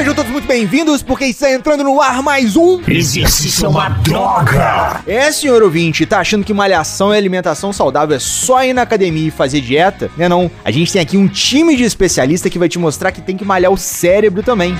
Sejam 0.00 0.14
todos 0.14 0.32
muito 0.32 0.48
bem-vindos, 0.48 1.02
porque 1.02 1.26
está 1.26 1.52
entrando 1.52 1.84
no 1.84 2.00
ar 2.00 2.22
mais 2.22 2.56
um. 2.56 2.80
Exercício 2.88 3.66
é 3.66 3.68
uma 3.68 3.90
droga! 3.90 5.02
É, 5.06 5.30
senhor 5.30 5.62
ouvinte, 5.62 6.06
tá 6.06 6.20
achando 6.20 6.42
que 6.42 6.54
malhação 6.54 7.14
e 7.14 7.18
alimentação 7.18 7.70
saudável 7.70 8.16
é 8.16 8.18
só 8.18 8.64
ir 8.64 8.72
na 8.72 8.80
academia 8.80 9.28
e 9.28 9.30
fazer 9.30 9.60
dieta? 9.60 10.10
Não 10.16 10.24
é 10.24 10.28
não. 10.30 10.50
A 10.64 10.70
gente 10.70 10.90
tem 10.90 11.02
aqui 11.02 11.18
um 11.18 11.28
time 11.28 11.76
de 11.76 11.84
especialista 11.84 12.48
que 12.48 12.58
vai 12.58 12.66
te 12.66 12.78
mostrar 12.78 13.12
que 13.12 13.20
tem 13.20 13.36
que 13.36 13.44
malhar 13.44 13.70
o 13.70 13.76
cérebro 13.76 14.42
também. 14.42 14.74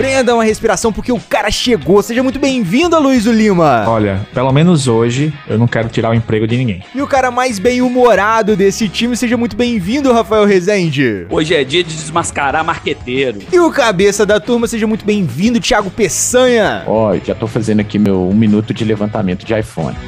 Prenda 0.00 0.34
uma 0.34 0.44
respiração 0.44 0.90
porque 0.90 1.12
o 1.12 1.20
cara 1.20 1.50
chegou. 1.50 2.02
Seja 2.02 2.22
muito 2.22 2.38
bem-vindo, 2.38 2.98
Luiz 2.98 3.26
Lima. 3.26 3.84
Olha, 3.86 4.26
pelo 4.32 4.50
menos 4.50 4.88
hoje 4.88 5.30
eu 5.46 5.58
não 5.58 5.68
quero 5.68 5.90
tirar 5.90 6.08
o 6.08 6.14
emprego 6.14 6.46
de 6.46 6.56
ninguém. 6.56 6.82
E 6.94 7.02
o 7.02 7.06
cara 7.06 7.30
mais 7.30 7.58
bem-humorado 7.58 8.56
desse 8.56 8.88
time, 8.88 9.14
seja 9.14 9.36
muito 9.36 9.54
bem-vindo, 9.54 10.10
Rafael 10.10 10.46
Rezende. 10.46 11.26
Hoje 11.28 11.54
é 11.54 11.62
dia 11.64 11.84
de 11.84 11.94
desmascarar 11.94 12.64
marqueteiro. 12.64 13.40
E 13.52 13.60
o 13.60 13.70
cabeça 13.70 14.24
da 14.24 14.40
turma, 14.40 14.66
seja 14.66 14.86
muito 14.86 15.04
bem-vindo, 15.04 15.60
Thiago 15.60 15.90
Peçanha. 15.90 16.82
Ó, 16.86 17.14
já 17.22 17.34
tô 17.34 17.46
fazendo 17.46 17.80
aqui 17.80 17.98
meu 17.98 18.26
um 18.26 18.34
minuto 18.34 18.72
de 18.72 18.86
levantamento 18.86 19.44
de 19.44 19.52
iPhone. 19.52 19.98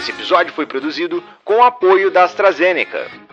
Esse 0.00 0.10
episódio 0.10 0.52
foi 0.52 0.66
produzido 0.66 1.22
com 1.44 1.60
o 1.60 1.62
apoio 1.62 2.10
da 2.10 2.24
AstraZeneca. 2.24 3.23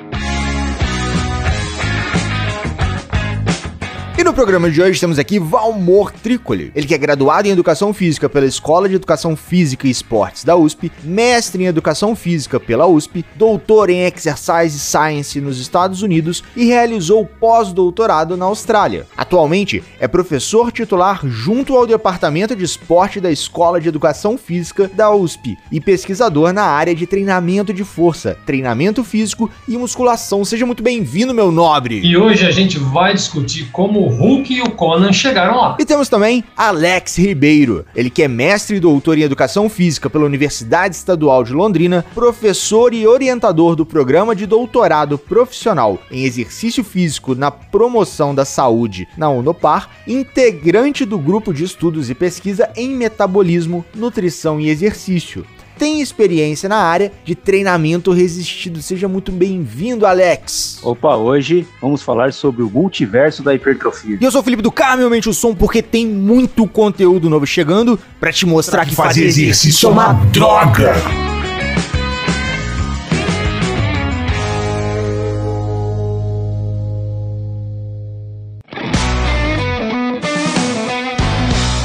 E 4.22 4.24
no 4.24 4.36
programa 4.36 4.70
de 4.70 4.80
hoje 4.80 5.00
temos 5.00 5.18
aqui 5.18 5.40
Valmor 5.40 6.12
Tricoli. 6.12 6.72
Ele 6.76 6.86
que 6.86 6.94
é 6.94 6.98
graduado 7.00 7.48
em 7.48 7.52
Educação 7.52 7.92
Física 7.92 8.30
pela 8.30 8.46
Escola 8.46 8.88
de 8.88 8.94
Educação 8.94 9.36
Física 9.36 9.88
e 9.88 9.90
Esportes 9.90 10.44
da 10.44 10.56
USP, 10.56 10.92
mestre 11.04 11.64
em 11.64 11.66
Educação 11.66 12.16
Física 12.16 12.60
pela 12.60 12.86
USP, 12.86 13.26
doutor 13.36 13.90
em 13.90 14.04
Exercise 14.04 14.78
Science 14.78 15.42
nos 15.42 15.60
Estados 15.60 16.04
Unidos 16.04 16.44
e 16.56 16.66
realizou 16.66 17.26
pós-doutorado 17.26 18.38
na 18.38 18.46
Austrália. 18.46 19.08
Atualmente 19.18 19.84
é 20.00 20.08
professor 20.08 20.72
titular 20.72 21.22
junto 21.26 21.76
ao 21.76 21.88
Departamento 21.88 22.56
de 22.56 22.64
Esporte 22.64 23.20
da 23.20 23.32
Escola 23.32 23.82
de 23.82 23.90
Educação 23.90 24.38
Física 24.38 24.88
da 24.94 25.12
USP 25.12 25.58
e 25.72 25.82
pesquisador 25.82 26.54
na 26.54 26.66
área 26.66 26.94
de 26.94 27.08
treinamento 27.08 27.74
de 27.74 27.84
força, 27.84 28.38
treinamento 28.46 29.04
físico 29.04 29.50
e 29.68 29.76
musculação. 29.80 30.46
Seja 30.46 30.68
muito 30.68 30.84
bem-vindo, 30.84 31.34
meu 31.34 31.52
nobre! 31.52 32.02
E 32.04 32.16
hoje 32.16 32.46
a 32.46 32.52
gente 32.52 32.78
vai 32.78 33.16
discutir 33.16 33.72
como 33.72 34.11
Hulk 34.12 34.54
e 34.54 34.62
o 34.62 34.72
Conan 34.72 35.12
chegaram 35.12 35.58
lá. 35.58 35.78
E 35.80 35.86
temos 35.86 36.10
também 36.10 36.44
Alex 36.56 37.18
Ribeiro, 37.18 37.86
ele 37.96 38.10
que 38.10 38.24
é 38.24 38.28
mestre 38.28 38.78
e 38.78 38.80
doutor 38.80 39.18
em 39.18 39.22
Educação 39.22 39.70
Física 39.70 40.10
pela 40.10 40.26
Universidade 40.26 40.96
Estadual 40.96 41.44
de 41.44 41.54
Londrina, 41.54 42.06
professor 42.14 42.94
e 42.94 43.08
orientador 43.08 43.76
do 43.76 43.86
programa 43.86 44.36
de 44.36 44.46
doutorado 44.46 45.18
profissional 45.18 46.00
em 46.12 46.24
exercício 46.24 46.84
físico 46.84 47.36
na 47.36 47.52
promoção 47.52 48.34
da 48.36 48.46
saúde 48.46 49.08
na 49.18 49.30
Unopar, 49.30 49.90
integrante 50.08 51.06
do 51.06 51.18
grupo 51.18 51.54
de 51.54 51.64
estudos 51.64 52.10
e 52.10 52.16
pesquisa 52.16 52.70
em 52.76 52.90
metabolismo, 52.90 53.86
nutrição 53.96 54.60
e 54.60 54.70
exercício 54.70 55.46
tem 55.78 56.02
experiência 56.02 56.68
na 56.68 56.78
área 56.78 57.12
de 57.24 57.36
treinamento 57.36 58.12
resistido. 58.12 58.82
Seja 58.82 59.08
muito 59.08 59.32
bem-vindo, 59.32 60.06
Alex. 60.06 60.80
Opa, 60.84 61.16
hoje 61.16 61.68
vamos 61.82 62.02
falar 62.02 62.34
sobre 62.34 62.64
o 62.64 62.70
multiverso 62.70 63.44
da 63.44 63.54
hipertrofia. 63.54 64.18
E 64.20 64.24
eu 64.24 64.32
sou 64.32 64.42
o 64.42 64.44
Felipe 64.44 64.62
do 64.62 64.72
Carmo, 64.72 65.04
aumente 65.04 65.30
o 65.30 65.34
som, 65.34 65.54
porque 65.54 65.82
tem 65.82 66.08
muito 66.08 66.68
conteúdo 66.68 67.30
novo 67.30 67.46
chegando 67.46 68.00
para 68.20 68.32
te 68.32 68.46
mostrar 68.46 68.84
que, 68.84 68.92
que 68.92 68.96
fazer 68.96 69.26
exercício 69.26 69.88
é 69.88 69.92
uma 69.92 70.14
droga. 70.14 70.94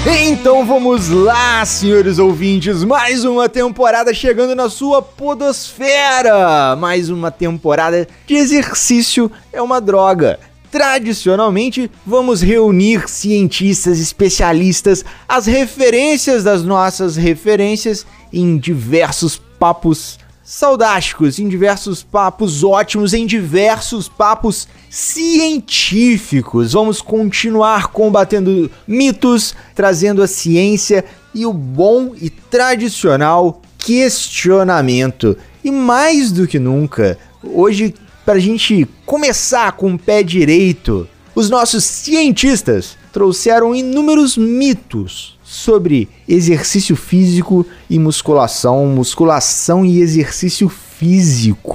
Então 0.08 0.64
vamos 0.64 1.08
lá, 1.08 1.64
senhores 1.64 2.20
ouvintes, 2.20 2.84
mais 2.84 3.24
uma 3.24 3.48
temporada 3.48 4.14
chegando 4.14 4.54
na 4.54 4.70
sua 4.70 5.02
podosfera. 5.02 6.76
Mais 6.76 7.10
uma 7.10 7.32
temporada 7.32 8.06
de 8.24 8.36
exercício 8.36 9.28
é 9.52 9.60
uma 9.60 9.80
droga. 9.80 10.38
Tradicionalmente, 10.70 11.90
vamos 12.06 12.40
reunir 12.40 13.08
cientistas, 13.08 13.98
especialistas, 13.98 15.04
as 15.28 15.46
referências 15.46 16.44
das 16.44 16.62
nossas 16.62 17.16
referências 17.16 18.06
em 18.32 18.56
diversos 18.58 19.36
papos 19.58 20.20
saudásticos, 20.44 21.40
em 21.40 21.48
diversos 21.48 22.04
papos 22.04 22.62
ótimos, 22.62 23.12
em 23.12 23.26
diversos 23.26 24.08
papos 24.08 24.68
científicos. 24.96 26.72
Vamos 26.72 27.02
continuar 27.02 27.88
combatendo 27.88 28.70
mitos, 28.88 29.54
trazendo 29.74 30.22
a 30.22 30.26
ciência 30.26 31.04
e 31.34 31.44
o 31.44 31.52
bom 31.52 32.14
e 32.18 32.30
tradicional 32.30 33.60
questionamento. 33.76 35.36
E 35.62 35.70
mais 35.70 36.32
do 36.32 36.46
que 36.46 36.58
nunca, 36.58 37.18
hoje, 37.42 37.94
para 38.24 38.36
a 38.36 38.38
gente 38.38 38.88
começar 39.04 39.72
com 39.72 39.92
o 39.92 39.98
pé 39.98 40.22
direito, 40.22 41.06
os 41.34 41.50
nossos 41.50 41.84
cientistas 41.84 42.96
trouxeram 43.12 43.74
inúmeros 43.74 44.38
mitos 44.38 45.38
sobre 45.44 46.08
exercício 46.26 46.96
físico 46.96 47.66
e 47.90 47.98
musculação, 47.98 48.86
musculação 48.86 49.84
e 49.84 50.00
exercício 50.00 50.70
físico. 50.70 50.85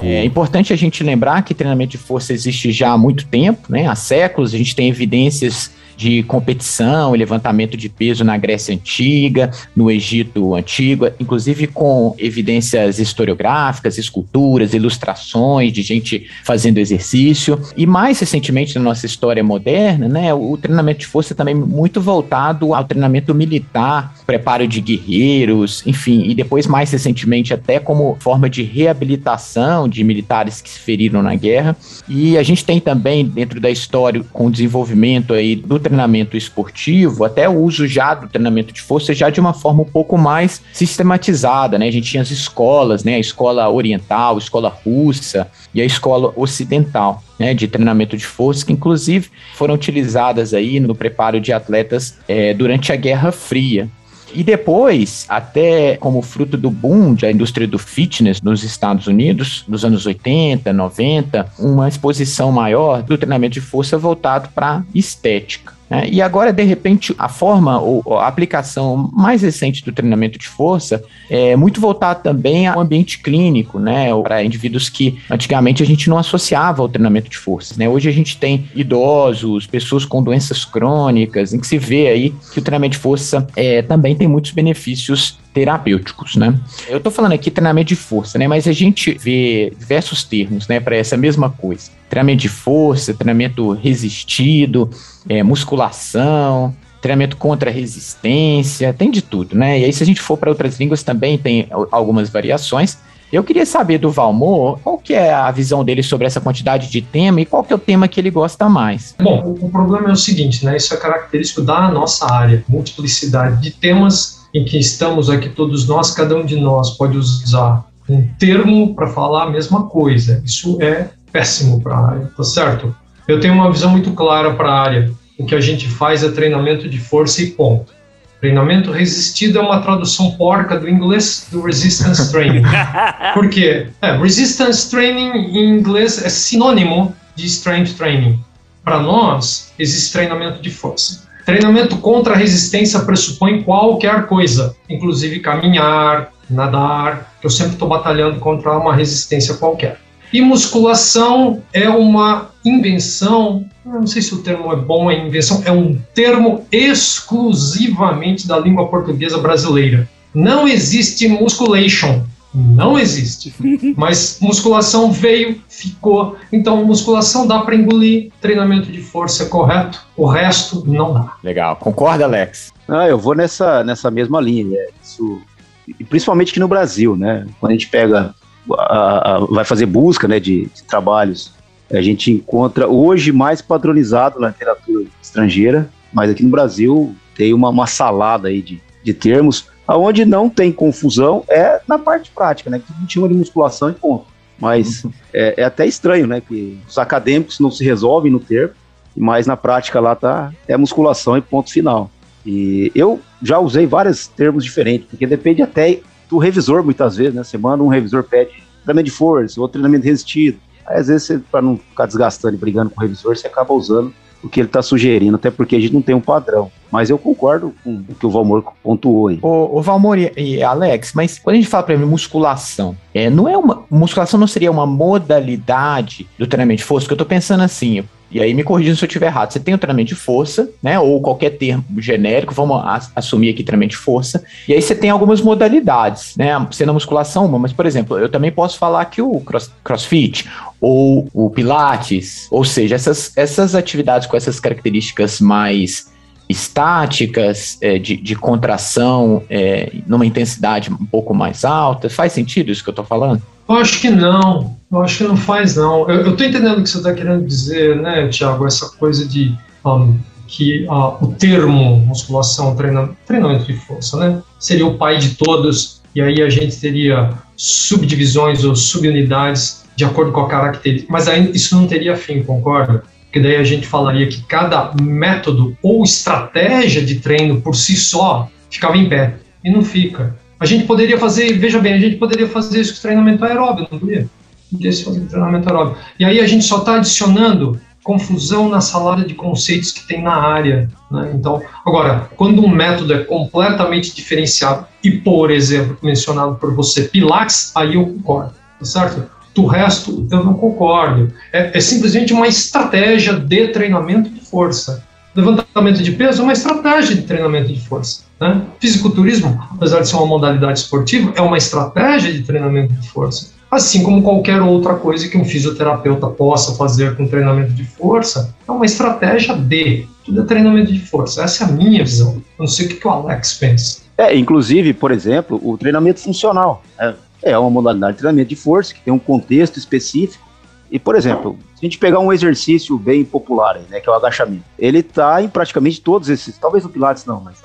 É 0.04 0.24
importante 0.24 0.72
a 0.72 0.76
gente 0.76 1.02
lembrar 1.02 1.42
que 1.42 1.54
treinamento 1.54 1.92
de 1.92 1.98
força 1.98 2.32
existe 2.32 2.72
já 2.72 2.90
há 2.90 2.98
muito 2.98 3.26
tempo, 3.26 3.70
né? 3.70 3.86
Há 3.86 3.94
séculos, 3.94 4.54
a 4.54 4.58
gente 4.58 4.74
tem 4.74 4.88
evidências 4.88 5.70
de 6.02 6.24
competição 6.24 7.14
e 7.14 7.18
levantamento 7.18 7.76
de 7.76 7.88
peso 7.88 8.24
na 8.24 8.36
Grécia 8.36 8.74
Antiga, 8.74 9.52
no 9.76 9.88
Egito 9.88 10.56
Antigo, 10.56 11.06
inclusive 11.20 11.68
com 11.68 12.12
evidências 12.18 12.98
historiográficas, 12.98 13.98
esculturas, 13.98 14.74
ilustrações 14.74 15.72
de 15.72 15.80
gente 15.80 16.26
fazendo 16.42 16.78
exercício. 16.78 17.56
E 17.76 17.86
mais 17.86 18.18
recentemente 18.18 18.74
na 18.74 18.80
nossa 18.80 19.06
história 19.06 19.44
moderna, 19.44 20.08
né, 20.08 20.34
o 20.34 20.56
treinamento 20.56 20.98
de 21.00 21.06
força 21.06 21.36
também 21.36 21.54
muito 21.54 22.00
voltado 22.00 22.74
ao 22.74 22.82
treinamento 22.82 23.32
militar, 23.32 24.12
preparo 24.26 24.66
de 24.66 24.80
guerreiros, 24.80 25.86
enfim, 25.86 26.24
e 26.26 26.34
depois 26.34 26.66
mais 26.66 26.90
recentemente 26.90 27.54
até 27.54 27.78
como 27.78 28.16
forma 28.18 28.50
de 28.50 28.64
reabilitação 28.64 29.88
de 29.88 30.02
militares 30.02 30.60
que 30.60 30.68
se 30.68 30.80
feriram 30.80 31.22
na 31.22 31.36
guerra. 31.36 31.76
E 32.08 32.36
a 32.36 32.42
gente 32.42 32.64
tem 32.64 32.80
também 32.80 33.24
dentro 33.24 33.60
da 33.60 33.70
história 33.70 34.24
com 34.32 34.46
o 34.46 34.50
desenvolvimento 34.50 35.32
aí 35.32 35.54
do 35.54 35.78
treinamento 35.78 35.91
esportivo, 36.36 37.24
até 37.24 37.48
o 37.48 37.58
uso 37.58 37.86
já 37.86 38.14
do 38.14 38.28
treinamento 38.28 38.72
de 38.72 38.80
força 38.80 39.14
já 39.14 39.30
de 39.30 39.40
uma 39.40 39.52
forma 39.52 39.82
um 39.82 39.86
pouco 39.86 40.16
mais 40.16 40.62
sistematizada, 40.72 41.78
né? 41.78 41.88
A 41.88 41.90
gente 41.90 42.10
tinha 42.10 42.22
as 42.22 42.30
escolas, 42.30 43.04
né? 43.04 43.16
A 43.16 43.18
escola 43.18 43.68
oriental, 43.68 44.36
a 44.36 44.38
escola 44.38 44.68
russa 44.68 45.48
e 45.74 45.80
a 45.80 45.84
escola 45.84 46.32
ocidental. 46.36 47.22
Né, 47.38 47.54
de 47.54 47.66
treinamento 47.66 48.16
de 48.16 48.24
força, 48.24 48.64
que 48.64 48.72
inclusive 48.72 49.28
foram 49.54 49.74
utilizadas 49.74 50.54
aí 50.54 50.78
no 50.78 50.94
preparo 50.94 51.40
de 51.40 51.52
atletas 51.52 52.18
é, 52.28 52.54
durante 52.54 52.92
a 52.92 52.96
Guerra 52.96 53.32
Fria. 53.32 53.90
E 54.34 54.42
depois, 54.42 55.26
até 55.28 55.96
como 55.98 56.22
fruto 56.22 56.56
do 56.56 56.70
boom 56.70 57.14
da 57.14 57.30
indústria 57.30 57.66
do 57.66 57.78
fitness 57.78 58.40
nos 58.40 58.64
Estados 58.64 59.06
Unidos, 59.06 59.64
nos 59.68 59.84
anos 59.84 60.06
80, 60.06 60.72
90, 60.72 61.52
uma 61.58 61.88
exposição 61.88 62.50
maior 62.50 63.02
do 63.02 63.18
treinamento 63.18 63.54
de 63.54 63.60
força 63.60 63.98
voltado 63.98 64.48
para 64.54 64.82
estética. 64.94 65.74
Né? 65.92 66.08
E 66.10 66.22
agora, 66.22 66.52
de 66.52 66.62
repente, 66.62 67.14
a 67.18 67.28
forma 67.28 67.78
ou 67.78 68.18
a 68.18 68.26
aplicação 68.26 69.10
mais 69.12 69.42
recente 69.42 69.84
do 69.84 69.92
treinamento 69.92 70.38
de 70.38 70.48
força 70.48 71.04
é 71.28 71.54
muito 71.54 71.82
voltada 71.82 72.20
também 72.20 72.66
ao 72.66 72.80
ambiente 72.80 73.18
clínico, 73.18 73.78
né? 73.78 74.08
Para 74.22 74.42
indivíduos 74.42 74.88
que 74.88 75.18
antigamente 75.30 75.82
a 75.82 75.86
gente 75.86 76.08
não 76.08 76.16
associava 76.16 76.80
ao 76.80 76.88
treinamento 76.88 77.28
de 77.28 77.36
força. 77.36 77.74
Né? 77.76 77.88
Hoje 77.88 78.08
a 78.08 78.12
gente 78.12 78.38
tem 78.38 78.64
idosos, 78.74 79.66
pessoas 79.66 80.06
com 80.06 80.22
doenças 80.22 80.64
crônicas, 80.64 81.52
em 81.52 81.60
que 81.60 81.66
se 81.66 81.76
vê 81.76 82.08
aí 82.08 82.34
que 82.52 82.58
o 82.58 82.62
treinamento 82.62 82.92
de 82.92 82.98
força 82.98 83.46
é, 83.54 83.82
também 83.82 84.16
tem 84.16 84.26
muitos 84.26 84.52
benefícios 84.52 85.41
terapêuticos, 85.52 86.36
né? 86.36 86.58
Eu 86.88 87.00
tô 87.00 87.10
falando 87.10 87.32
aqui 87.32 87.50
treinamento 87.50 87.88
de 87.88 87.96
força, 87.96 88.38
né? 88.38 88.48
Mas 88.48 88.66
a 88.66 88.72
gente 88.72 89.12
vê 89.18 89.72
diversos 89.78 90.24
termos, 90.24 90.66
né, 90.66 90.80
para 90.80 90.96
essa 90.96 91.16
mesma 91.16 91.50
coisa. 91.50 91.90
Treinamento 92.08 92.42
de 92.42 92.48
força, 92.48 93.14
treinamento 93.14 93.72
resistido, 93.72 94.90
é, 95.28 95.42
musculação, 95.42 96.74
treinamento 97.00 97.36
contra 97.36 97.70
resistência, 97.70 98.92
tem 98.92 99.10
de 99.10 99.22
tudo, 99.22 99.56
né? 99.56 99.80
E 99.80 99.84
aí, 99.84 99.92
se 99.92 100.02
a 100.02 100.06
gente 100.06 100.20
for 100.20 100.36
para 100.36 100.50
outras 100.50 100.78
línguas, 100.78 101.02
também 101.02 101.36
tem 101.36 101.66
algumas 101.90 102.30
variações. 102.30 102.98
Eu 103.32 103.42
queria 103.42 103.64
saber 103.64 103.96
do 103.96 104.10
Valmor 104.10 104.78
qual 104.80 104.98
que 104.98 105.14
é 105.14 105.32
a 105.32 105.50
visão 105.50 105.82
dele 105.82 106.02
sobre 106.02 106.26
essa 106.26 106.38
quantidade 106.38 106.90
de 106.90 107.00
tema 107.00 107.40
e 107.40 107.46
qual 107.46 107.64
que 107.64 107.72
é 107.72 107.76
o 107.76 107.78
tema 107.78 108.06
que 108.06 108.20
ele 108.20 108.30
gosta 108.30 108.68
mais. 108.68 109.14
Bom, 109.18 109.56
o 109.58 109.70
problema 109.70 110.10
é 110.10 110.12
o 110.12 110.16
seguinte, 110.16 110.66
né? 110.66 110.76
Isso 110.76 110.92
é 110.92 110.98
característico 110.98 111.62
da 111.62 111.90
nossa 111.90 112.30
área, 112.30 112.62
multiplicidade 112.68 113.62
de 113.62 113.70
temas 113.70 114.41
em 114.54 114.64
que 114.64 114.78
estamos 114.78 115.30
aqui 115.30 115.48
todos 115.48 115.86
nós, 115.86 116.10
cada 116.10 116.36
um 116.36 116.44
de 116.44 116.56
nós 116.56 116.90
pode 116.90 117.16
usar 117.16 117.84
um 118.08 118.26
termo 118.38 118.94
para 118.94 119.06
falar 119.06 119.44
a 119.44 119.50
mesma 119.50 119.86
coisa. 119.86 120.42
Isso 120.44 120.80
é 120.80 121.08
péssimo 121.30 121.80
para 121.80 121.94
a 121.94 122.10
área, 122.10 122.30
tá 122.36 122.44
certo? 122.44 122.94
Eu 123.26 123.40
tenho 123.40 123.54
uma 123.54 123.70
visão 123.70 123.90
muito 123.90 124.12
clara 124.12 124.54
para 124.54 124.68
a 124.68 124.80
área. 124.80 125.10
O 125.38 125.46
que 125.46 125.54
a 125.54 125.60
gente 125.60 125.88
faz 125.88 126.22
é 126.22 126.30
treinamento 126.30 126.88
de 126.88 126.98
força 126.98 127.42
e 127.42 127.50
ponto. 127.52 127.92
Treinamento 128.40 128.90
resistido 128.90 129.58
é 129.58 129.62
uma 129.62 129.80
tradução 129.80 130.32
porca 130.32 130.78
do 130.78 130.88
inglês 130.88 131.46
do 131.50 131.62
resistance 131.62 132.30
training. 132.30 132.62
Por 133.34 133.48
quê? 133.48 133.86
É, 134.02 134.16
resistance 134.16 134.90
training 134.90 135.30
em 135.56 135.78
inglês 135.78 136.22
é 136.22 136.28
sinônimo 136.28 137.14
de 137.36 137.46
strength 137.46 137.94
training. 137.96 138.38
Para 138.84 138.98
nós, 138.98 139.72
existe 139.78 140.12
treinamento 140.12 140.60
de 140.60 140.70
força. 140.70 141.22
Treinamento 141.44 141.96
contra 141.98 142.34
a 142.34 142.36
resistência 142.36 143.00
pressupõe 143.00 143.62
qualquer 143.62 144.26
coisa, 144.26 144.76
inclusive 144.88 145.40
caminhar, 145.40 146.32
nadar, 146.48 147.34
que 147.40 147.46
eu 147.46 147.50
sempre 147.50 147.72
estou 147.72 147.88
batalhando 147.88 148.38
contra 148.38 148.78
uma 148.78 148.94
resistência 148.94 149.54
qualquer. 149.54 149.98
E 150.32 150.40
musculação 150.40 151.62
é 151.72 151.90
uma 151.90 152.50
invenção, 152.64 153.66
não 153.84 154.06
sei 154.06 154.22
se 154.22 154.34
o 154.34 154.38
termo 154.42 154.72
é 154.72 154.76
bom, 154.76 155.10
é 155.10 155.18
invenção, 155.18 155.62
é 155.64 155.72
um 155.72 155.98
termo 156.14 156.64
exclusivamente 156.70 158.46
da 158.46 158.58
língua 158.58 158.88
portuguesa 158.88 159.38
brasileira. 159.38 160.08
Não 160.34 160.66
existe 160.66 161.28
musculation, 161.28 162.22
não 162.54 162.98
existe. 162.98 163.54
Mas 163.96 164.38
musculação 164.40 165.10
veio, 165.10 165.60
ficou. 165.68 166.36
Então, 166.52 166.84
musculação 166.84 167.46
dá 167.46 167.60
para 167.60 167.74
engolir, 167.74 168.30
treinamento 168.40 168.90
de 168.90 169.00
força 169.00 169.44
é 169.44 169.46
correto, 169.46 170.04
o 170.16 170.26
resto 170.26 170.84
não 170.86 171.14
dá. 171.14 171.36
Legal. 171.42 171.76
Concorda, 171.76 172.24
Alex? 172.24 172.72
Ah, 172.88 173.08
eu 173.08 173.18
vou 173.18 173.34
nessa, 173.34 173.82
nessa 173.84 174.10
mesma 174.10 174.40
linha. 174.40 174.78
É 174.78 174.88
isso, 175.02 175.40
e 175.88 176.04
principalmente 176.04 176.50
aqui 176.50 176.60
no 176.60 176.68
Brasil, 176.68 177.16
né? 177.16 177.46
Quando 177.58 177.70
a 177.70 177.74
gente 177.74 177.88
pega, 177.88 178.34
a, 178.72 179.36
a, 179.36 179.38
vai 179.40 179.64
fazer 179.64 179.86
busca 179.86 180.28
né, 180.28 180.38
de, 180.38 180.66
de 180.66 180.82
trabalhos, 180.84 181.52
a 181.90 182.00
gente 182.00 182.30
encontra 182.30 182.88
hoje 182.88 183.32
mais 183.32 183.60
padronizado 183.60 184.40
na 184.40 184.48
literatura 184.48 185.04
estrangeira, 185.20 185.88
mas 186.12 186.30
aqui 186.30 186.42
no 186.42 186.50
Brasil 186.50 187.14
tem 187.34 187.52
uma, 187.52 187.68
uma 187.68 187.86
salada 187.86 188.48
aí 188.48 188.62
de, 188.62 188.80
de 189.02 189.12
termos. 189.12 189.66
Aonde 189.92 190.24
não 190.24 190.48
tem 190.48 190.72
confusão 190.72 191.44
é 191.50 191.78
na 191.86 191.98
parte 191.98 192.30
prática, 192.30 192.70
né? 192.70 192.78
Que 192.78 192.90
a 192.90 192.98
gente 192.98 193.12
chama 193.12 193.28
de 193.28 193.34
musculação 193.34 193.90
e 193.90 193.92
ponto. 193.92 194.24
Mas 194.58 195.04
é, 195.34 195.52
é 195.58 195.64
até 195.64 195.84
estranho, 195.84 196.26
né? 196.26 196.40
Que 196.40 196.80
os 196.88 196.96
acadêmicos 196.96 197.60
não 197.60 197.70
se 197.70 197.84
resolvem 197.84 198.32
no 198.32 198.40
termo, 198.40 198.72
mas 199.14 199.46
na 199.46 199.54
prática 199.54 200.00
lá 200.00 200.16
tá 200.16 200.50
é 200.66 200.78
musculação 200.78 201.36
e 201.36 201.42
ponto 201.42 201.70
final. 201.70 202.10
E 202.46 202.90
eu 202.94 203.20
já 203.42 203.58
usei 203.58 203.86
vários 203.86 204.26
termos 204.26 204.64
diferentes, 204.64 205.08
porque 205.10 205.26
depende 205.26 205.60
até 205.60 206.00
do 206.26 206.38
revisor 206.38 206.82
muitas 206.82 207.18
vezes, 207.18 207.34
né? 207.34 207.44
Você 207.44 207.58
manda 207.58 207.84
um 207.84 207.88
revisor 207.88 208.24
pede 208.24 208.64
treinamento 208.84 209.10
de 209.10 209.14
força, 209.14 209.60
outro 209.60 209.72
treinamento 209.72 210.06
resistido. 210.06 210.58
Aí 210.86 210.96
às 210.96 211.08
vezes, 211.08 211.38
para 211.50 211.60
não 211.60 211.76
ficar 211.76 212.06
desgastando 212.06 212.54
e 212.54 212.58
brigando 212.58 212.88
com 212.88 212.98
o 212.98 213.02
revisor, 213.02 213.36
você 213.36 213.46
acaba 213.46 213.74
usando 213.74 214.14
o 214.42 214.48
que 214.48 214.60
ele 214.60 214.68
está 214.68 214.82
sugerindo, 214.82 215.36
até 215.36 215.50
porque 215.50 215.76
a 215.76 215.80
gente 215.80 215.94
não 215.94 216.02
tem 216.02 216.14
um 216.14 216.20
padrão. 216.20 216.70
Mas 216.90 217.08
eu 217.08 217.16
concordo 217.16 217.74
com 217.82 218.04
o 218.08 218.14
que 218.14 218.26
o 218.26 218.30
Valmor 218.30 218.64
pontuou 218.82 219.28
aí. 219.28 219.38
O, 219.40 219.80
Valmor 219.80 220.18
e, 220.18 220.32
e, 220.36 220.62
Alex, 220.62 221.12
mas 221.14 221.38
quando 221.38 221.54
a 221.54 221.58
gente 221.58 221.68
fala, 221.68 221.84
por 221.84 221.92
exemplo, 221.92 222.10
musculação, 222.10 222.96
é, 223.14 223.30
não 223.30 223.48
é 223.48 223.56
uma. 223.56 223.84
Musculação 223.90 224.38
não 224.38 224.46
seria 224.46 224.70
uma 224.70 224.86
modalidade 224.86 226.26
do 226.38 226.46
treinamento 226.46 226.78
de 226.78 226.84
força? 226.84 227.06
Que 227.06 227.12
eu 227.12 227.16
estou 227.16 227.26
pensando 227.26 227.62
assim, 227.62 228.04
e 228.32 228.40
aí 228.40 228.54
me 228.54 228.64
corrigindo 228.64 228.96
se 228.96 229.04
eu 229.04 229.06
estiver 229.06 229.26
errado. 229.26 229.52
Você 229.52 229.60
tem 229.60 229.74
o 229.74 229.78
treinamento 229.78 230.08
de 230.08 230.14
força, 230.14 230.70
né? 230.82 230.98
Ou 230.98 231.20
qualquer 231.20 231.50
termo 231.50 231.84
genérico, 231.98 232.54
vamos 232.54 232.82
assumir 233.14 233.50
aqui 233.50 233.62
treinamento 233.62 233.90
de 233.90 233.96
força. 233.98 234.42
E 234.66 234.72
aí 234.72 234.80
você 234.80 234.94
tem 234.94 235.10
algumas 235.10 235.40
modalidades, 235.40 236.36
né? 236.36 236.50
Sendo 236.70 236.90
a 236.90 236.94
musculação 236.94 237.46
uma, 237.46 237.58
mas, 237.58 237.72
por 237.72 237.86
exemplo, 237.86 238.18
eu 238.18 238.28
também 238.28 238.50
posso 238.50 238.78
falar 238.78 239.04
que 239.06 239.20
o 239.20 239.40
cross, 239.40 239.70
crossfit 239.84 240.48
ou 240.80 241.28
o 241.32 241.50
pilates, 241.50 242.48
ou 242.50 242.64
seja, 242.64 242.94
essas, 242.94 243.32
essas 243.36 243.74
atividades 243.74 244.26
com 244.26 244.36
essas 244.36 244.58
características 244.58 245.40
mais 245.40 246.10
estáticas, 246.48 247.78
é, 247.80 247.98
de, 247.98 248.16
de, 248.16 248.34
contração 248.34 249.42
é, 249.48 249.92
numa 250.06 250.26
intensidade 250.26 250.92
um 250.92 251.06
pouco 251.06 251.34
mais 251.34 251.64
alta. 251.64 252.10
Faz 252.10 252.32
sentido 252.32 252.70
isso 252.70 252.82
que 252.82 252.90
eu 252.90 252.92
estou 252.92 253.04
falando? 253.04 253.42
Eu 253.68 253.76
acho 253.76 254.00
que 254.00 254.10
não. 254.10 254.76
Eu 254.90 255.02
acho 255.02 255.18
que 255.18 255.24
não 255.24 255.36
faz, 255.36 255.76
não. 255.76 256.08
Eu 256.10 256.32
estou 256.32 256.46
entendendo 256.46 256.78
o 256.78 256.82
que 256.82 256.90
você 256.90 256.98
está 256.98 257.14
querendo 257.14 257.46
dizer, 257.46 257.96
né, 257.96 258.28
Tiago? 258.28 258.66
Essa 258.66 258.90
coisa 258.90 259.26
de 259.26 259.54
um, 259.84 260.18
que 260.46 260.84
uh, 260.84 261.24
o 261.24 261.34
termo 261.38 261.96
musculação, 262.00 262.76
treinamento, 262.76 263.16
treinamento 263.26 263.64
de 263.64 263.72
força, 263.72 264.18
né, 264.18 264.42
seria 264.58 264.86
o 264.86 264.98
pai 264.98 265.16
de 265.16 265.30
todos, 265.30 266.02
e 266.14 266.20
aí 266.20 266.42
a 266.42 266.50
gente 266.50 266.78
teria 266.78 267.30
subdivisões 267.56 268.62
ou 268.64 268.76
subunidades 268.76 269.84
de 269.96 270.04
acordo 270.04 270.30
com 270.30 270.40
a 270.40 270.48
característica. 270.48 271.10
Mas 271.10 271.26
aí 271.26 271.50
isso 271.54 271.74
não 271.74 271.86
teria 271.86 272.16
fim, 272.16 272.42
concorda? 272.42 273.02
Porque 273.24 273.40
daí 273.40 273.56
a 273.56 273.64
gente 273.64 273.86
falaria 273.86 274.26
que 274.26 274.42
cada 274.42 274.92
método 275.00 275.74
ou 275.82 276.04
estratégia 276.04 277.02
de 277.02 277.14
treino 277.16 277.62
por 277.62 277.74
si 277.74 277.96
só 277.96 278.50
ficava 278.70 278.96
em 278.98 279.08
pé. 279.08 279.36
E 279.64 279.70
não 279.70 279.82
fica. 279.82 280.36
A 280.62 280.64
gente 280.64 280.84
poderia 280.84 281.18
fazer, 281.18 281.58
veja 281.58 281.80
bem, 281.80 281.94
a 281.94 281.98
gente 281.98 282.18
poderia 282.18 282.46
fazer 282.46 282.80
isso 282.80 282.94
com 282.94 283.02
treinamento 283.02 283.44
aeróbio, 283.44 283.88
não 283.90 283.98
poderia? 283.98 284.28
Poderia 284.70 285.04
fazer 285.04 285.20
treinamento 285.22 285.68
aeróbio. 285.68 285.96
E 286.20 286.24
aí 286.24 286.38
a 286.38 286.46
gente 286.46 286.64
só 286.64 286.78
está 286.78 286.94
adicionando 286.98 287.80
confusão 288.04 288.68
na 288.68 288.80
salada 288.80 289.24
de 289.24 289.34
conceitos 289.34 289.90
que 289.90 290.06
tem 290.06 290.22
na 290.22 290.34
área. 290.34 290.88
Né? 291.10 291.32
Então, 291.34 291.60
agora, 291.84 292.30
quando 292.36 292.64
um 292.64 292.68
método 292.68 293.12
é 293.12 293.24
completamente 293.24 294.14
diferenciado 294.14 294.86
e, 295.02 295.10
por 295.10 295.50
exemplo, 295.50 295.98
mencionado 296.00 296.54
por 296.54 296.72
você, 296.72 297.02
Pilates, 297.02 297.72
aí 297.74 297.96
eu 297.96 298.06
concordo, 298.06 298.54
tá 298.78 298.84
certo? 298.84 299.28
Do 299.52 299.66
resto, 299.66 300.28
eu 300.30 300.44
não 300.44 300.54
concordo. 300.54 301.32
É, 301.52 301.76
é 301.76 301.80
simplesmente 301.80 302.32
uma 302.32 302.46
estratégia 302.46 303.34
de 303.34 303.66
treinamento 303.68 304.30
de 304.30 304.40
força. 304.40 305.04
Levantamento 305.34 306.02
de 306.02 306.12
peso 306.12 306.42
é 306.42 306.44
uma 306.44 306.52
estratégia 306.52 307.16
de 307.16 307.22
treinamento 307.22 307.72
de 307.72 307.80
força. 307.80 308.24
Né? 308.38 308.60
Fisiculturismo, 308.78 309.58
apesar 309.70 310.00
de 310.00 310.08
ser 310.08 310.16
uma 310.16 310.26
modalidade 310.26 310.80
esportiva, 310.80 311.32
é 311.34 311.40
uma 311.40 311.56
estratégia 311.56 312.32
de 312.32 312.42
treinamento 312.42 312.92
de 312.92 313.08
força. 313.08 313.52
Assim 313.70 314.02
como 314.02 314.22
qualquer 314.22 314.60
outra 314.60 314.94
coisa 314.96 315.26
que 315.28 315.38
um 315.38 315.44
fisioterapeuta 315.46 316.26
possa 316.26 316.74
fazer 316.74 317.16
com 317.16 317.26
treinamento 317.26 317.72
de 317.72 317.84
força, 317.84 318.54
é 318.68 318.70
uma 318.70 318.84
estratégia 318.84 319.54
de. 319.54 320.06
Tudo 320.22 320.42
é 320.42 320.44
treinamento 320.44 320.92
de 320.92 321.00
força. 321.00 321.42
Essa 321.42 321.64
é 321.64 321.66
a 321.68 321.72
minha 321.72 322.04
visão. 322.04 322.34
Eu 322.34 322.42
não 322.58 322.66
sei 322.66 322.86
o 322.86 322.88
que 322.90 323.08
o 323.08 323.10
Alex 323.10 323.54
pensa. 323.54 324.02
É, 324.18 324.36
inclusive, 324.36 324.92
por 324.92 325.10
exemplo, 325.10 325.58
o 325.64 325.78
treinamento 325.78 326.20
funcional. 326.20 326.82
É, 327.00 327.14
é 327.42 327.58
uma 327.58 327.70
modalidade 327.70 328.12
de 328.12 328.18
treinamento 328.18 328.50
de 328.50 328.56
força 328.56 328.92
que 328.92 329.00
tem 329.00 329.12
um 329.12 329.18
contexto 329.18 329.78
específico. 329.78 330.46
E, 330.90 330.98
por 330.98 331.16
exemplo, 331.16 331.58
a 331.82 331.84
gente 331.84 331.98
pegar 331.98 332.20
um 332.20 332.32
exercício 332.32 332.96
bem 332.96 333.24
popular, 333.24 333.76
aí, 333.76 333.82
né, 333.90 334.00
que 334.00 334.08
é 334.08 334.12
o 334.12 334.14
agachamento, 334.14 334.62
ele 334.78 334.98
está 334.98 335.42
em 335.42 335.48
praticamente 335.48 336.00
todos 336.00 336.28
esses, 336.28 336.56
talvez 336.56 336.84
no 336.84 336.90
Pilates 336.90 337.24
não, 337.24 337.40
mas 337.40 337.60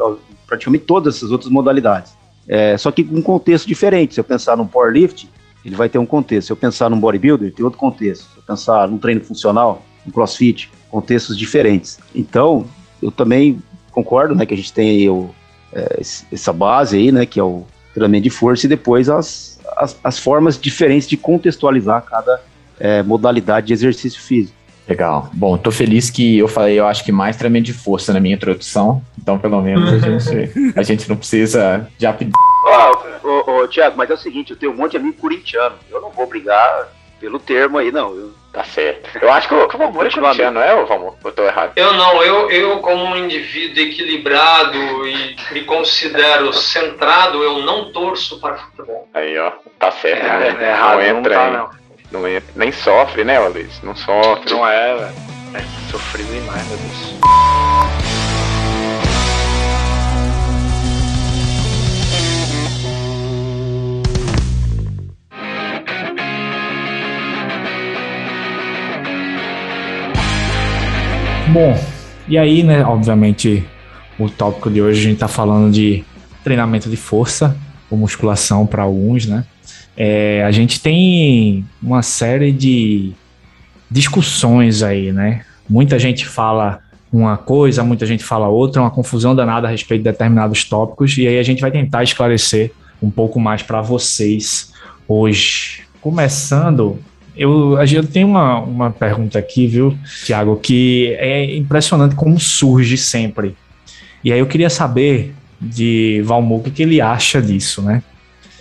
praticamente 0.48 0.86
todas 0.86 1.18
essas 1.18 1.30
outras 1.30 1.52
modalidades. 1.52 2.18
É, 2.48 2.78
só 2.78 2.92
que 2.92 3.04
com 3.04 3.18
um 3.18 3.22
contexto 3.22 3.68
diferente. 3.68 4.14
Se 4.14 4.20
eu 4.20 4.24
pensar 4.24 4.56
num 4.56 4.66
powerlift, 4.66 5.30
ele 5.66 5.76
vai 5.76 5.90
ter 5.90 5.98
um 5.98 6.06
contexto. 6.06 6.48
Se 6.48 6.54
eu 6.54 6.56
pensar 6.56 6.90
num 6.90 7.00
bodybuilder, 7.00 7.54
tem 7.54 7.64
outro 7.64 7.78
contexto. 7.78 8.24
Se 8.32 8.38
eu 8.38 8.44
pensar 8.44 8.88
num 8.88 8.98
treino 8.98 9.22
funcional, 9.22 9.84
um 10.08 10.12
crossfit, 10.12 10.72
contextos 10.90 11.38
diferentes. 11.38 12.00
Então, 12.16 12.66
eu 13.02 13.12
também 13.12 13.62
concordo, 13.92 14.34
né, 14.34 14.46
que 14.46 14.54
a 14.54 14.58
gente 14.58 14.72
tem 14.72 15.10
o, 15.10 15.30
é, 15.74 16.02
essa 16.32 16.54
base 16.54 16.98
aí, 16.98 17.12
né, 17.12 17.26
que 17.26 17.40
é 17.40 17.44
o 17.44 17.66
treinamento 17.94 18.24
de 18.24 18.30
força 18.30 18.66
e 18.66 18.70
depois 18.70 19.10
as, 19.10 19.60
as, 19.76 19.98
as 20.04 20.18
formas 20.18 20.58
diferentes 20.58 21.08
de 21.08 21.18
contextualizar 21.18 22.04
cada 22.04 22.42
é, 22.80 23.04
modalidade 23.04 23.68
de 23.68 23.74
exercício 23.74 24.22
físico. 24.22 24.58
Legal. 24.88 25.30
Bom, 25.34 25.58
tô 25.58 25.70
feliz 25.70 26.10
que 26.10 26.38
eu 26.38 26.48
falei, 26.48 26.80
eu 26.80 26.88
acho 26.88 27.04
que 27.04 27.12
mais 27.12 27.36
treinamento 27.36 27.66
de 27.66 27.74
força 27.74 28.14
na 28.14 28.20
minha 28.20 28.36
introdução. 28.36 29.02
Então, 29.20 29.38
pelo 29.38 29.62
menos, 29.62 29.92
a 29.92 30.00
gente, 30.00 30.74
a 30.78 30.84
gente 30.84 31.10
não 31.10 31.18
precisa 31.18 31.90
já 32.00 32.14
pedir. 32.14 32.32
Ô, 32.64 33.28
ô, 33.28 33.64
ô, 33.64 33.68
Tiago, 33.68 33.98
mas 33.98 34.10
é 34.10 34.14
o 34.14 34.18
seguinte, 34.18 34.52
eu 34.52 34.58
tenho 34.58 34.72
um 34.72 34.76
monte 34.76 34.92
de 34.92 34.98
amigo 34.98 35.18
corintiano. 35.18 35.76
Eu 35.92 36.00
não 36.00 36.10
vou 36.10 36.26
brigar 36.26 36.88
pelo 37.20 37.38
termo 37.38 37.78
aí, 37.78 37.92
não. 37.92 38.16
Eu... 38.16 38.32
Tá 38.54 38.64
certo. 38.64 39.08
Eu 39.22 39.32
acho 39.32 39.48
que 39.48 39.54
o, 39.54 39.68
que 39.68 39.76
o 39.76 39.78
Valmor 39.78 40.08
é 40.08 40.10
corintiano, 40.10 40.60
não 40.60 40.62
é, 40.62 40.84
Valmor? 40.86 41.14
Eu 41.24 41.32
tô 41.32 41.44
errado. 41.44 41.74
Eu 41.76 41.94
não, 41.94 42.24
eu, 42.24 42.50
eu 42.50 42.80
como 42.80 43.04
um 43.04 43.16
indivíduo 43.16 43.84
equilibrado 43.84 44.78
e 45.08 45.36
me 45.52 45.62
considero 45.62 46.52
centrado, 46.54 47.44
eu 47.44 47.60
não 47.60 47.92
torço 47.92 48.40
para 48.40 48.56
futebol. 48.56 49.08
Aí, 49.14 49.38
ó, 49.38 49.52
tá 49.78 49.92
certo, 49.92 50.26
é, 50.26 50.54
né? 50.54 50.66
É, 50.66 50.70
errado, 50.72 50.96
não 50.96 51.02
entra 51.04 51.36
não 51.36 51.52
tá, 51.52 51.58
não. 51.58 51.87
Não 52.12 52.26
é, 52.26 52.42
nem 52.56 52.72
sofre, 52.72 53.24
né, 53.24 53.38
Luiz? 53.40 53.82
Não 53.84 53.96
sofre. 53.96 54.50
Não 54.50 54.66
é, 54.66 54.96
velho. 54.96 55.16
É 55.54 55.92
sofrido 55.92 56.32
demais, 56.32 56.66
meu 56.68 56.78
Deus. 56.78 57.18
Bom, 71.50 71.78
e 72.28 72.38
aí, 72.38 72.64
né, 72.64 72.86
obviamente, 72.86 73.68
o 74.20 74.30
tópico 74.30 74.70
de 74.70 74.82
hoje 74.82 75.00
a 75.00 75.04
gente 75.04 75.20
tá 75.20 75.28
falando 75.28 75.74
de 75.74 76.06
treinamento 76.44 76.90
de 76.90 76.96
força 76.96 77.58
ou 77.90 77.98
musculação 77.98 78.66
para 78.66 78.84
alguns, 78.84 79.26
né? 79.26 79.46
É, 79.98 80.44
a 80.44 80.52
gente 80.52 80.80
tem 80.80 81.66
uma 81.82 82.04
série 82.04 82.52
de 82.52 83.14
discussões 83.90 84.84
aí, 84.84 85.12
né? 85.12 85.44
Muita 85.68 85.98
gente 85.98 86.26
fala 86.26 86.80
uma 87.12 87.36
coisa, 87.36 87.84
muita 87.84 88.06
gente 88.06 88.24
fala 88.24 88.48
outra, 88.48 88.82
uma 88.82 88.92
confusão 88.92 89.36
danada 89.36 89.68
a 89.68 89.72
respeito 89.72 90.04
de 90.04 90.12
determinados 90.12 90.64
tópicos, 90.66 91.18
e 91.18 91.28
aí 91.28 91.40
a 91.40 91.44
gente 91.44 91.62
vai 91.62 91.72
tentar 91.72 92.04
esclarecer 92.04 92.72
um 93.02 93.10
pouco 93.10 93.40
mais 93.40 93.64
para 93.64 93.82
vocês 93.82 94.72
hoje. 95.08 95.82
Começando, 96.00 97.00
eu, 97.36 97.78
eu 97.80 98.06
tenho 98.06 98.28
uma, 98.28 98.60
uma 98.60 98.92
pergunta 98.92 99.40
aqui, 99.40 99.68
viu, 99.68 99.98
Tiago, 100.26 100.58
que 100.58 101.16
é 101.18 101.56
impressionante 101.56 102.16
como 102.16 102.40
surge 102.40 102.98
sempre. 102.98 103.56
E 104.24 104.32
aí 104.32 104.40
eu 104.40 104.48
queria 104.48 104.70
saber 104.70 105.34
de 105.60 106.22
Valmor 106.26 106.60
o 106.60 106.64
que, 106.64 106.72
que 106.72 106.84
ele 106.84 107.02
acha 107.02 107.42
disso, 107.42 107.82
né? 107.82 108.04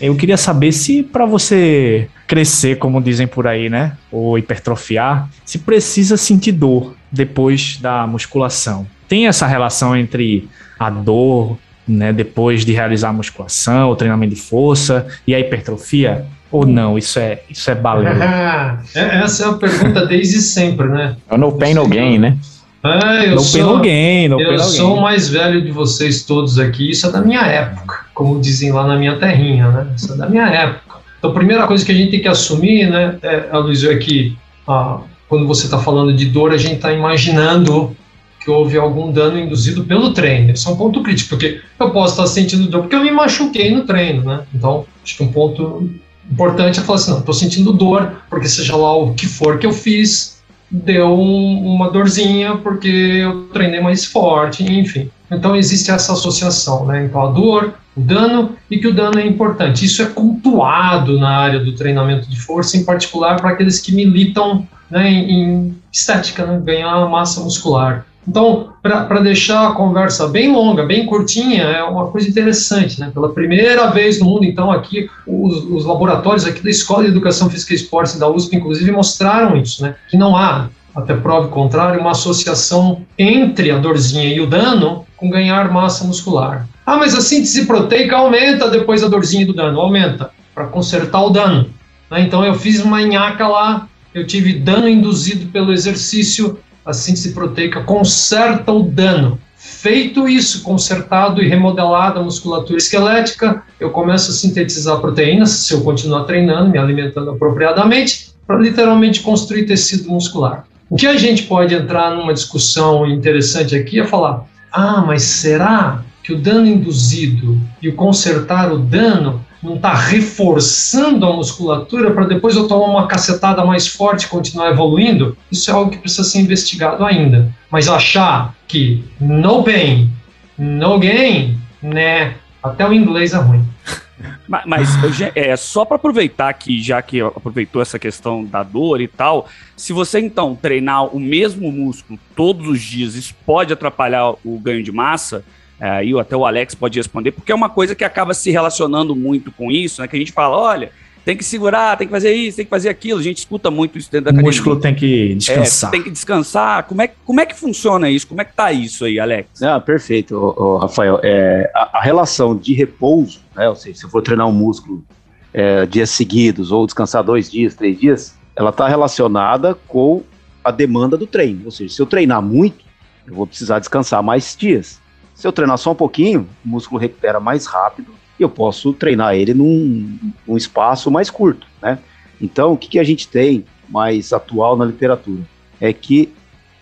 Eu 0.01 0.15
queria 0.15 0.37
saber 0.37 0.73
se 0.73 1.03
para 1.03 1.25
você 1.25 2.09
crescer, 2.27 2.77
como 2.77 3.01
dizem 3.01 3.27
por 3.27 3.47
aí, 3.47 3.69
né, 3.69 3.93
ou 4.11 4.39
hipertrofiar, 4.39 5.29
se 5.45 5.59
precisa 5.61 6.17
sentir 6.17 6.53
dor 6.53 6.95
depois 7.11 7.79
da 7.81 8.07
musculação. 8.07 8.87
Tem 9.09 9.27
essa 9.27 9.47
relação 9.47 9.97
entre 9.97 10.49
a 10.79 10.91
dor, 10.91 11.57
né, 11.87 12.13
depois 12.13 12.65
de 12.65 12.73
realizar 12.73 13.11
a 13.11 13.13
musculação, 13.13 13.91
o 13.91 13.97
treinamento 13.97 14.35
de 14.35 14.41
força 14.41 15.07
e 15.27 15.35
a 15.35 15.41
hipertrofia? 15.41 16.27
Ou 16.51 16.65
não? 16.67 16.97
Isso 16.97 17.19
é, 17.19 17.41
isso 17.51 17.71
é 17.71 17.75
balela. 17.75 18.85
É, 18.95 19.19
essa 19.23 19.45
é 19.45 19.49
a 19.49 19.53
pergunta 19.55 20.07
desde 20.07 20.41
sempre, 20.41 20.89
né? 20.89 21.17
É 21.29 21.37
no 21.37 21.53
pain, 21.53 21.75
no 21.75 21.87
gain, 21.89 22.19
né? 22.19 22.37
É, 22.85 23.27
eu 23.31 23.35
no 23.35 23.41
sou, 23.41 23.61
pain, 23.61 23.73
no 23.73 23.83
gain, 23.83 24.29
no 24.29 24.41
eu 24.41 24.49
pain, 24.49 24.57
no 24.57 24.63
sou 24.63 24.91
o 24.91 24.95
gain. 24.95 25.03
mais 25.03 25.29
velho 25.29 25.63
de 25.63 25.71
vocês 25.73 26.23
todos 26.25 26.59
aqui, 26.59 26.91
isso 26.91 27.07
é 27.07 27.11
da 27.11 27.21
minha 27.21 27.41
época, 27.43 28.06
como 28.17 28.41
dizem 28.41 28.73
lá 28.73 28.87
na 28.87 28.97
minha 28.97 29.19
terrinha, 29.19 29.69
né? 29.69 29.89
Isso 29.95 30.11
é 30.15 30.17
da 30.17 30.27
minha 30.27 30.47
época. 30.47 30.97
Então, 31.19 31.31
a 31.33 31.35
primeira 31.35 31.67
coisa 31.67 31.85
que 31.85 31.93
a 31.93 31.95
gente 31.95 32.13
tem 32.13 32.23
que 32.23 32.29
assumir, 32.29 32.89
né, 32.89 33.19
é, 33.23 33.49
Aloysio, 33.53 33.93
é 33.93 33.97
que 33.97 34.35
ah, 34.67 35.01
quando 35.29 35.47
você 35.47 35.67
está 35.67 35.79
falando 35.79 36.15
de 36.15 36.25
dor, 36.25 36.51
a 36.53 36.57
gente 36.57 36.77
está 36.77 36.91
imaginando 36.95 37.95
que 38.43 38.51
houve 38.51 38.79
algum 38.79 39.13
dano 39.13 39.39
induzido 39.39 39.85
pelo 39.85 40.15
treino. 40.15 40.51
Isso 40.51 40.67
é 40.67 40.73
um 40.73 40.77
ponto 40.77 41.03
crítico, 41.03 41.29
porque 41.31 41.61
eu 41.79 41.91
posso 41.91 42.15
estar 42.15 42.27
sentindo 42.27 42.67
dor 42.69 42.83
porque 42.83 42.97
eu 42.97 43.03
me 43.03 43.11
machuquei 43.11 43.71
no 43.71 43.85
treino, 43.85 44.25
né? 44.25 44.45
Então, 44.55 44.87
acho 45.05 45.19
que 45.19 45.23
um 45.23 45.29
ponto 45.29 45.91
importante 46.31 46.81
é 46.81 46.83
falar 46.83 46.99
assim, 46.99 47.11
não, 47.11 47.19
estou 47.19 47.35
sentindo 47.35 47.71
dor, 47.71 48.13
porque 48.31 48.49
seja 48.49 48.77
lá 48.77 48.97
o 48.97 49.13
que 49.13 49.27
for 49.27 49.59
que 49.59 49.67
eu 49.67 49.73
fiz, 49.73 50.43
deu 50.71 51.09
um- 51.09 51.75
uma 51.75 51.91
dorzinha 51.91 52.57
porque 52.57 52.89
eu 52.89 53.43
treinei 53.53 53.81
mais 53.81 54.07
forte, 54.07 54.65
enfim. 54.65 55.11
Então 55.31 55.55
existe 55.55 55.91
essa 55.91 56.15
associação, 56.15 56.87
né? 56.87 57.05
Então 57.05 57.21
a 57.21 57.31
dor, 57.31 57.75
o 57.97 58.01
dano 58.01 58.57
e 58.71 58.79
que 58.79 58.87
o 58.87 58.95
dano 58.95 59.19
é 59.19 59.27
importante. 59.27 59.85
Isso 59.85 60.03
é 60.03 60.07
cultuado 60.07 61.19
na 61.19 61.31
área 61.31 61.59
do 61.59 61.73
treinamento 61.73 62.29
de 62.29 62.39
força, 62.39 62.77
em 62.77 62.85
particular 62.85 63.41
para 63.41 63.51
aqueles 63.51 63.81
que 63.81 63.95
militam 63.95 64.67
né, 64.91 65.11
em, 65.11 65.75
estética, 65.93 66.45
né? 66.45 66.61
ganhar 66.63 67.09
massa 67.09 67.41
muscular. 67.41 68.05
Então, 68.29 68.71
para 68.83 69.21
deixar 69.21 69.69
a 69.69 69.73
conversa 69.73 70.27
bem 70.27 70.53
longa, 70.53 70.85
bem 70.85 71.07
curtinha, 71.07 71.63
é 71.63 71.83
uma 71.85 72.09
coisa 72.09 72.29
interessante, 72.29 72.99
né? 72.99 73.09
Pela 73.15 73.29
primeira 73.29 73.87
vez 73.93 74.19
no 74.19 74.27
mundo, 74.27 74.45
então, 74.45 74.73
aqui, 74.73 75.09
os, 75.25 75.63
os 75.71 75.85
laboratórios 75.85 76.45
aqui 76.45 76.61
da 76.61 76.69
Escola 76.69 77.05
de 77.05 77.11
Educação 77.11 77.49
Física 77.49 77.73
e 77.73 77.77
Esportes 77.77 78.19
da 78.19 78.29
USP, 78.29 78.57
inclusive, 78.57 78.91
mostraram 78.91 79.57
isso, 79.57 79.81
né? 79.81 79.95
Que 80.11 80.17
não 80.17 80.37
há, 80.37 80.69
até 80.93 81.15
prova 81.15 81.47
contrário, 81.47 82.01
uma 82.01 82.11
associação 82.11 83.03
entre 83.17 83.71
a 83.71 83.79
dorzinha 83.79 84.35
e 84.35 84.41
o 84.41 84.47
dano 84.47 85.06
com 85.17 85.31
ganhar 85.31 85.73
massa 85.73 86.05
muscular. 86.05 86.67
Ah, 86.85 86.97
mas 86.97 87.15
a 87.15 87.21
síntese 87.21 87.67
proteica 87.67 88.17
aumenta 88.17 88.71
depois 88.71 89.01
da 89.01 89.09
dorzinha 89.09 89.47
do 89.47 89.53
dano, 89.53 89.81
aumenta, 89.81 90.31
para 90.55 90.67
consertar 90.67 91.23
o 91.23 91.31
dano. 91.31 91.71
né? 92.11 92.21
Então, 92.21 92.45
eu 92.45 92.55
fiz 92.55 92.81
uma 92.81 93.03
nhaca 93.03 93.49
lá, 93.49 93.89
eu 94.15 94.27
tive 94.27 94.55
dano 94.55 94.89
induzido 94.89 95.47
pelo 95.51 95.73
exercício, 95.73 96.59
a 96.85 96.93
síntese 96.93 97.33
proteica 97.33 97.83
conserta 97.83 98.73
o 98.73 98.83
dano. 98.83 99.39
Feito 99.57 100.29
isso, 100.29 100.63
consertado 100.63 101.43
e 101.43 101.49
remodelada 101.49 102.21
a 102.21 102.23
musculatura 102.23 102.79
esquelética, 102.79 103.63
eu 103.81 103.91
começo 103.91 104.31
a 104.31 104.35
sintetizar 104.35 105.01
proteínas, 105.01 105.51
se 105.51 105.75
eu 105.75 105.81
continuar 105.81 106.25
treinando, 106.25 106.71
me 106.71 106.79
alimentando 106.79 107.31
apropriadamente, 107.31 108.31
para 108.47 108.59
literalmente 108.59 109.21
construir 109.21 109.65
tecido 109.65 110.09
muscular. 110.09 110.65
O 110.89 110.95
que 110.95 111.07
a 111.07 111.17
gente 111.17 111.43
pode 111.43 111.75
entrar 111.75 112.15
numa 112.15 112.33
discussão 112.33 113.07
interessante 113.07 113.75
aqui 113.75 113.99
é 113.99 114.05
falar: 114.05 114.47
ah, 114.77 115.03
mas 115.07 115.23
será 115.23 116.03
que 116.23 116.35
o 116.35 116.39
dano 116.39 116.67
induzido 116.67 117.59
e 117.81 117.89
o 117.89 117.95
consertar 117.95 118.71
o 118.71 118.79
dano 118.79 119.43
não 119.63 119.77
está 119.77 119.95
reforçando 119.95 121.25
a 121.25 121.33
musculatura 121.33 122.11
para 122.11 122.27
depois 122.27 122.57
eu 122.57 122.69
tomar 122.69 122.87
uma 122.87 123.07
cacetada 123.07 123.65
mais 123.65 123.87
forte 123.87 124.25
e 124.25 124.29
continuar 124.29 124.71
evoluindo? 124.71 125.35
Isso 125.51 125.71
é 125.71 125.75
algo 125.75 125.91
que 125.91 125.97
precisa 125.97 126.25
ser 126.25 126.41
investigado 126.41 127.03
ainda. 127.05 127.51
Mas 127.71 127.89
achar 127.89 128.55
que 128.69 129.03
no 129.19 129.63
pain, 129.63 130.11
no 130.59 130.99
gain, 130.99 131.59
né? 131.81 132.35
Até 132.63 132.87
o 132.87 132.93
inglês 132.93 133.33
é 133.33 133.39
ruim. 133.39 133.65
Ma- 134.49 134.63
Mas, 134.67 135.03
Eugê- 135.03 135.33
é, 135.35 135.55
só 135.57 135.85
para 135.85 135.97
aproveitar 135.97 136.53
que, 136.55 136.81
já 136.83 137.01
que 137.03 137.21
aproveitou 137.21 137.83
essa 137.83 137.99
questão 137.99 138.45
da 138.45 138.63
dor 138.63 139.01
e 139.01 139.09
tal, 139.09 139.49
se 139.77 139.93
você 139.93 140.19
então 140.21 140.55
treinar 140.55 141.05
o 141.15 141.21
mesmo 141.21 141.71
músculo 141.71 142.19
todos 142.35 142.67
os 142.69 142.81
dias, 142.81 143.15
isso 143.15 143.35
pode 143.45 143.73
atrapalhar 143.73 144.35
o 144.45 144.59
ganho 144.59 144.83
de 144.83 144.91
massa? 144.93 145.45
É, 145.79 145.91
Aí 145.91 146.19
até 146.19 146.35
o 146.35 146.47
Alex 146.47 146.75
pode 146.75 146.99
responder, 146.99 147.33
porque 147.33 147.53
é 147.53 147.55
uma 147.55 147.69
coisa 147.69 147.95
que 147.95 148.05
acaba 148.05 148.33
se 148.33 148.51
relacionando 148.51 149.15
muito 149.15 149.53
com 149.53 149.71
isso, 149.71 150.01
né? 150.01 150.09
Que 150.09 150.17
a 150.17 150.19
gente 150.19 150.33
fala, 150.33 150.57
olha, 150.57 150.91
tem 151.27 151.37
que 151.37 151.43
segurar, 151.45 151.99
tem 151.99 152.07
que 152.07 152.13
fazer 152.13 152.33
isso, 152.33 152.57
tem 152.57 152.65
que 152.65 152.71
fazer 152.71 152.89
aquilo. 152.89 153.19
A 153.19 153.23
gente 153.23 153.39
escuta 153.39 153.69
muito 153.69 153.99
isso 153.99 154.09
dentro 154.13 154.27
da 154.27 154.31
O 154.31 154.35
academia. 154.35 154.49
músculo 154.49 154.77
tem 154.79 154.95
que 154.95 155.33
É, 155.33 155.35
descansar. 155.35 155.91
tem 155.91 156.01
que 156.01 156.11
descansar. 156.11 156.85
Como 156.85 157.03
é, 157.03 157.09
como 157.25 157.41
é 157.41 157.45
que 157.45 157.57
funciona 157.59 158.09
isso? 158.09 158.29
Como 158.29 158.41
é 158.41 158.45
que 158.45 158.55
tá 158.55 158.71
isso 158.71 159.05
aí, 159.05 159.19
Alex? 159.19 159.61
Ah, 159.61 159.81
perfeito, 159.81 160.37
ô, 160.37 160.55
ô, 160.57 160.79
Rafael. 160.79 161.19
É, 161.25 161.69
a, 161.75 161.99
a 161.99 162.01
relação 162.01 162.57
de 162.57 162.73
repouso, 162.75 163.41
né, 163.57 163.69
ou 163.69 163.75
seja, 163.75 163.99
se 163.99 164.05
eu 164.05 164.09
for 164.09 164.23
treinar 164.23 164.47
um 164.47 164.53
músculo 164.53 165.05
é, 165.53 165.85
dias 165.85 166.11
seguidos 166.11 166.71
ou 166.71 166.87
descansar 166.87 167.25
dois 167.25 167.51
dias, 167.51 167.75
três 167.75 167.99
dias, 167.99 168.37
ela 168.55 168.71
está 168.71 168.87
relacionada 168.87 169.75
com 169.89 170.23
a 170.63 170.71
demanda 170.71 171.17
do 171.17 171.27
treino. 171.27 171.63
Ou 171.65 171.73
seja, 171.73 171.93
se 171.93 172.01
eu 172.01 172.07
treinar 172.07 172.41
muito, 172.41 172.85
eu 173.27 173.35
vou 173.35 173.49
precisar 173.49 173.81
descansar 173.81 174.23
mais 174.23 174.55
dias. 174.57 175.01
Se 175.35 175.45
eu 175.45 175.51
treinar 175.51 175.77
só 175.77 175.91
um 175.91 175.95
pouquinho, 175.97 176.49
o 176.65 176.69
músculo 176.69 177.01
recupera 177.01 177.41
mais 177.41 177.67
rápido 177.67 178.15
e 178.39 178.43
eu 178.43 178.49
posso 178.49 178.93
treinar 178.93 179.35
ele 179.35 179.55
num, 179.55 180.19
num 180.47 180.57
espaço 180.57 181.11
mais 181.11 181.31
curto, 181.31 181.67
né? 181.83 181.99
Então, 182.41 182.73
o 182.73 182.77
que, 182.77 182.89
que 182.89 182.99
a 182.99 183.05
gente 183.05 183.29
tem 183.29 183.65
mais 183.89 184.33
atual 184.33 184.77
na 184.77 184.85
literatura? 184.85 185.43
É 185.81 185.93
que 185.93 186.33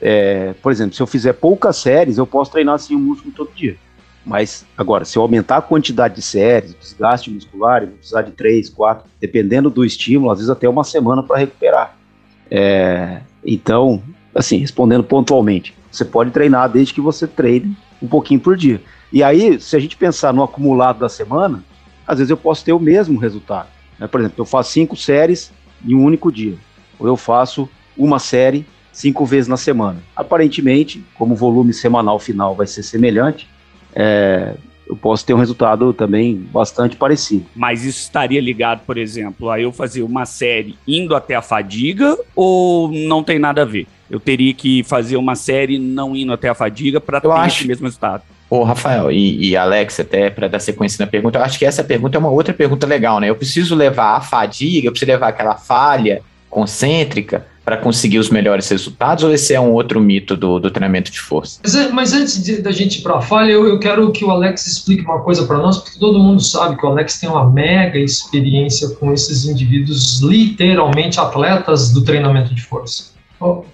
é, 0.01 0.55
por 0.63 0.71
exemplo, 0.71 0.95
se 0.95 1.01
eu 1.01 1.07
fizer 1.07 1.33
poucas 1.33 1.77
séries, 1.77 2.19
eu 2.19 2.27
posso 2.27 2.51
treinar 2.51 2.75
assim 2.75 2.95
o 2.95 2.99
músculo 2.99 3.33
todo 3.35 3.51
dia. 3.55 3.77
Mas 4.25 4.67
agora, 4.77 5.05
se 5.05 5.17
eu 5.17 5.23
aumentar 5.23 5.59
a 5.59 5.63
quantidade 5.63 6.15
de 6.17 6.23
séries, 6.23 6.75
desgaste 6.79 7.31
muscular, 7.31 7.83
eu 7.83 7.89
vou 7.89 7.97
precisar 7.97 8.23
de 8.23 8.33
três, 8.33 8.69
quatro, 8.69 9.05
dependendo 9.21 9.71
do 9.71 9.85
estímulo, 9.85 10.31
às 10.31 10.39
vezes 10.39 10.51
até 10.51 10.69
uma 10.69 10.85
semana 10.85 11.23
para 11.23 11.39
recuperar. 11.39 11.97
É, 12.51 13.21
então, 13.45 14.03
assim, 14.35 14.59
respondendo 14.59 15.05
pontualmente, 15.05 15.75
você 15.91 16.05
pode 16.05 16.31
treinar 16.31 16.71
desde 16.71 16.93
que 16.93 17.01
você 17.01 17.27
treine 17.27 17.77
um 18.03 18.07
pouquinho 18.07 18.41
por 18.41 18.57
dia. 18.57 18.83
E 19.15 19.23
aí, 19.23 19.61
se 19.61 19.77
a 19.77 19.79
gente 19.79 19.97
pensar 19.97 20.33
no 20.35 20.43
acumulado 20.43 20.99
da 20.99 21.09
semana, 21.09 21.63
às 22.05 22.19
vezes 22.19 22.31
eu 22.33 22.37
posso 22.37 22.65
ter 22.65 22.73
o 22.73 22.81
mesmo 22.81 23.17
resultado. 23.17 23.69
né? 23.97 24.09
Por 24.09 24.19
exemplo, 24.19 24.35
eu 24.39 24.45
faço 24.45 24.73
cinco 24.73 24.97
séries 24.97 25.53
em 25.87 25.95
um 25.95 26.03
único 26.05 26.33
dia. 26.33 26.57
Ou 26.99 27.07
eu 27.07 27.17
faço 27.17 27.69
uma 27.97 28.19
série 28.19 28.67
cinco 28.93 29.25
vezes 29.25 29.47
na 29.47 29.57
semana. 29.57 30.03
Aparentemente, 30.17 31.05
como 31.15 31.35
o 31.35 31.37
volume 31.37 31.73
semanal 31.73 32.19
final 32.19 32.57
vai 32.57 32.67
ser 32.67 32.83
semelhante, 32.83 33.49
é, 33.95 34.55
eu 34.85 34.97
posso 34.97 35.25
ter 35.25 35.33
um 35.33 35.39
resultado 35.39 35.93
também 35.93 36.35
bastante 36.53 36.97
parecido. 36.97 37.47
Mas 37.55 37.85
isso 37.85 38.01
estaria 38.01 38.41
ligado, 38.41 38.81
por 38.85 38.99
exemplo, 38.99 39.49
a 39.49 39.61
eu 39.61 39.71
fazer 39.71 40.03
uma 40.03 40.27
série 40.27 40.77
indo 40.89 41.15
até 41.15 41.37
a 41.37 41.43
fadiga 41.43 42.19
ou 42.35 42.91
não 42.91 43.23
tem 43.23 43.39
nada 43.39 43.63
a 43.63 43.65
ver? 43.65 43.87
Eu 44.11 44.19
teria 44.19 44.53
que 44.53 44.83
fazer 44.83 45.17
uma 45.17 45.37
série 45.37 45.79
não 45.79 46.17
indo 46.17 46.33
até 46.33 46.49
a 46.49 46.55
fadiga 46.55 47.01
para 47.01 47.21
ter 47.21 47.31
acho- 47.31 47.59
esse 47.61 47.69
mesmo 47.69 47.85
resultado. 47.87 48.23
Ô, 48.51 48.63
Rafael 48.63 49.11
e, 49.11 49.49
e 49.51 49.57
Alex, 49.57 49.99
até 50.01 50.31
para 50.31 50.49
dar 50.49 50.61
sequência 50.61 51.05
na 51.05 51.11
pergunta, 51.11 51.39
eu 51.39 51.43
acho 51.43 51.59
que 51.59 51.65
essa 51.65 51.83
pergunta 51.83 52.17
é 52.17 52.21
uma 52.21 52.31
outra 52.31 52.53
pergunta 52.55 52.87
legal, 52.87 53.19
né? 53.19 53.29
Eu 53.31 53.35
preciso 53.37 53.75
levar 53.75 54.17
a 54.17 54.21
fadiga, 54.21 54.87
eu 54.87 54.93
preciso 54.93 55.11
levar 55.11 55.29
aquela 55.29 55.57
falha 55.57 56.23
concêntrica 56.51 57.47
para 57.65 57.79
conseguir 57.79 58.19
os 58.19 58.29
melhores 58.29 58.69
resultados, 58.69 59.25
ou 59.25 59.33
esse 59.33 59.55
é 59.55 59.61
um 59.61 59.73
outro 59.73 59.99
mito 59.99 60.37
do, 60.37 60.59
do 60.61 60.71
treinamento 60.71 61.11
de 61.11 61.19
força? 61.19 61.59
Mas, 61.63 61.75
é- 61.75 61.89
mas 61.89 62.13
antes 62.13 62.45
de- 62.45 62.61
da 62.61 62.71
gente 62.71 62.99
ir 62.99 63.03
para 63.03 63.17
a 63.17 63.21
falha, 63.23 63.51
eu, 63.51 63.67
eu 63.67 63.79
quero 63.79 64.13
que 64.13 64.23
o 64.23 64.31
Alex 64.31 64.67
explique 64.67 65.03
uma 65.03 65.21
coisa 65.21 65.47
para 65.47 65.57
nós, 65.57 65.79
porque 65.79 65.99
todo 65.99 66.19
mundo 66.19 66.43
sabe 66.43 66.77
que 66.77 66.85
o 66.85 66.91
Alex 66.91 67.19
tem 67.19 67.29
uma 67.29 67.51
mega 67.51 67.99
experiência 67.99 68.91
com 68.91 69.13
esses 69.15 69.47
indivíduos, 69.47 70.21
literalmente 70.21 71.19
atletas 71.19 71.91
do 71.91 72.03
treinamento 72.05 72.55
de 72.55 72.61
força. 72.63 73.14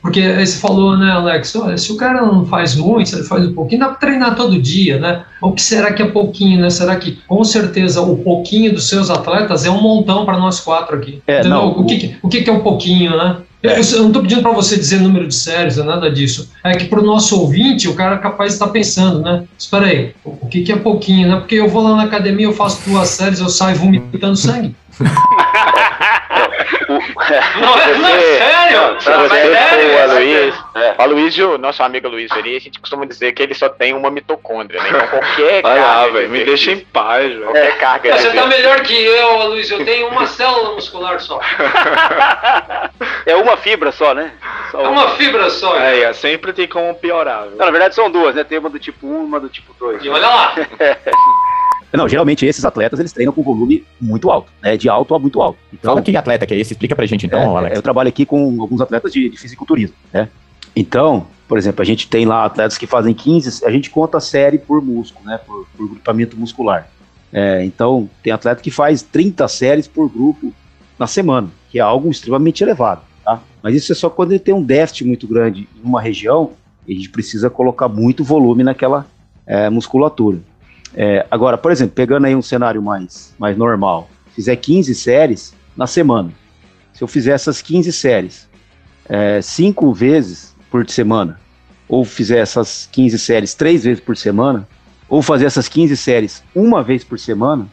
Porque 0.03 0.21
aí 0.21 0.47
você 0.47 0.59
falou, 0.59 0.97
né, 0.97 1.11
Alex? 1.13 1.55
Olha, 1.55 1.77
se 1.77 1.93
o 1.93 1.97
cara 1.97 2.23
não 2.23 2.45
faz 2.47 2.75
muito, 2.75 3.09
se 3.09 3.17
ele 3.17 3.25
faz 3.25 3.47
um 3.47 3.53
pouquinho, 3.53 3.81
dá 3.81 3.89
para 3.89 3.97
treinar 3.97 4.35
todo 4.35 4.61
dia, 4.61 4.99
né? 4.99 5.25
O 5.41 5.53
que 5.53 5.63
será 5.63 5.93
que 5.93 6.03
é 6.03 6.07
pouquinho, 6.07 6.61
né? 6.61 6.71
Será 6.71 6.97
que, 6.97 7.19
com 7.27 7.43
certeza, 7.45 8.01
o 8.01 8.17
pouquinho 8.17 8.73
dos 8.73 8.89
seus 8.89 9.11
atletas 9.11 9.65
é 9.65 9.71
um 9.71 9.81
montão 9.81 10.25
para 10.25 10.39
nós 10.39 10.61
quatro 10.61 10.97
aqui? 10.97 11.23
É, 11.27 11.45
não, 11.45 11.71
o, 11.71 11.85
que, 11.85 12.17
o 12.23 12.29
que, 12.29 12.49
é 12.49 12.53
um 12.53 12.61
pouquinho, 12.61 13.17
né? 13.17 13.37
Eu, 13.63 13.73
eu 13.73 13.99
não 13.99 14.07
estou 14.07 14.23
pedindo 14.23 14.43
para 14.43 14.53
você 14.53 14.77
dizer 14.77 15.01
número 15.01 15.29
de 15.29 15.35
séries, 15.35 15.77
é 15.77 15.83
nada 15.83 16.11
disso. 16.11 16.51
É 16.65 16.75
que 16.75 16.87
para 16.87 17.01
o 17.01 17.05
nosso 17.05 17.39
ouvinte, 17.39 17.89
o 17.89 17.95
cara 17.95 18.17
é 18.17 18.19
capaz 18.19 18.51
de 18.51 18.55
estar 18.55 18.69
pensando, 18.69 19.21
né? 19.21 19.45
Espera 19.59 19.87
aí, 19.87 20.15
o 20.25 20.47
que, 20.47 20.63
que 20.63 20.73
é 20.73 20.77
pouquinho, 20.77 21.29
né? 21.29 21.37
Porque 21.37 21.57
eu 21.57 21.69
vou 21.69 21.83
lá 21.83 21.95
na 21.95 22.05
academia, 22.05 22.47
eu 22.47 22.55
faço 22.55 22.89
duas 22.89 23.09
séries, 23.11 23.39
eu 23.39 23.51
saio 23.51 23.77
vomitando 23.77 24.37
sangue. 24.37 24.75
Não 27.61 27.79
é, 27.79 27.95
não, 27.95 28.09
é 28.09 28.21
sério? 28.21 29.01
Se 29.01 29.11
Não, 29.11 29.19
você 29.21 29.29
mas 29.29 29.45
é 29.45 29.55
sério, 29.55 29.81
for 29.81 29.91
o 29.91 29.99
essa 29.99 30.13
Aloysio, 30.15 30.55
É. 30.75 30.95
o 30.99 31.03
Aloysio, 31.03 31.59
nosso 31.59 31.83
amigo 31.83 32.07
Aloysio 32.07 32.37
ali, 32.39 32.57
a 32.57 32.61
gente 32.61 32.79
costuma 32.81 33.05
dizer 33.05 33.33
que 33.33 33.43
ele 33.43 33.55
só 33.55 33.69
tem 33.69 33.93
uma 33.95 34.11
mitocôndria, 34.11 34.83
né? 34.83 34.89
Então 34.91 35.07
qualquer 35.09 35.63
Vai 35.63 35.79
lá, 35.79 35.85
carga 35.87 36.13
velho, 36.13 36.31
me 36.31 36.45
deixa 36.45 36.73
em 36.73 36.81
paz, 36.81 37.29
velho. 37.29 37.43
Qualquer 37.45 37.79
carga 37.79 38.17
Você 38.19 38.31
tá 38.31 38.47
melhor 38.47 38.81
que 38.83 38.95
eu, 38.95 39.49
Luiz. 39.49 39.71
Eu 39.71 39.85
tenho 39.85 40.09
uma 40.09 40.27
célula 40.27 40.75
muscular 40.75 41.21
só. 41.21 41.41
É 43.27 43.35
uma 43.37 43.57
fibra 43.57 43.93
só, 43.93 44.15
né? 44.15 44.33
Só 44.71 44.81
É 44.81 44.89
uma 44.89 45.11
fibra 45.11 45.51
só. 45.51 45.77
É, 45.79 46.01
é, 46.03 46.13
sempre 46.13 46.53
tem 46.53 46.67
como 46.67 46.95
piorar? 46.95 47.47
Não, 47.47 47.65
na 47.67 47.71
verdade 47.71 47.95
são 47.95 48.11
duas, 48.11 48.35
né? 48.35 48.45
Tem 48.45 48.59
uma 48.59 48.71
do 48.71 48.79
tipo 48.79 49.07
1 49.07 49.15
e 49.23 49.25
uma 49.25 49.41
do 49.41 49.49
tipo 49.49 49.75
2. 49.79 50.05
E 50.05 50.09
olha 50.09 50.27
lá. 50.29 50.55
Não, 51.93 52.09
geralmente 52.09 52.47
esses 52.47 52.65
atletas 52.65 53.01
eles 53.01 53.13
treinam 53.13 53.33
com 53.33 53.43
volume 53.43 53.85
muito 54.01 54.31
alto, 54.31 54.53
né? 54.63 54.77
De 54.77 54.89
alto 54.89 55.15
a 55.15 55.19
muito 55.19 55.41
alto. 55.43 55.59
Então, 55.73 55.93
Fala 55.93 56.03
que 56.03 56.17
atleta 56.17 56.47
que 56.47 56.55
é 56.55 56.59
esse, 56.59 56.73
explica 56.73 56.95
pra 56.95 57.07
gente 57.07 57.27
então, 57.27 57.41
É, 57.41 57.59
Alex. 57.59 57.77
Eu 57.77 57.83
trabalho 57.83 58.09
aqui 58.09 58.25
com 58.25 58.61
alguns 58.61 58.81
atletas 58.81 59.13
de, 59.13 59.29
de 59.29 59.37
fisiculturismo, 59.37 59.95
né? 60.13 60.29
Então, 60.75 61.27
por 61.49 61.59
exemplo, 61.59 61.83
a 61.83 61.85
gente 61.85 62.09
tem 62.09 62.25
lá 62.25 62.45
atletas 62.45 62.79
que 62.79 62.87
fazem 62.87 63.13
15, 63.13 63.65
a 63.65 63.71
gente 63.71 63.91
conta 63.91 64.19
a 64.19 64.21
série 64.21 64.59
por 64.59 64.81
músculo, 64.81 65.27
né? 65.27 65.39
Por, 65.45 65.67
por 65.77 65.89
grupamento 65.89 66.37
muscular. 66.37 66.89
É, 67.33 67.65
então, 67.65 68.09
tem 68.23 68.33
atleta 68.33 68.63
que 68.63 68.71
faz 68.71 69.03
30 69.03 69.47
séries 69.49 69.89
por 69.89 70.09
grupo 70.09 70.53
na 70.99 71.07
semana, 71.07 71.49
que 71.71 71.79
é 71.79 71.83
algo 71.83 72.11
extremamente 72.11 72.63
elevado, 72.63 73.03
tá? 73.25 73.41
Mas 73.63 73.75
isso 73.75 73.93
é 73.93 73.95
só 73.95 74.11
quando 74.11 74.33
ele 74.33 74.41
tem 74.41 74.55
um 74.55 74.63
déficit 74.63 75.05
muito 75.05 75.27
grande 75.27 75.69
em 75.77 75.83
uma 75.83 76.01
região 76.01 76.53
e 76.87 76.93
a 76.93 76.97
gente 76.97 77.11
precisa 77.11 77.49
colocar 77.49 77.89
muito 77.89 78.25
volume 78.25 78.63
naquela 78.63 79.07
é, 79.47 79.69
musculatura. 79.71 80.39
É, 80.95 81.27
agora, 81.31 81.57
por 81.57 81.71
exemplo, 81.71 81.95
pegando 81.95 82.27
aí 82.27 82.35
um 82.35 82.43
cenário 82.43 82.83
mais, 82.83 83.35
mais 83.39 83.57
normal, 83.57 84.11
fizer 84.35 84.57
15 84.57 84.95
séries 84.95 85.55
na 85.77 85.87
semana. 85.87 86.33
Se 86.93 87.03
eu 87.03 87.09
fizer 87.09 87.33
essas 87.33 87.63
15 87.63 87.93
séries 87.93 88.49
é, 89.09 89.41
cinco 89.43 89.93
vezes 89.93 90.55
por 90.71 90.89
semana, 90.89 91.41
ou 91.89 92.05
fizer 92.05 92.39
essas 92.39 92.89
15 92.93 93.19
séries 93.19 93.55
três 93.55 93.85
vezes 93.85 94.03
por 94.03 94.17
semana, 94.17 94.69
ou 95.09 95.21
fazer 95.21 95.47
essas 95.47 95.69
15 95.69 95.97
séries 95.97 96.43
uma 96.55 96.83
vez 96.83 97.03
por 97.03 97.19
semana, 97.19 97.67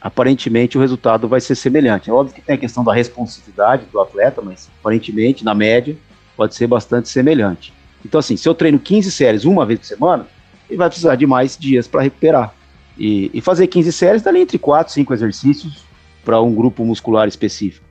aparentemente 0.00 0.76
o 0.76 0.80
resultado 0.80 1.26
vai 1.26 1.40
ser 1.40 1.54
semelhante. 1.54 2.10
É 2.10 2.12
óbvio 2.12 2.34
que 2.34 2.42
tem 2.42 2.56
a 2.56 2.58
questão 2.58 2.84
da 2.84 2.92
responsividade 2.92 3.86
do 3.90 3.98
atleta, 3.98 4.42
mas 4.42 4.68
aparentemente, 4.80 5.42
na 5.42 5.54
média, 5.54 5.96
pode 6.36 6.54
ser 6.54 6.66
bastante 6.66 7.08
semelhante. 7.08 7.72
Então, 8.04 8.20
assim, 8.20 8.36
se 8.36 8.46
eu 8.46 8.54
treino 8.54 8.78
15 8.78 9.10
séries 9.10 9.44
uma 9.46 9.64
vez 9.64 9.78
por 9.80 9.86
semana, 9.86 10.26
ele 10.74 10.78
vai 10.78 10.88
precisar 10.88 11.14
de 11.14 11.26
mais 11.26 11.56
dias 11.56 11.86
para 11.86 12.02
recuperar. 12.02 12.52
E, 12.98 13.30
e 13.32 13.40
fazer 13.40 13.66
15 13.66 13.92
séries 13.92 14.22
dá 14.22 14.30
ali 14.30 14.40
entre 14.40 14.58
4 14.58 14.90
e 14.90 14.94
5 14.94 15.14
exercícios 15.14 15.84
para 16.24 16.40
um 16.40 16.54
grupo 16.54 16.84
muscular 16.84 17.26
específico. 17.26 17.84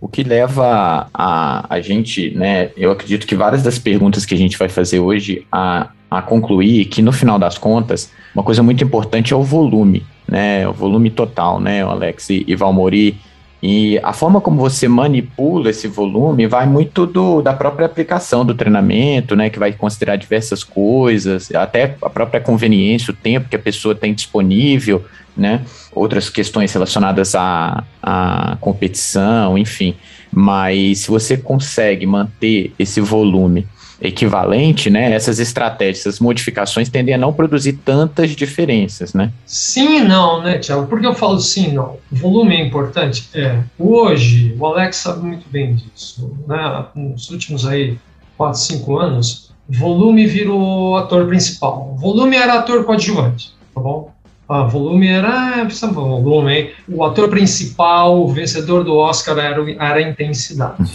O 0.00 0.08
que 0.08 0.22
leva 0.22 1.08
a, 1.12 1.66
a 1.68 1.80
gente, 1.80 2.30
né? 2.30 2.70
Eu 2.76 2.90
acredito 2.90 3.26
que 3.26 3.34
várias 3.34 3.62
das 3.62 3.78
perguntas 3.78 4.24
que 4.24 4.34
a 4.34 4.38
gente 4.38 4.56
vai 4.56 4.68
fazer 4.68 4.98
hoje 4.98 5.46
a, 5.52 5.90
a 6.10 6.22
concluir 6.22 6.86
que 6.86 7.02
no 7.02 7.12
final 7.12 7.38
das 7.38 7.58
contas, 7.58 8.10
uma 8.34 8.42
coisa 8.42 8.62
muito 8.62 8.82
importante 8.82 9.34
é 9.34 9.36
o 9.36 9.42
volume, 9.42 10.06
né? 10.26 10.66
O 10.66 10.72
volume 10.72 11.10
total, 11.10 11.60
né, 11.60 11.82
Alex 11.82 12.30
e, 12.30 12.44
e 12.46 12.56
Valmori. 12.56 13.18
E 13.62 13.98
a 14.02 14.12
forma 14.12 14.40
como 14.40 14.58
você 14.58 14.88
manipula 14.88 15.68
esse 15.68 15.86
volume 15.86 16.46
vai 16.46 16.66
muito 16.66 17.04
do, 17.06 17.42
da 17.42 17.52
própria 17.52 17.84
aplicação 17.84 18.44
do 18.44 18.54
treinamento, 18.54 19.36
né? 19.36 19.50
Que 19.50 19.58
vai 19.58 19.72
considerar 19.72 20.16
diversas 20.16 20.64
coisas, 20.64 21.54
até 21.54 21.96
a 22.00 22.08
própria 22.08 22.40
conveniência, 22.40 23.12
o 23.12 23.16
tempo 23.16 23.48
que 23.48 23.56
a 23.56 23.58
pessoa 23.58 23.94
tem 23.94 24.14
disponível, 24.14 25.04
né? 25.36 25.62
Outras 25.92 26.30
questões 26.30 26.72
relacionadas 26.72 27.34
à, 27.34 27.84
à 28.02 28.56
competição, 28.60 29.58
enfim. 29.58 29.94
Mas 30.32 31.00
se 31.00 31.08
você 31.08 31.36
consegue 31.36 32.06
manter 32.06 32.72
esse 32.78 33.00
volume 33.00 33.66
equivalente, 34.00 34.88
né? 34.88 35.12
Essas 35.12 35.38
estratégias, 35.38 36.00
essas 36.00 36.20
modificações 36.20 36.88
tendem 36.88 37.14
a 37.14 37.18
não 37.18 37.32
produzir 37.32 37.74
tantas 37.74 38.30
diferenças, 38.30 39.12
né? 39.12 39.32
Sim 39.44 39.98
e 39.98 40.04
não, 40.04 40.42
né, 40.42 40.58
Tiago? 40.58 40.86
Por 40.86 41.00
que 41.00 41.06
eu 41.06 41.14
falo 41.14 41.38
sim 41.38 41.68
e 41.68 41.72
não? 41.72 41.98
O 42.10 42.16
volume 42.16 42.56
é 42.56 42.66
importante? 42.66 43.28
É. 43.34 43.60
Hoje, 43.78 44.54
o 44.58 44.66
Alex 44.66 44.96
sabe 44.96 45.26
muito 45.26 45.46
bem 45.50 45.74
disso. 45.74 46.32
Né? 46.46 46.84
Nos 46.94 47.30
últimos 47.30 47.66
aí 47.66 47.98
4, 48.36 48.58
5 48.58 48.98
anos, 48.98 49.52
volume 49.68 50.26
virou 50.26 50.96
ator 50.96 51.26
principal. 51.26 51.94
Volume 51.98 52.36
era 52.36 52.54
ator 52.54 52.84
coadjuvante, 52.84 53.52
tá 53.74 53.80
bom? 53.80 54.12
Ah, 54.48 54.64
volume 54.64 55.06
era, 55.06 55.64
precisa 55.64 55.92
volume, 55.92 56.52
hein? 56.52 56.70
O 56.88 57.04
ator 57.04 57.28
principal, 57.28 58.20
o 58.20 58.28
vencedor 58.28 58.82
do 58.82 58.96
Oscar 58.96 59.38
era, 59.38 59.70
era 59.72 59.94
a 59.94 60.02
intensidade. 60.02 60.90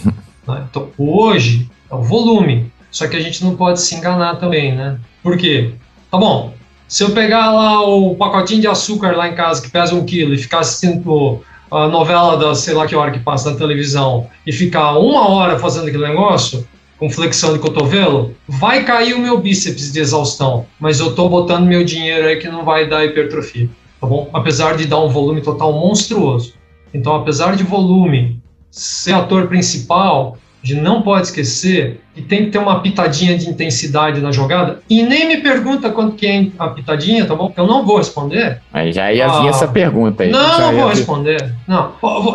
né? 0.46 0.66
Então, 0.68 0.88
hoje 0.98 1.70
é 1.90 1.94
o 1.94 2.02
volume. 2.02 2.70
Só 2.96 3.06
que 3.06 3.14
a 3.14 3.20
gente 3.20 3.44
não 3.44 3.54
pode 3.54 3.78
se 3.82 3.94
enganar 3.94 4.36
também, 4.36 4.74
né? 4.74 4.98
Por 5.22 5.36
quê? 5.36 5.74
Tá 6.10 6.16
bom, 6.16 6.54
se 6.88 7.04
eu 7.04 7.10
pegar 7.10 7.52
lá 7.52 7.86
o 7.86 8.14
pacotinho 8.14 8.62
de 8.62 8.66
açúcar 8.66 9.14
lá 9.14 9.28
em 9.28 9.34
casa 9.34 9.60
que 9.60 9.68
pesa 9.68 9.94
um 9.94 10.02
quilo 10.02 10.32
e 10.32 10.38
ficar 10.38 10.60
assistindo 10.60 11.42
a 11.70 11.88
novela 11.88 12.38
da 12.38 12.54
sei 12.54 12.72
lá 12.72 12.86
que 12.86 12.96
hora 12.96 13.10
que 13.10 13.18
passa 13.18 13.50
na 13.50 13.58
televisão 13.58 14.28
e 14.46 14.50
ficar 14.50 14.96
uma 14.96 15.28
hora 15.28 15.58
fazendo 15.58 15.88
aquele 15.88 16.08
negócio 16.08 16.66
com 16.98 17.10
flexão 17.10 17.52
de 17.52 17.58
cotovelo, 17.58 18.34
vai 18.48 18.82
cair 18.82 19.12
o 19.12 19.20
meu 19.20 19.38
bíceps 19.42 19.92
de 19.92 20.00
exaustão, 20.00 20.64
mas 20.80 20.98
eu 20.98 21.14
tô 21.14 21.28
botando 21.28 21.66
meu 21.66 21.84
dinheiro 21.84 22.26
aí 22.26 22.36
que 22.36 22.48
não 22.48 22.64
vai 22.64 22.88
dar 22.88 23.04
hipertrofia, 23.04 23.68
tá 24.00 24.06
bom? 24.06 24.30
Apesar 24.32 24.74
de 24.74 24.86
dar 24.86 25.00
um 25.00 25.10
volume 25.10 25.42
total 25.42 25.70
monstruoso. 25.70 26.54
Então, 26.94 27.14
apesar 27.14 27.56
de 27.56 27.62
volume 27.62 28.40
ser 28.70 29.12
ator 29.12 29.48
principal, 29.48 30.38
a 30.62 30.66
gente 30.66 30.80
não 30.80 31.02
pode 31.02 31.26
esquecer 31.28 32.00
que 32.14 32.22
tem 32.22 32.46
que 32.46 32.50
ter 32.50 32.58
uma 32.58 32.80
pitadinha 32.80 33.36
de 33.38 33.48
intensidade 33.48 34.20
na 34.20 34.32
jogada. 34.32 34.80
E 34.90 35.02
nem 35.02 35.28
me 35.28 35.36
pergunta 35.36 35.90
quanto 35.90 36.16
que 36.16 36.26
é 36.26 36.46
a 36.58 36.68
pitadinha, 36.68 37.24
tá 37.24 37.34
bom? 37.36 37.52
Eu 37.56 37.66
não 37.66 37.84
vou 37.86 37.98
responder. 37.98 38.60
Aí 38.72 38.92
já 38.92 39.12
ia 39.12 39.28
vir 39.28 39.46
Ah. 39.46 39.50
essa 39.50 39.68
pergunta 39.68 40.24
aí. 40.24 40.30
Não, 40.30 40.58
não 40.60 40.72
vou 40.72 40.88
vir. 40.88 40.96
responder. 40.96 41.54
Não, 41.68 41.92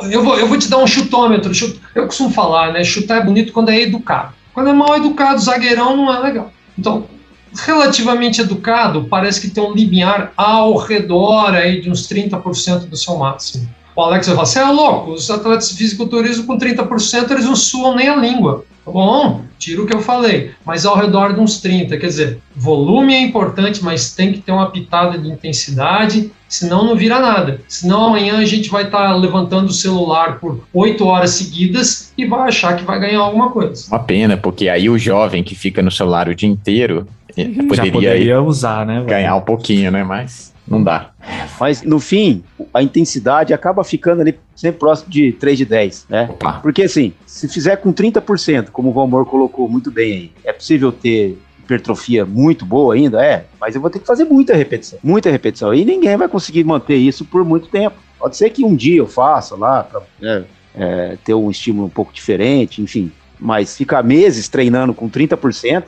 eu 0.09 0.23
vou, 0.23 0.37
eu 0.37 0.47
vou, 0.47 0.57
te 0.57 0.69
dar 0.69 0.77
um 0.77 0.87
chutômetro. 0.87 1.53
Chut- 1.53 1.79
Eu 1.93 2.05
costumo 2.05 2.29
falar, 2.31 2.71
né? 2.71 2.83
Chutar 2.83 3.17
é 3.17 3.25
bonito 3.25 3.51
quando 3.51 3.69
é 3.69 3.81
educado. 3.81 4.33
Quando 4.53 4.69
é 4.69 4.73
mal 4.73 4.95
educado, 4.95 5.39
zagueirão 5.41 5.97
não 5.97 6.13
é 6.13 6.19
legal. 6.19 6.51
Então, 6.77 7.05
relativamente 7.65 8.39
educado, 8.41 9.05
parece 9.09 9.41
que 9.41 9.49
tem 9.49 9.63
um 9.63 9.73
limiar 9.73 10.31
ao 10.37 10.77
redor 10.77 11.53
aí 11.53 11.81
de 11.81 11.89
uns 11.89 12.07
30% 12.07 12.87
do 12.87 12.95
seu 12.95 13.17
máximo. 13.17 13.67
O 13.95 14.01
Alex 14.01 14.27
vai 14.27 14.35
falar, 14.35 14.45
você 14.45 14.59
é 14.59 14.65
louco, 14.65 15.11
os 15.11 15.29
atletas 15.29 15.69
de 15.69 15.77
fisiculturismo 15.77 16.45
com 16.45 16.57
30% 16.57 17.31
eles 17.31 17.45
não 17.45 17.55
suam 17.55 17.95
nem 17.95 18.07
a 18.07 18.15
língua. 18.15 18.65
Tá 18.83 18.91
bom, 18.91 19.41
tira 19.59 19.83
o 19.83 19.85
que 19.85 19.93
eu 19.93 20.01
falei, 20.01 20.51
mas 20.65 20.87
ao 20.87 20.95
redor 20.95 21.33
de 21.33 21.39
uns 21.39 21.59
30, 21.61 21.97
quer 21.97 22.07
dizer, 22.07 22.39
volume 22.55 23.13
é 23.13 23.21
importante, 23.21 23.83
mas 23.83 24.15
tem 24.15 24.33
que 24.33 24.39
ter 24.39 24.51
uma 24.51 24.71
pitada 24.71 25.19
de 25.19 25.29
intensidade, 25.29 26.31
senão 26.49 26.83
não 26.83 26.95
vira 26.95 27.19
nada. 27.19 27.61
Senão 27.67 28.05
amanhã 28.05 28.39
a 28.39 28.45
gente 28.45 28.69
vai 28.69 28.85
estar 28.85 29.13
levantando 29.15 29.67
o 29.67 29.73
celular 29.73 30.39
por 30.39 30.61
8 30.73 31.05
horas 31.05 31.31
seguidas 31.31 32.11
e 32.17 32.25
vai 32.25 32.47
achar 32.47 32.75
que 32.75 32.83
vai 32.83 32.99
ganhar 32.99 33.19
alguma 33.19 33.51
coisa. 33.51 33.85
Uma 33.87 33.99
pena, 33.99 34.35
porque 34.35 34.67
aí 34.67 34.89
o 34.89 34.97
jovem 34.97 35.43
que 35.43 35.53
fica 35.53 35.83
no 35.83 35.91
celular 35.91 36.27
o 36.27 36.33
dia 36.33 36.49
inteiro 36.49 37.05
eh, 37.37 37.51
Já 37.53 37.63
poderia, 37.63 37.91
poderia 37.91 38.41
usar, 38.41 38.83
né? 38.83 39.03
ganhar 39.05 39.35
um 39.35 39.41
pouquinho, 39.41 39.91
né? 39.91 40.03
Mas 40.03 40.50
não 40.71 40.83
dá. 40.83 41.11
Mas 41.59 41.83
no 41.83 41.99
fim, 41.99 42.43
a 42.73 42.81
intensidade 42.81 43.53
acaba 43.53 43.83
ficando 43.83 44.21
ali 44.21 44.39
sempre 44.55 44.79
próximo 44.79 45.11
de 45.11 45.33
3 45.33 45.57
de 45.57 45.65
10, 45.65 46.05
né? 46.09 46.27
Opa. 46.31 46.53
Porque 46.53 46.83
assim, 46.83 47.13
se 47.25 47.47
fizer 47.47 47.75
com 47.75 47.93
30%, 47.93 48.69
como 48.69 48.89
o 48.89 48.93
Valmor 48.93 49.25
colocou 49.25 49.67
muito 49.67 49.91
bem 49.91 50.13
aí, 50.13 50.31
é 50.43 50.53
possível 50.53 50.91
ter 50.91 51.37
hipertrofia 51.59 52.25
muito 52.25 52.65
boa 52.65 52.95
ainda? 52.95 53.23
É, 53.23 53.45
mas 53.59 53.75
eu 53.75 53.81
vou 53.81 53.89
ter 53.89 53.99
que 53.99 54.05
fazer 54.05 54.25
muita 54.25 54.55
repetição, 54.55 54.99
muita 55.03 55.29
repetição. 55.29 55.73
E 55.73 55.85
ninguém 55.85 56.17
vai 56.17 56.27
conseguir 56.27 56.63
manter 56.63 56.95
isso 56.95 57.23
por 57.25 57.45
muito 57.45 57.67
tempo. 57.67 57.97
Pode 58.19 58.37
ser 58.37 58.49
que 58.49 58.63
um 58.63 58.75
dia 58.75 58.97
eu 58.97 59.07
faça 59.07 59.55
lá, 59.55 59.83
pra 59.83 60.01
né, 60.19 60.45
é, 60.75 61.17
ter 61.23 61.33
um 61.33 61.49
estímulo 61.49 61.87
um 61.87 61.89
pouco 61.89 62.13
diferente, 62.13 62.81
enfim. 62.81 63.11
Mas 63.39 63.75
ficar 63.75 64.03
meses 64.03 64.47
treinando 64.47 64.93
com 64.93 65.09
30%, 65.09 65.85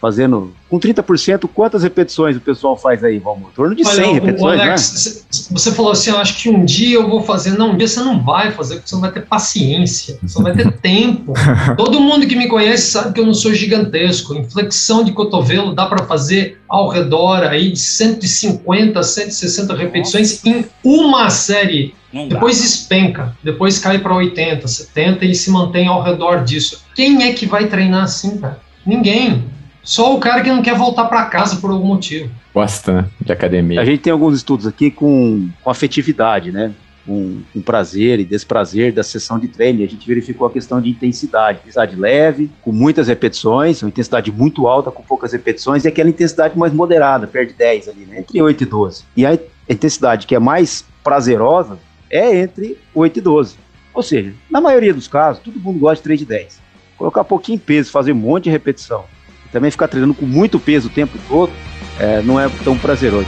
fazendo 0.00 0.54
com 0.68 0.78
30%, 0.78 1.48
quantas 1.52 1.82
repetições 1.82 2.36
o 2.36 2.40
pessoal 2.40 2.76
faz 2.76 3.02
aí, 3.02 3.18
Valmor? 3.18 3.50
Em 3.50 3.54
torno 3.54 3.74
de 3.74 3.84
100 3.84 4.04
Olha, 4.04 4.12
repetições, 4.12 4.60
Alex, 4.60 5.26
né? 5.30 5.48
você 5.50 5.72
falou 5.72 5.92
assim, 5.92 6.10
eu 6.10 6.18
acho 6.18 6.36
que 6.36 6.48
um 6.50 6.64
dia 6.64 6.96
eu 6.96 7.08
vou 7.08 7.22
fazer. 7.22 7.56
Não, 7.56 7.72
um 7.72 7.76
dia 7.76 7.88
você 7.88 8.00
não 8.00 8.22
vai 8.22 8.52
fazer, 8.52 8.76
porque 8.76 8.88
você 8.88 8.94
não 8.94 9.02
vai 9.02 9.12
ter 9.12 9.26
paciência, 9.26 10.18
você 10.22 10.38
não 10.38 10.44
vai 10.44 10.54
ter 10.54 10.70
tempo. 10.80 11.32
Todo 11.76 12.00
mundo 12.00 12.26
que 12.26 12.36
me 12.36 12.48
conhece 12.48 12.90
sabe 12.90 13.12
que 13.12 13.20
eu 13.20 13.26
não 13.26 13.34
sou 13.34 13.52
gigantesco. 13.52 14.34
Inflexão 14.34 15.02
de 15.02 15.12
cotovelo 15.12 15.74
dá 15.74 15.86
para 15.86 16.04
fazer 16.04 16.60
ao 16.68 16.88
redor 16.88 17.42
aí 17.44 17.72
de 17.72 17.78
150, 17.78 19.02
160 19.02 19.74
repetições 19.74 20.44
em 20.44 20.64
uma 20.84 21.30
série. 21.30 21.94
Depois 22.12 22.60
despenca, 22.60 23.36
depois 23.44 23.78
cai 23.78 23.98
para 23.98 24.14
80, 24.14 24.66
70 24.66 25.26
e 25.26 25.34
se 25.34 25.50
mantém 25.50 25.86
ao 25.86 26.02
redor 26.02 26.42
disso. 26.42 26.82
Quem 26.94 27.22
é 27.24 27.32
que 27.32 27.46
vai 27.46 27.66
treinar 27.66 28.04
assim, 28.04 28.38
cara? 28.38 28.60
Ninguém. 28.86 29.44
Só 29.82 30.14
o 30.14 30.20
cara 30.20 30.42
que 30.42 30.50
não 30.50 30.62
quer 30.62 30.76
voltar 30.76 31.04
para 31.06 31.24
casa 31.26 31.56
por 31.56 31.70
algum 31.70 31.86
motivo. 31.86 32.30
Gosta 32.52 32.92
né, 32.92 33.04
de 33.20 33.32
academia. 33.32 33.80
A 33.80 33.84
gente 33.84 34.00
tem 34.00 34.12
alguns 34.12 34.36
estudos 34.36 34.66
aqui 34.66 34.90
com, 34.90 35.48
com 35.62 35.70
afetividade, 35.70 36.52
né? 36.52 36.72
Com, 37.06 37.40
com 37.54 37.62
prazer 37.62 38.20
e 38.20 38.24
desprazer 38.24 38.92
da 38.92 39.02
sessão 39.02 39.38
de 39.38 39.48
treino. 39.48 39.82
A 39.82 39.86
gente 39.86 40.06
verificou 40.06 40.46
a 40.46 40.50
questão 40.50 40.80
de 40.80 40.90
intensidade. 40.90 41.60
Intensidade 41.60 41.96
leve, 41.96 42.50
com 42.60 42.70
muitas 42.70 43.08
repetições, 43.08 43.82
uma 43.82 43.88
intensidade 43.88 44.30
muito 44.30 44.66
alta, 44.66 44.90
com 44.90 45.02
poucas 45.02 45.32
repetições, 45.32 45.84
e 45.84 45.88
aquela 45.88 46.10
intensidade 46.10 46.58
mais 46.58 46.72
moderada, 46.72 47.26
perto 47.26 47.50
de 47.50 47.54
10 47.54 47.88
ali, 47.88 48.04
né? 48.04 48.18
Entre 48.18 48.42
8 48.42 48.62
e 48.62 48.66
12. 48.66 49.04
E 49.16 49.24
a 49.24 49.38
intensidade 49.68 50.26
que 50.26 50.34
é 50.34 50.38
mais 50.38 50.84
prazerosa 51.02 51.78
é 52.10 52.40
entre 52.40 52.78
8 52.94 53.18
e 53.18 53.22
12. 53.22 53.56
Ou 53.94 54.02
seja, 54.02 54.32
na 54.50 54.60
maioria 54.60 54.94
dos 54.94 55.08
casos, 55.08 55.42
todo 55.42 55.58
mundo 55.58 55.78
gosta 55.78 55.96
de 55.96 56.02
3 56.02 56.20
de 56.20 56.26
10. 56.26 56.60
Colocar 56.96 57.24
pouquinho 57.24 57.58
peso, 57.58 57.90
fazer 57.90 58.12
um 58.12 58.16
monte 58.16 58.44
de 58.44 58.50
repetição, 58.50 59.04
também 59.52 59.70
ficar 59.70 59.88
treinando 59.88 60.14
com 60.14 60.26
muito 60.26 60.58
peso 60.58 60.88
o 60.88 60.90
tempo 60.90 61.18
todo, 61.28 61.52
é, 61.98 62.22
não 62.22 62.38
é 62.38 62.48
tão 62.64 62.76
prazeroso. 62.78 63.26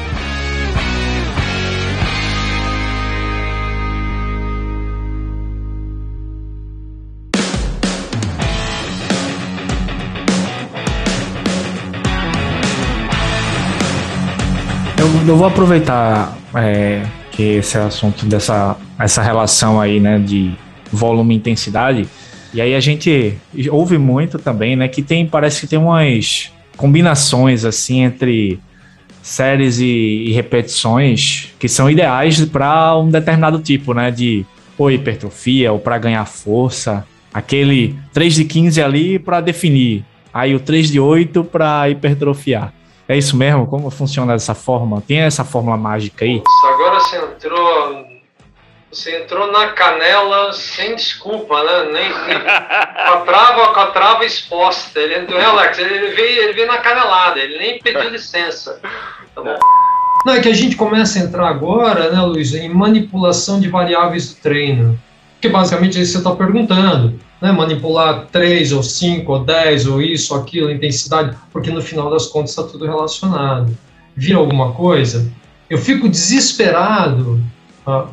Eu, 14.99 15.29
eu 15.29 15.37
vou 15.37 15.47
aproveitar 15.47 16.37
é, 16.55 17.03
que 17.31 17.43
esse 17.43 17.79
assunto 17.79 18.27
dessa 18.27 18.77
essa 18.99 19.23
relação 19.23 19.81
aí, 19.81 19.99
né, 19.99 20.19
de 20.19 20.55
volume 20.93 21.35
e 21.35 21.39
intensidade. 21.39 22.07
E 22.53 22.61
aí 22.61 22.75
a 22.75 22.81
gente 22.81 23.39
ouve 23.71 23.97
muito 23.99 24.39
também, 24.39 24.77
né, 24.77 24.89
que 24.89 25.03
tem 25.03 25.27
parece 25.27 25.61
que 25.61 25.67
tem 25.67 25.79
umas 25.79 26.53
combinações 26.77 27.65
assim 27.65 28.03
entre 28.03 28.59
séries 29.23 29.79
e, 29.79 29.87
e 30.27 30.33
repetições 30.33 31.53
que 31.59 31.69
são 31.69 31.91
ideais 31.91 32.45
para 32.47 32.97
um 32.97 33.09
determinado 33.09 33.59
tipo, 33.61 33.95
né, 33.95 34.11
de 34.11 34.45
ou 34.77 34.91
hipertrofia 34.91 35.73
ou 35.73 35.79
para 35.79 35.99
ganhar 35.99 36.25
força. 36.25 37.07
Aquele 37.33 37.95
3 38.13 38.35
de 38.35 38.45
15 38.45 38.83
ali 38.83 39.19
para 39.19 39.41
definir, 39.41 40.05
aí 40.33 40.55
o 40.55 40.59
3 40.59 40.91
de 40.91 40.99
8 40.99 41.45
para 41.45 41.89
hipertrofiar. 41.89 42.73
É 43.07 43.19
isso 43.19 43.37
mesmo? 43.37 43.67
Como 43.67 43.91
funciona 43.91 44.33
dessa 44.33 44.55
forma? 44.55 45.01
Tem 45.01 45.19
essa 45.19 45.45
fórmula 45.45 45.77
mágica 45.77 46.25
aí? 46.25 46.43
Agora 46.65 47.01
você 47.01 47.17
entrou. 47.17 48.00
Você 48.93 49.23
entrou 49.23 49.53
na 49.53 49.69
canela 49.69 50.53
sem 50.53 50.97
desculpa, 50.97 51.63
né? 51.63 51.93
Nem, 51.93 52.09
nem 52.27 52.41
com, 52.41 53.13
a 53.13 53.21
trava, 53.25 53.73
com 53.73 53.81
a 53.81 53.87
trava 53.87 54.25
exposta. 54.25 54.99
Ele 54.99 55.15
entrou, 55.15 55.41
Alex? 55.41 55.79
Ele 55.79 56.09
veio, 56.09 56.43
ele 56.43 56.53
veio 56.55 56.67
na 56.67 56.79
canelada, 56.79 57.39
ele 57.39 57.57
nem 57.57 57.79
pediu 57.79 58.09
licença. 58.11 58.81
Tá 59.33 59.43
bom. 59.43 59.57
Não, 60.27 60.35
é 60.35 60.41
que 60.41 60.49
a 60.49 60.55
gente 60.55 60.75
começa 60.75 61.21
a 61.21 61.23
entrar 61.23 61.49
agora, 61.49 62.11
né, 62.11 62.21
Luiz, 62.21 62.53
em 62.53 62.69
manipulação 62.69 63.61
de 63.61 63.69
variáveis 63.69 64.35
do 64.35 64.41
treino. 64.41 64.99
Que 65.41 65.49
basicamente 65.49 65.97
é 65.97 66.03
isso 66.03 66.19
que 66.19 66.23
você 66.23 66.29
está 66.29 66.37
perguntando. 66.37 67.19
Né, 67.41 67.53
manipular 67.53 68.27
3 68.27 68.73
ou 68.73 68.83
5 68.83 69.33
ou 69.33 69.45
10 69.45 69.87
ou 69.87 70.03
isso, 70.03 70.35
aquilo, 70.35 70.71
intensidade, 70.71 71.35
porque 71.53 71.71
no 71.71 71.81
final 71.81 72.11
das 72.11 72.27
contas 72.27 72.51
está 72.51 72.65
tudo 72.65 72.87
relacionado. 72.87 73.75
Vira 74.17 74.39
alguma 74.39 74.73
coisa? 74.73 75.33
Eu 75.71 75.79
fico 75.79 76.09
desesperado 76.09 77.41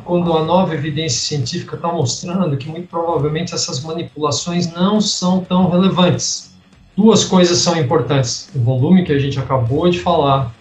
quando 0.04 0.32
a 0.32 0.44
nova 0.44 0.74
evidência 0.74 1.20
científica 1.20 1.76
está 1.76 1.92
mostrando 1.92 2.56
que 2.56 2.68
muito 2.68 2.88
provavelmente 2.88 3.54
essas 3.54 3.82
manipulações 3.82 4.72
não 4.72 5.00
são 5.00 5.44
tão 5.44 5.68
relevantes. 5.68 6.54
Duas 6.96 7.24
coisas 7.24 7.58
são 7.58 7.76
importantes: 7.76 8.50
o 8.54 8.58
volume 8.58 9.04
que 9.04 9.12
a 9.12 9.18
gente 9.18 9.38
acabou 9.38 9.88
de 9.88 10.00
falar 10.00 10.52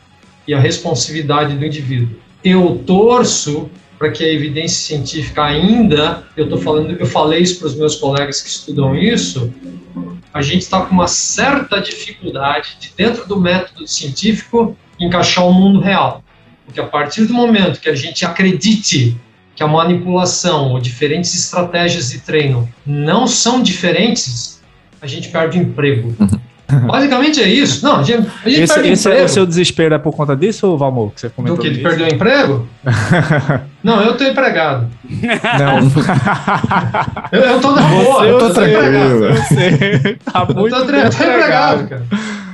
e 0.47 0.53
a 0.53 0.59
responsividade 0.59 1.55
do 1.55 1.65
indivíduo. 1.65 2.17
Eu 2.43 2.81
torço 2.85 3.69
para 3.97 4.11
que 4.11 4.23
a 4.23 4.31
evidência 4.31 4.77
científica 4.77 5.43
ainda, 5.43 6.23
eu 6.35 6.43
estou 6.43 6.59
falando, 6.59 6.91
eu 6.91 7.05
falei 7.05 7.41
isso 7.41 7.59
para 7.59 7.67
os 7.67 7.75
meus 7.75 7.95
colegas 7.95 8.41
que 8.41 8.49
estudam 8.49 8.95
isso, 8.95 9.51
a 10.33 10.41
gente 10.41 10.61
está 10.61 10.81
com 10.81 10.93
uma 10.93 11.07
certa 11.07 11.81
dificuldade 11.81 12.77
de 12.79 12.93
dentro 12.95 13.27
do 13.27 13.39
método 13.39 13.87
científico 13.87 14.77
encaixar 14.99 15.45
o 15.47 15.53
mundo 15.53 15.79
real, 15.79 16.23
porque 16.67 16.79
a 16.79 16.85
partir 16.85 17.23
do 17.25 17.33
momento 17.33 17.79
que 17.79 17.89
a 17.89 17.95
gente 17.95 18.23
acredite 18.25 19.17
que 19.55 19.63
a 19.63 19.67
manipulação 19.67 20.73
ou 20.73 20.79
diferentes 20.79 21.33
estratégias 21.33 22.09
de 22.11 22.19
treino 22.19 22.69
não 22.85 23.25
são 23.25 23.63
diferentes, 23.63 24.61
a 25.01 25.07
gente 25.07 25.29
perde 25.29 25.57
o 25.57 25.61
emprego. 25.63 26.13
Basicamente 26.85 27.41
é 27.41 27.47
isso. 27.47 27.83
Não, 27.85 27.95
a 28.01 28.03
gente, 28.03 28.27
a 28.43 28.49
gente 28.49 28.61
Esse, 28.63 28.73
perde 28.73 28.89
esse 28.91 29.07
é 29.07 29.11
emprego. 29.11 29.25
o 29.25 29.29
seu 29.29 29.45
desespero 29.45 29.95
é 29.95 29.97
por 29.97 30.13
conta 30.13 30.35
disso, 30.35 30.75
Valmor? 30.77 31.13
Que 31.13 31.21
você 31.21 31.27
Do 31.29 31.33
comentou 31.33 31.57
que 31.57 31.67
ele 31.67 31.81
perdeu 31.81 32.05
o 32.05 32.09
emprego? 32.13 32.67
Não, 33.81 34.01
eu 34.01 34.17
tô 34.17 34.25
empregado. 34.25 34.89
Não. 35.57 35.79
Eu, 37.31 37.41
eu 37.41 37.61
tô 37.61 37.71
na 37.71 37.81
boa, 37.83 38.19
Você, 38.19 38.29
eu 38.29 38.37
tô 38.37 38.61
eu 38.61 38.67
empregado. 38.67 39.23
eu 39.25 39.35
sei. 39.43 40.15
Tá 40.25 40.45
Eu 40.49 40.55
muito 40.55 40.75
tô, 40.75 40.81
eu 40.81 41.09
tô 41.09 41.23
empregado, 41.23 41.87
cara. 41.87 42.05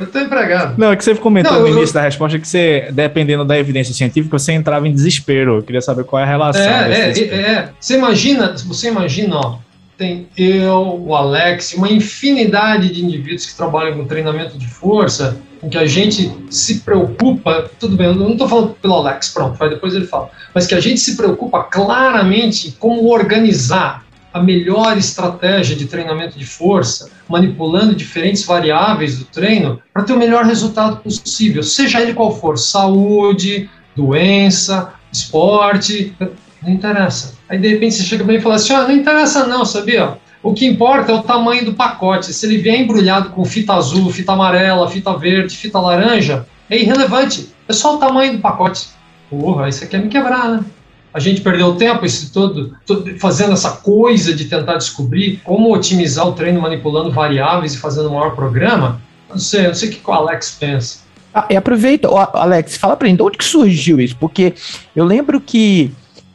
Eu 0.04 0.12
tô 0.12 0.20
empregado. 0.20 0.76
Não, 0.78 0.92
é 0.92 0.96
que 0.96 1.04
você 1.04 1.16
comentou 1.16 1.54
Não, 1.54 1.62
no 1.62 1.68
eu- 1.68 1.78
início 1.78 1.94
da 1.94 2.02
resposta 2.02 2.38
que 2.38 2.48
você, 2.48 2.90
dependendo 2.92 3.46
da 3.46 3.58
evidência 3.58 3.94
científica, 3.94 4.38
você 4.38 4.52
entrava 4.52 4.88
em 4.88 4.94
desespero. 4.94 5.58
Eu 5.58 5.64
queria 5.64 5.82
saber 5.82 6.04
qual 6.04 6.20
é 6.20 6.24
a 6.24 6.28
relação. 6.28 6.62
É, 6.62 6.92
é, 6.92 7.20
é, 7.20 7.24
é. 7.36 7.70
Você 7.80 7.96
imagina, 7.98 8.56
você 8.66 8.88
imagina, 8.90 9.38
ó, 9.38 9.58
tem 9.98 10.28
eu, 10.38 11.02
o 11.06 11.16
Alex, 11.16 11.74
uma 11.74 11.90
infinidade 11.90 12.90
de 12.94 13.04
indivíduos 13.04 13.46
que 13.46 13.56
trabalham 13.56 13.96
com 13.98 14.06
treinamento 14.06 14.58
de 14.58 14.68
força, 14.68 15.38
em 15.64 15.70
que 15.70 15.78
a 15.78 15.86
gente 15.86 16.30
se 16.50 16.80
preocupa, 16.80 17.70
tudo 17.80 17.96
bem, 17.96 18.08
eu 18.08 18.16
não 18.16 18.32
estou 18.32 18.50
falando 18.50 18.76
pelo 18.82 18.96
Alex, 18.96 19.30
pronto, 19.30 19.58
vai 19.58 19.70
depois 19.70 19.94
ele 19.94 20.06
fala, 20.06 20.30
mas 20.54 20.68
que 20.68 20.76
a 20.76 20.80
gente 20.80 21.00
se 21.00 21.16
preocupa 21.16 21.64
claramente 21.64 22.76
como 22.80 23.08
organizar 23.08 24.04
a 24.34 24.42
melhor 24.42 24.98
estratégia 24.98 25.76
de 25.76 25.86
treinamento 25.86 26.38
de 26.38 26.46
força, 26.46 27.10
manipulando 27.30 27.96
diferentes 27.96 28.46
variáveis 28.46 29.18
do 29.18 29.26
treino 29.26 29.82
para 29.94 30.04
ter 30.04 30.14
o 30.14 30.18
melhor 30.18 30.46
resultado 30.46 30.98
possível, 30.98 31.64
seja 31.64 32.02
ele 32.02 32.14
qual 32.14 32.36
for, 32.36 32.58
saúde, 32.58 33.70
doença, 33.96 34.94
esporte, 35.12 36.16
não 36.62 36.72
interessa. 36.72 37.36
Aí 37.48 37.58
de 37.58 37.68
repente 37.68 37.96
você 37.96 38.04
chega 38.04 38.24
bem 38.24 38.38
e 38.38 38.42
fala 38.42 38.56
assim: 38.56 38.74
ah, 38.74 38.84
não 38.84 38.92
interessa 38.92 39.46
não, 39.48 39.66
sabia? 39.66 40.18
O 40.42 40.54
que 40.54 40.66
importa 40.66 41.12
é 41.12 41.16
o 41.16 41.24
tamanho 41.24 41.64
do 41.64 41.74
pacote. 41.74 42.34
Se 42.34 42.46
ele 42.46 42.58
vier 42.58 42.82
embrulhado 42.82 43.30
com 43.30 43.46
fita 43.46 43.74
azul, 43.74 44.12
fita 44.12 44.34
amarela, 44.34 44.90
fita 44.90 45.18
verde, 45.18 45.56
fita 45.56 45.80
laranja, 45.80 46.46
é 46.70 46.78
irrelevante. 46.78 47.54
É 47.68 47.72
só 47.72 47.96
o 47.96 47.98
tamanho 47.98 48.34
do 48.34 48.40
pacote. 48.40 48.90
Porra, 49.30 49.70
isso 49.70 49.88
quer 49.88 50.02
me 50.02 50.10
quebrar, 50.10 50.50
né? 50.50 50.66
A 51.14 51.20
gente 51.20 51.42
perdeu 51.42 51.76
tempo 51.76 52.06
esse 52.06 52.32
todo, 52.32 52.76
todo 52.86 53.20
fazendo 53.20 53.54
essa 53.54 53.72
coisa 53.72 54.34
de 54.34 54.46
tentar 54.46 54.78
descobrir 54.78 55.40
como 55.44 55.74
otimizar 55.74 56.28
o 56.28 56.32
treino 56.32 56.60
manipulando 56.60 57.12
variáveis 57.12 57.76
e 57.76 57.78
fazendo 57.78 58.10
um 58.10 58.14
maior 58.14 58.36
programa. 58.36 59.00
Não 59.30 59.38
sei, 59.38 59.68
não 59.68 59.74
sei 59.76 59.90
o 59.90 59.92
que 59.92 60.10
o 60.10 60.12
Alex 60.12 60.58
pensa. 60.60 61.00
Ah, 61.34 61.48
e 61.50 61.56
aproveita, 61.56 62.08
Alex, 62.34 62.78
fala 62.78 62.96
pra 62.96 63.08
gente, 63.08 63.18
de 63.18 63.24
onde 63.24 63.38
que 63.38 63.46
surgiu 63.46 64.00
isso? 64.00 64.16
Porque 64.20 64.54
eu 64.96 65.04
lembro 65.04 65.42
que, 65.42 65.92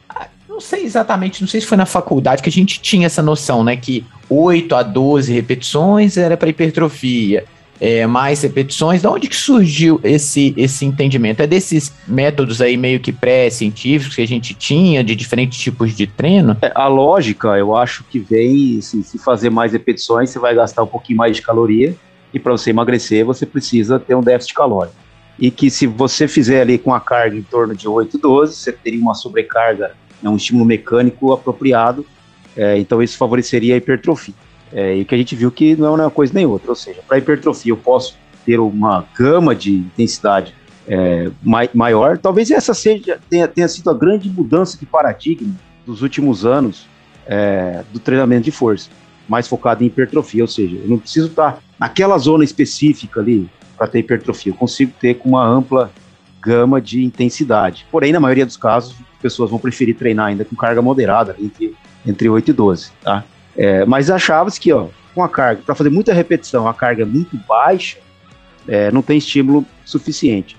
ah, 0.09 0.27
não 0.47 0.59
sei 0.59 0.83
exatamente, 0.83 1.41
não 1.41 1.47
sei 1.47 1.61
se 1.61 1.67
foi 1.67 1.77
na 1.77 1.85
faculdade 1.85 2.41
que 2.41 2.49
a 2.49 2.51
gente 2.51 2.81
tinha 2.81 3.05
essa 3.05 3.21
noção, 3.21 3.63
né, 3.63 3.77
que 3.77 4.05
8 4.29 4.75
a 4.75 4.83
12 4.83 5.33
repetições 5.33 6.17
era 6.17 6.35
para 6.35 6.49
hipertrofia, 6.49 7.45
é, 7.79 8.05
mais 8.05 8.41
repetições, 8.41 9.01
de 9.01 9.07
onde 9.07 9.27
que 9.27 9.35
surgiu 9.35 9.99
esse, 10.03 10.53
esse 10.57 10.85
entendimento? 10.85 11.41
É 11.41 11.47
desses 11.47 11.93
métodos 12.07 12.61
aí 12.61 12.75
meio 12.75 12.99
que 12.99 13.11
pré-científicos 13.11 14.15
que 14.15 14.21
a 14.21 14.27
gente 14.27 14.53
tinha, 14.53 15.03
de 15.03 15.15
diferentes 15.15 15.57
tipos 15.59 15.95
de 15.95 16.05
treino? 16.05 16.57
É, 16.61 16.71
a 16.75 16.87
lógica, 16.87 17.57
eu 17.57 17.75
acho 17.75 18.03
que 18.03 18.19
vem, 18.19 18.79
assim, 18.79 19.01
se 19.01 19.17
fazer 19.17 19.49
mais 19.49 19.71
repetições, 19.71 20.29
você 20.29 20.39
vai 20.39 20.53
gastar 20.53 20.83
um 20.83 20.87
pouquinho 20.87 21.17
mais 21.17 21.35
de 21.35 21.41
caloria, 21.41 21.95
e 22.33 22.39
para 22.39 22.51
você 22.51 22.69
emagrecer, 22.69 23.25
você 23.25 23.45
precisa 23.45 23.99
ter 23.99 24.15
um 24.15 24.21
déficit 24.21 24.53
calórico. 24.53 24.95
E 25.39 25.49
que 25.49 25.69
se 25.69 25.87
você 25.87 26.27
fizer 26.27 26.61
ali 26.61 26.77
com 26.77 26.93
a 26.93 26.99
carga 26.99 27.37
em 27.37 27.41
torno 27.41 27.73
de 27.73 27.87
8, 27.87 28.17
12, 28.17 28.55
você 28.55 28.71
teria 28.73 29.01
uma 29.01 29.13
sobrecarga, 29.13 29.93
né, 30.21 30.29
um 30.29 30.35
estímulo 30.35 30.65
mecânico 30.65 31.31
apropriado, 31.31 32.05
é, 32.57 32.77
então 32.77 33.01
isso 33.01 33.17
favoreceria 33.17 33.75
a 33.75 33.77
hipertrofia. 33.77 34.33
É, 34.71 34.95
e 34.95 35.05
que 35.05 35.15
a 35.15 35.17
gente 35.17 35.35
viu 35.35 35.51
que 35.51 35.75
não 35.75 35.87
é 35.87 36.01
uma 36.03 36.11
coisa 36.11 36.31
nem 36.33 36.45
outra, 36.45 36.69
ou 36.69 36.75
seja, 36.75 36.99
para 37.07 37.17
hipertrofia 37.17 37.71
eu 37.71 37.77
posso 37.77 38.15
ter 38.45 38.59
uma 38.59 39.05
gama 39.17 39.55
de 39.55 39.73
intensidade 39.75 40.53
é, 40.87 41.29
mai- 41.43 41.69
maior, 41.73 42.17
talvez 42.17 42.51
essa 42.51 42.73
seja, 42.73 43.19
tenha, 43.29 43.47
tenha 43.47 43.67
sido 43.67 43.89
a 43.89 43.93
grande 43.93 44.29
mudança 44.29 44.77
de 44.77 44.85
paradigma 44.85 45.53
dos 45.85 46.01
últimos 46.01 46.45
anos 46.45 46.87
é, 47.27 47.83
do 47.91 47.99
treinamento 47.99 48.43
de 48.43 48.51
força, 48.51 48.89
mais 49.27 49.47
focado 49.47 49.83
em 49.83 49.87
hipertrofia, 49.87 50.43
ou 50.43 50.47
seja, 50.47 50.75
eu 50.75 50.87
não 50.87 50.97
preciso 50.97 51.27
estar 51.27 51.59
naquela 51.79 52.17
zona 52.17 52.43
específica 52.43 53.19
ali 53.19 53.49
para 53.77 53.87
ter 53.87 53.99
hipertrofia, 53.99 54.51
eu 54.51 54.55
consigo 54.57 54.91
ter 54.99 55.15
com 55.15 55.29
uma 55.29 55.45
ampla 55.45 55.91
gama 56.41 56.79
de 56.81 57.03
intensidade. 57.03 57.85
Porém, 57.91 58.11
na 58.11 58.19
maioria 58.19 58.45
dos 58.45 58.57
casos, 58.57 58.95
as 59.15 59.21
pessoas 59.21 59.49
vão 59.49 59.59
preferir 59.59 59.95
treinar 59.95 60.27
ainda 60.27 60.45
com 60.45 60.55
carga 60.55 60.81
moderada, 60.81 61.35
entre, 61.39 61.75
entre 62.05 62.29
8 62.29 62.49
e 62.49 62.53
12, 62.53 62.91
tá? 63.01 63.23
É, 63.55 63.85
mas 63.85 64.09
achava-se 64.09 64.59
que, 64.59 64.71
ó, 64.71 64.87
com 65.13 65.23
a 65.23 65.29
carga, 65.29 65.61
para 65.65 65.75
fazer 65.75 65.89
muita 65.89 66.13
repetição, 66.13 66.67
a 66.67 66.73
carga 66.73 67.03
é 67.03 67.05
muito 67.05 67.37
baixa, 67.47 67.97
é, 68.67 68.91
não 68.91 69.01
tem 69.01 69.17
estímulo 69.17 69.65
suficiente. 69.83 70.57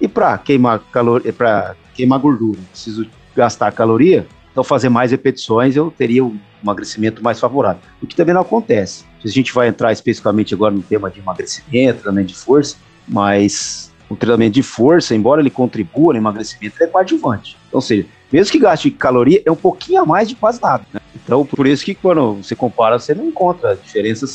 E 0.00 0.08
para 0.08 0.36
queimar 0.38 0.80
calor, 0.90 1.22
para 1.32 1.76
queimar 1.94 2.18
gordura, 2.18 2.58
preciso 2.70 3.06
gastar 3.34 3.72
caloria, 3.72 4.26
então 4.50 4.62
fazer 4.62 4.88
mais 4.88 5.10
repetições 5.10 5.76
eu 5.76 5.90
teria 5.90 6.24
um 6.24 6.38
emagrecimento 6.62 7.22
mais 7.22 7.40
favorável. 7.40 7.80
O 8.02 8.06
que 8.06 8.14
também 8.14 8.34
não 8.34 8.42
acontece. 8.42 9.04
A 9.24 9.28
gente 9.28 9.52
vai 9.52 9.68
entrar 9.68 9.92
especificamente 9.92 10.52
agora 10.52 10.74
no 10.74 10.82
tema 10.82 11.10
de 11.10 11.20
emagrecimento, 11.20 12.00
treinamento 12.00 12.28
de 12.28 12.34
força, 12.34 12.76
mas 13.08 13.92
o 14.08 14.16
treinamento 14.16 14.54
de 14.54 14.62
força, 14.62 15.14
embora 15.14 15.40
ele 15.40 15.50
contribua 15.50 16.12
no 16.12 16.18
emagrecimento, 16.18 16.82
é 16.82 16.86
coadjuvante. 16.86 17.56
Então, 17.68 17.78
ou 17.78 17.80
seja, 17.80 18.06
mesmo 18.32 18.52
que 18.52 18.58
gaste 18.58 18.90
caloria, 18.90 19.42
é 19.44 19.50
um 19.50 19.56
pouquinho 19.56 20.02
a 20.02 20.06
mais 20.06 20.28
de 20.28 20.34
quase 20.34 20.60
nada. 20.60 20.84
Né? 20.92 21.00
Então, 21.24 21.44
por 21.46 21.66
isso 21.66 21.84
que 21.84 21.94
quando 21.94 22.34
você 22.42 22.54
compara, 22.54 22.98
você 22.98 23.14
não 23.14 23.26
encontra 23.26 23.78
diferença 23.82 24.26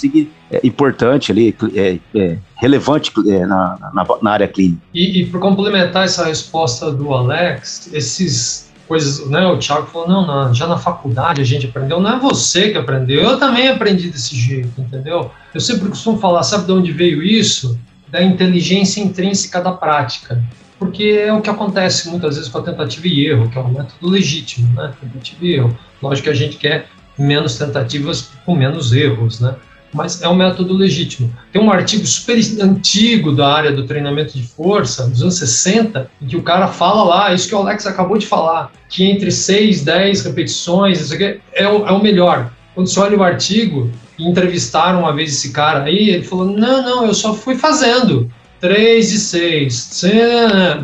é, 0.52 0.60
importante 0.64 1.32
ali, 1.32 1.56
é, 1.76 2.00
é, 2.16 2.38
relevante 2.56 3.12
é, 3.28 3.46
na, 3.46 3.78
na, 3.94 4.08
na, 4.22 4.32
área 4.32 4.48
clínica. 4.48 4.82
E, 4.94 5.22
e 5.22 5.26
para 5.26 5.40
complementar 5.40 6.06
essa 6.06 6.26
resposta 6.26 6.92
do 6.92 7.14
Alex, 7.14 7.90
esses 7.94 8.68
coisas, 8.88 9.30
né? 9.30 9.46
O 9.48 9.58
Thiago 9.58 9.88
falou, 9.88 10.08
não, 10.08 10.26
não, 10.26 10.54
já 10.54 10.66
na 10.66 10.78
faculdade 10.78 11.42
a 11.42 11.44
gente 11.44 11.68
aprendeu, 11.68 12.00
não 12.00 12.16
é 12.16 12.20
você 12.20 12.72
que 12.72 12.78
aprendeu, 12.78 13.22
eu 13.22 13.38
também 13.38 13.68
aprendi 13.68 14.10
desse 14.10 14.36
jeito, 14.36 14.80
entendeu? 14.80 15.30
Eu 15.54 15.60
sempre 15.60 15.90
costumo 15.90 16.18
falar, 16.18 16.44
sabe 16.44 16.66
de 16.66 16.72
onde 16.72 16.92
veio 16.92 17.22
isso? 17.22 17.78
Da 18.08 18.24
inteligência 18.24 19.02
intrínseca 19.02 19.60
da 19.62 19.74
prática. 19.74 20.42
Porque 20.80 21.04
é 21.26 21.34
o 21.34 21.42
que 21.42 21.50
acontece 21.50 22.10
muitas 22.10 22.36
vezes 22.36 22.50
com 22.50 22.60
a 22.60 22.64
tentativa 22.64 23.08
e 23.08 23.26
erro, 23.26 23.50
que 23.50 23.58
é 23.58 23.62
um 23.62 23.70
método 23.70 24.10
legítimo, 24.10 24.74
né? 24.76 24.94
Tentativa 25.02 25.46
e 25.46 25.54
erro. 25.56 25.78
Lógico 26.02 26.26
que 26.26 26.30
a 26.30 26.36
gente 26.36 26.58
quer 26.58 26.88
menos 27.18 27.58
tentativas 27.58 28.32
com 28.46 28.56
menos 28.56 28.94
erros, 28.94 29.40
né? 29.40 29.56
mas 29.94 30.22
é 30.22 30.28
um 30.28 30.36
método 30.36 30.74
legítimo. 30.74 31.34
Tem 31.52 31.62
um 31.62 31.72
artigo 31.72 32.06
super 32.06 32.38
antigo 32.62 33.32
da 33.32 33.52
área 33.52 33.72
do 33.72 33.86
treinamento 33.86 34.38
de 34.38 34.44
força, 34.44 35.08
dos 35.08 35.22
anos 35.22 35.38
60, 35.38 36.10
em 36.22 36.28
que 36.28 36.38
o 36.38 36.44
cara 36.44 36.68
fala 36.68 37.04
lá, 37.04 37.34
isso 37.34 37.48
que 37.48 37.56
o 37.56 37.60
Alex 37.60 37.88
acabou 37.88 38.18
de 38.18 38.28
falar, 38.28 38.72
que 38.90 39.04
entre 39.06 39.32
6, 39.32 39.84
10 39.84 40.26
repetições, 40.26 41.02
isso 41.02 41.14
aqui 41.14 41.40
é 41.54 41.68
o, 41.68 41.88
é 41.88 41.92
o 41.92 42.02
melhor. 42.02 42.52
Quando 42.76 42.88
você 42.88 43.00
olha 43.00 43.18
o 43.18 43.24
artigo, 43.24 43.90
entrevistaram 44.20 45.00
uma 45.00 45.14
vez 45.14 45.32
esse 45.32 45.52
cara 45.52 45.84
aí, 45.84 46.10
ele 46.10 46.24
falou, 46.24 46.46
não, 46.46 46.84
não, 46.84 47.06
eu 47.06 47.14
só 47.14 47.34
fui 47.34 47.56
fazendo. 47.56 48.32
3 48.60 49.10
de 49.10 49.20
6, 49.20 50.02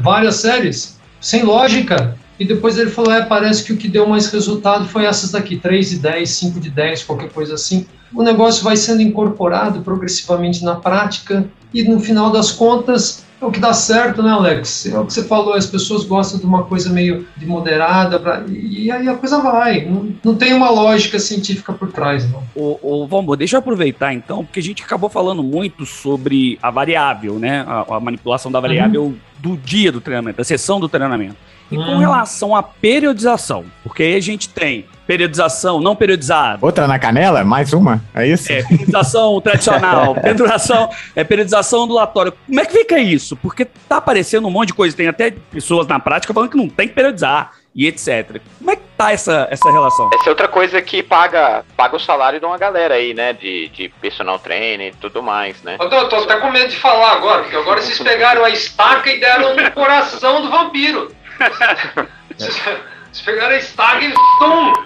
várias 0.01 0.35
séries, 0.35 0.97
sem 1.19 1.43
lógica. 1.43 2.17
E 2.39 2.45
depois 2.45 2.77
ele 2.77 2.89
falou, 2.89 3.13
é, 3.13 3.23
parece 3.23 3.63
que 3.63 3.73
o 3.73 3.77
que 3.77 3.87
deu 3.87 4.07
mais 4.07 4.27
resultado 4.27 4.87
foi 4.87 5.05
essas 5.05 5.31
daqui, 5.31 5.57
3 5.57 5.91
de 5.91 5.99
10, 5.99 6.29
5 6.29 6.59
de 6.59 6.69
10, 6.69 7.03
qualquer 7.03 7.29
coisa 7.29 7.53
assim. 7.53 7.85
O 8.13 8.23
negócio 8.23 8.63
vai 8.63 8.75
sendo 8.75 9.01
incorporado 9.01 9.81
progressivamente 9.81 10.63
na 10.63 10.75
prática. 10.75 11.45
E 11.73 11.83
no 11.83 11.99
final 11.99 12.31
das 12.31 12.51
contas 12.51 13.22
o 13.47 13.51
que 13.51 13.59
dá 13.59 13.73
certo, 13.73 14.21
né, 14.23 14.31
Alex? 14.31 14.85
É 14.85 14.97
o 14.97 15.05
que 15.05 15.13
você 15.13 15.23
falou, 15.23 15.53
as 15.53 15.65
pessoas 15.65 16.03
gostam 16.03 16.39
de 16.39 16.45
uma 16.45 16.63
coisa 16.63 16.89
meio 16.89 17.27
de 17.35 17.45
moderada 17.45 18.19
pra, 18.19 18.43
e 18.47 18.91
aí 18.91 19.07
a 19.07 19.15
coisa 19.15 19.39
vai. 19.39 19.85
Não, 19.85 20.13
não 20.23 20.35
tem 20.35 20.53
uma 20.53 20.69
lógica 20.69 21.19
científica 21.19 21.73
por 21.73 21.91
trás, 21.91 22.29
não. 22.31 22.43
O, 22.55 23.03
o 23.03 23.07
Vombo, 23.07 23.35
deixa 23.35 23.55
eu 23.55 23.59
aproveitar 23.59 24.13
então, 24.13 24.43
porque 24.43 24.59
a 24.59 24.63
gente 24.63 24.83
acabou 24.83 25.09
falando 25.09 25.43
muito 25.43 25.85
sobre 25.85 26.57
a 26.61 26.71
variável, 26.71 27.39
né? 27.39 27.65
A, 27.67 27.95
a 27.95 27.99
manipulação 27.99 28.51
da 28.51 28.59
variável 28.59 29.03
uhum. 29.03 29.17
do 29.39 29.57
dia 29.57 29.91
do 29.91 30.01
treinamento, 30.01 30.37
da 30.37 30.43
sessão 30.43 30.79
do 30.79 30.89
treinamento. 30.89 31.35
E 31.71 31.75
com 31.75 31.81
hum. 31.81 31.97
relação 31.97 32.55
à 32.55 32.61
periodização, 32.61 33.65
porque 33.83 34.03
aí 34.03 34.15
a 34.15 34.21
gente 34.21 34.49
tem 34.49 34.85
periodização 35.05 35.79
não 35.79 35.95
periodizada. 35.95 36.59
Outra 36.61 36.87
na 36.87 36.97
canela? 36.97 37.43
Mais 37.43 37.73
uma? 37.73 38.01
É 38.13 38.27
isso? 38.27 38.51
É, 38.51 38.63
periodização 38.63 39.39
tradicional, 39.41 40.15
periodização, 40.15 40.89
é, 41.15 41.23
periodização 41.23 41.83
ondulatória. 41.83 42.31
Como 42.31 42.59
é 42.59 42.65
que 42.65 42.73
fica 42.73 42.99
isso? 42.99 43.35
Porque 43.35 43.65
tá 43.65 43.97
aparecendo 43.97 44.47
um 44.47 44.51
monte 44.51 44.67
de 44.67 44.73
coisa, 44.73 44.95
tem 44.95 45.07
até 45.07 45.31
pessoas 45.31 45.87
na 45.87 45.99
prática 45.99 46.33
falando 46.33 46.49
que 46.49 46.57
não 46.57 46.69
tem 46.69 46.87
que 46.87 46.93
periodizar 46.93 47.51
e 47.75 47.87
etc. 47.87 48.39
Como 48.59 48.71
é 48.71 48.75
que 48.75 48.83
tá 48.95 49.11
essa, 49.11 49.47
essa 49.49 49.71
relação? 49.71 50.09
Essa 50.13 50.25
é 50.25 50.29
outra 50.29 50.47
coisa 50.47 50.81
que 50.81 51.01
paga, 51.01 51.65
paga 51.75 51.95
o 51.95 51.99
salário 51.99 52.39
de 52.39 52.45
uma 52.45 52.57
galera 52.57 52.95
aí, 52.95 53.13
né? 53.13 53.33
De, 53.33 53.69
de 53.69 53.89
personal 54.01 54.37
trainer 54.37 54.93
e 54.93 54.97
tudo 54.97 55.23
mais, 55.23 55.61
né? 55.63 55.77
Eu 55.79 55.89
tô, 55.89 55.95
eu 55.95 56.09
tô 56.09 56.15
até 56.17 56.35
com 56.37 56.51
medo 56.51 56.69
de 56.69 56.77
falar 56.77 57.13
agora, 57.13 57.41
porque 57.41 57.55
agora 57.55 57.81
vocês 57.81 57.99
pegaram 57.99 58.45
a 58.45 58.49
estaca 58.49 59.11
e 59.11 59.19
deram 59.19 59.55
no 59.55 59.71
coração 59.71 60.41
do 60.41 60.49
vampiro. 60.49 61.11
Se 63.13 63.21
pegar 63.23 63.49
a 63.49 63.57
estaca 63.57 64.03
e 64.03 64.13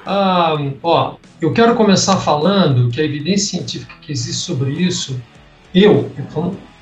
ah, 0.06 0.58
Ó, 0.84 1.16
eu 1.42 1.54
quero 1.54 1.76
começar 1.76 2.18
falando 2.18 2.90
que 2.90 3.00
a 3.00 3.04
evidência 3.04 3.58
científica 3.58 3.96
que 4.02 4.12
existe 4.12 4.42
sobre 4.42 4.72
isso, 4.72 5.18
eu, 5.74 6.12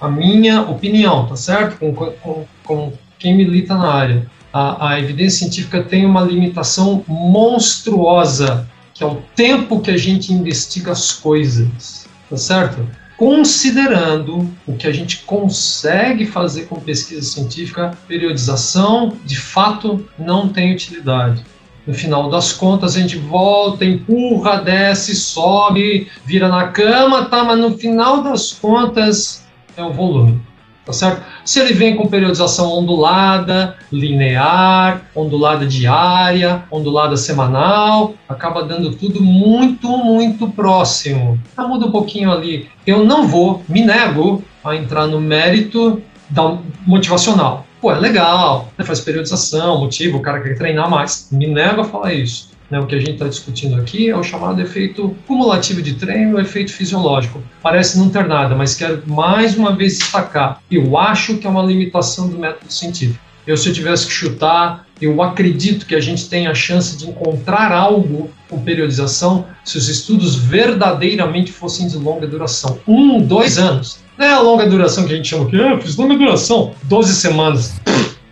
a 0.02 0.10
minha 0.10 0.64
opinião, 0.64 1.28
tá 1.28 1.36
certo? 1.36 1.78
Com, 1.78 1.94
com, 1.94 2.46
com 2.64 2.94
quem 3.20 3.38
milita 3.38 3.76
na 3.76 3.94
área. 3.94 4.26
A, 4.52 4.90
a 4.90 5.00
evidência 5.00 5.40
científica 5.40 5.84
tem 5.84 6.04
uma 6.04 6.22
limitação 6.22 7.06
monstruosa, 7.08 8.68
que 8.92 9.04
é 9.04 9.08
o 9.08 9.22
tempo 9.36 9.82
que 9.82 9.92
a 9.92 9.98
gente 9.98 10.34
investiga 10.34 10.94
as 10.94 11.12
coisas, 11.12 12.08
tá 12.28 12.38
certo? 12.38 12.88
Considerando 13.18 14.50
o 14.68 14.76
que 14.76 14.88
a 14.88 14.92
gente 14.92 15.20
consegue 15.20 16.26
fazer 16.26 16.64
com 16.64 16.80
pesquisa 16.80 17.22
científica, 17.22 17.98
periodização 18.08 19.18
de 19.24 19.38
fato 19.38 20.06
não 20.18 20.50
tem 20.50 20.74
utilidade. 20.74 21.44
No 21.88 21.94
final 21.94 22.30
das 22.30 22.52
contas, 22.52 22.96
a 22.96 23.00
gente 23.00 23.18
volta, 23.18 23.86
empurra, 23.86 24.58
desce, 24.58 25.16
sobe, 25.16 26.08
vira 26.26 26.48
na 26.48 26.70
cama, 26.70 27.26
tá? 27.26 27.44
Mas 27.44 27.60
no 27.60 27.78
final 27.78 28.24
das 28.24 28.52
contas 28.52 29.46
é 29.78 29.84
o 29.84 29.94
volume 29.94 30.42
tá 30.86 30.94
certo? 30.94 31.24
Se 31.46 31.60
ele 31.60 31.74
vem 31.74 31.96
com 31.96 32.08
periodização 32.08 32.72
ondulada, 32.72 33.78
linear, 33.92 35.04
ondulada 35.16 35.64
diária, 35.64 36.64
ondulada 36.72 37.16
semanal, 37.16 38.16
acaba 38.28 38.64
dando 38.64 38.96
tudo 38.96 39.22
muito, 39.22 39.88
muito 39.96 40.50
próximo. 40.50 41.40
Ah, 41.56 41.68
muda 41.68 41.86
um 41.86 41.92
pouquinho 41.92 42.32
ali. 42.32 42.68
Eu 42.86 43.06
não 43.06 43.28
vou, 43.28 43.64
me 43.70 43.86
nego 43.86 44.44
a 44.64 44.76
entrar 44.76 45.06
no 45.06 45.22
mérito 45.22 46.02
da 46.32 46.58
motivacional. 46.84 47.64
Pô, 47.80 47.92
é 47.92 48.00
legal, 48.00 48.72
faz 48.84 49.00
periodização, 49.02 49.82
motiva, 49.82 50.18
o 50.18 50.22
cara 50.22 50.42
quer 50.42 50.58
treinar 50.58 50.90
mais. 50.90 51.30
Me 51.32 51.46
nego 51.46 51.82
a 51.82 51.86
falar 51.86 52.14
isso. 52.16 52.55
Né, 52.70 52.80
o 52.80 52.88
que 52.88 52.96
a 52.96 53.00
gente 53.00 53.12
está 53.12 53.28
discutindo 53.28 53.76
aqui 53.76 54.10
é 54.10 54.18
o 54.18 54.24
chamado 54.24 54.60
efeito 54.60 55.16
cumulativo 55.28 55.82
de 55.82 55.94
treino, 55.94 56.38
o 56.38 56.40
efeito 56.40 56.74
fisiológico. 56.74 57.42
Parece 57.62 57.98
não 58.00 58.10
ter 58.10 58.28
nada, 58.28 58.56
mas 58.56 58.76
quero 58.76 59.04
mais 59.06 59.56
uma 59.56 59.76
vez 59.76 60.00
destacar: 60.00 60.62
eu 60.72 60.98
acho 60.98 61.38
que 61.38 61.46
é 61.46 61.50
uma 61.50 61.62
limitação 61.62 62.28
do 62.28 62.40
método 62.40 62.72
científico. 62.74 63.24
Eu, 63.46 63.56
se 63.56 63.70
eu 63.70 63.74
tivesse 63.74 64.08
que 64.08 64.12
chutar, 64.12 64.88
eu 65.00 65.22
acredito 65.22 65.86
que 65.86 65.94
a 65.94 66.00
gente 66.00 66.28
tem 66.28 66.48
a 66.48 66.56
chance 66.56 66.98
de 66.98 67.08
encontrar 67.08 67.72
algo 67.72 68.32
com 68.50 68.60
periodização 68.60 69.46
se 69.64 69.78
os 69.78 69.88
estudos 69.88 70.36
verdadeiramente 70.36 71.52
fossem 71.52 71.88
de 71.88 71.98
longa 71.98 72.26
duração. 72.26 72.80
Um, 72.88 73.22
dois 73.22 73.60
anos. 73.60 74.00
Não 74.18 74.26
é 74.26 74.34
a 74.34 74.40
longa 74.40 74.68
duração 74.68 75.06
que 75.06 75.14
a 75.14 75.16
gente 75.16 75.28
chama 75.28 75.46
aqui, 75.46 75.62
ah, 75.62 75.80
fiz 75.80 75.96
longa 75.96 76.18
duração. 76.18 76.74
Doze 76.84 77.14
semanas. 77.14 77.80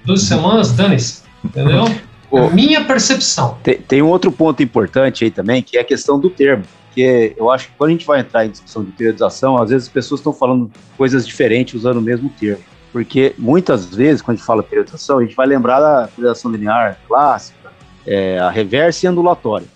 Doze 0.04 0.26
semanas, 0.26 0.72
dane-se. 0.72 1.22
Entendeu? 1.44 1.86
Pô, 2.34 2.50
minha 2.50 2.84
percepção. 2.84 3.60
Tem, 3.62 3.78
tem, 3.78 4.02
um 4.02 4.08
outro 4.08 4.32
ponto 4.32 4.64
importante 4.64 5.24
aí 5.24 5.30
também, 5.30 5.62
que 5.62 5.78
é 5.78 5.82
a 5.82 5.84
questão 5.84 6.20
do 6.20 6.32
termo. 6.32 6.64
Que 6.92 7.32
eu 7.38 7.52
acho 7.52 7.68
que 7.68 7.74
quando 7.78 7.90
a 7.90 7.92
gente 7.92 8.08
vai 8.08 8.22
entrar 8.22 8.44
em 8.44 8.50
discussão 8.50 8.84
de 8.84 8.92
periodização, 8.92 9.62
às 9.62 9.70
vezes 9.70 9.88
as 9.88 9.94
pessoas 9.94 10.20
estão 10.20 10.34
falando 10.34 10.72
coisas 10.98 11.28
diferentes 11.28 11.76
usando 11.76 11.98
o 11.98 12.02
mesmo 12.02 12.32
termo. 12.32 12.64
Porque 12.92 13.36
muitas 13.38 13.86
vezes, 13.86 14.20
quando 14.24 14.34
a 14.34 14.38
gente 14.38 14.48
fala 14.48 14.64
periodização, 14.64 15.20
a 15.20 15.22
gente 15.22 15.36
vai 15.36 15.46
lembrar 15.46 15.80
da 15.80 16.08
periodização 16.08 16.50
linear 16.50 16.98
clássica, 17.08 17.72
é, 18.04 18.40
a 18.40 18.50
reversa 18.50 19.06
e 19.06 19.10
andulatória. 19.10 19.68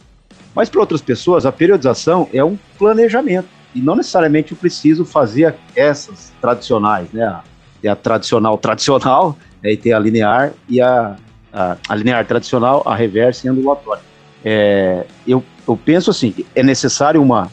Mas 0.55 0.67
para 0.67 0.79
outras 0.79 0.99
pessoas, 0.99 1.45
a 1.45 1.51
periodização 1.51 2.27
é 2.33 2.43
um 2.43 2.57
planejamento. 2.79 3.49
E 3.75 3.79
não 3.79 3.95
necessariamente 3.95 4.53
eu 4.53 4.57
preciso 4.57 5.05
fazer 5.05 5.53
essas 5.75 6.33
tradicionais, 6.41 7.07
né? 7.11 7.23
A, 7.23 7.43
a 7.91 7.95
tradicional 7.95 8.57
tradicional, 8.57 9.37
aí 9.63 9.75
né? 9.77 9.79
tem 9.79 9.93
a 9.93 9.99
linear 9.99 10.53
e 10.67 10.81
a 10.81 11.17
a, 11.51 11.77
a 11.87 11.95
linear 11.95 12.25
tradicional, 12.25 12.83
a 12.85 12.95
reversa 12.95 13.45
e 13.45 13.49
a 13.49 13.53
ondulatória. 13.53 14.03
É, 14.43 15.05
eu, 15.27 15.43
eu 15.67 15.75
penso 15.77 16.09
assim, 16.09 16.33
é 16.55 16.63
necessário 16.63 17.21
uma, 17.21 17.51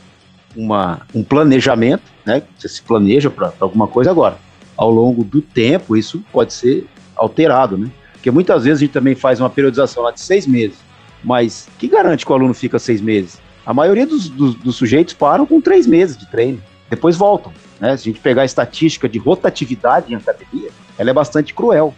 uma, 0.57 1.03
um 1.15 1.23
planejamento, 1.23 2.03
né? 2.25 2.43
Você 2.57 2.69
se 2.69 2.83
planeja 2.83 3.31
para 3.31 3.53
alguma 3.61 3.87
coisa 3.87 4.11
agora. 4.11 4.37
Ao 4.77 4.91
longo 4.91 5.25
do 5.25 5.41
tempo, 5.41 5.97
isso 5.97 6.23
pode 6.33 6.53
ser 6.53 6.87
alterado, 7.17 7.77
né? 7.77 7.91
Porque 8.13 8.31
muitas 8.31 8.65
vezes 8.65 8.79
a 8.79 8.85
gente 8.85 8.93
também 8.93 9.15
faz 9.15 9.41
uma 9.41 9.51
periodização 9.51 10.03
lá 10.03 10.11
de 10.11 10.21
seis 10.21 10.47
meses, 10.47 10.79
mas 11.23 11.69
que 11.79 11.89
garante 11.89 12.25
que 12.25 12.33
o 12.33 12.35
aluno 12.35 12.55
fica 12.55 12.79
seis 12.79 13.01
meses? 13.01 13.41
A 13.67 13.73
maioria 13.73 14.07
dos, 14.07 14.29
dos, 14.29 14.55
dos 14.55 14.77
sujeitos 14.77 15.15
param 15.15 15.47
com 15.47 15.61
três 15.61 15.87
meses 15.87 16.17
de 16.17 16.31
treino, 16.31 16.63
depois 16.89 17.17
voltam. 17.17 17.53
Né? 17.81 17.97
Se 17.97 18.09
a 18.09 18.13
gente 18.13 18.21
pegar 18.21 18.43
a 18.43 18.45
estatística 18.45 19.09
de 19.09 19.19
rotatividade 19.19 20.13
em 20.13 20.17
academia, 20.17 20.71
ela 20.99 21.11
é 21.11 21.13
bastante 21.13 21.55
cruel. 21.55 21.95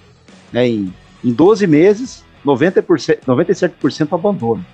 né, 0.53 0.69
em, 0.69 0.93
em 1.27 1.33
12 1.33 1.67
meses, 1.67 2.25
90%, 2.45 3.19
97% 3.27 4.13
abandonam. 4.13 4.65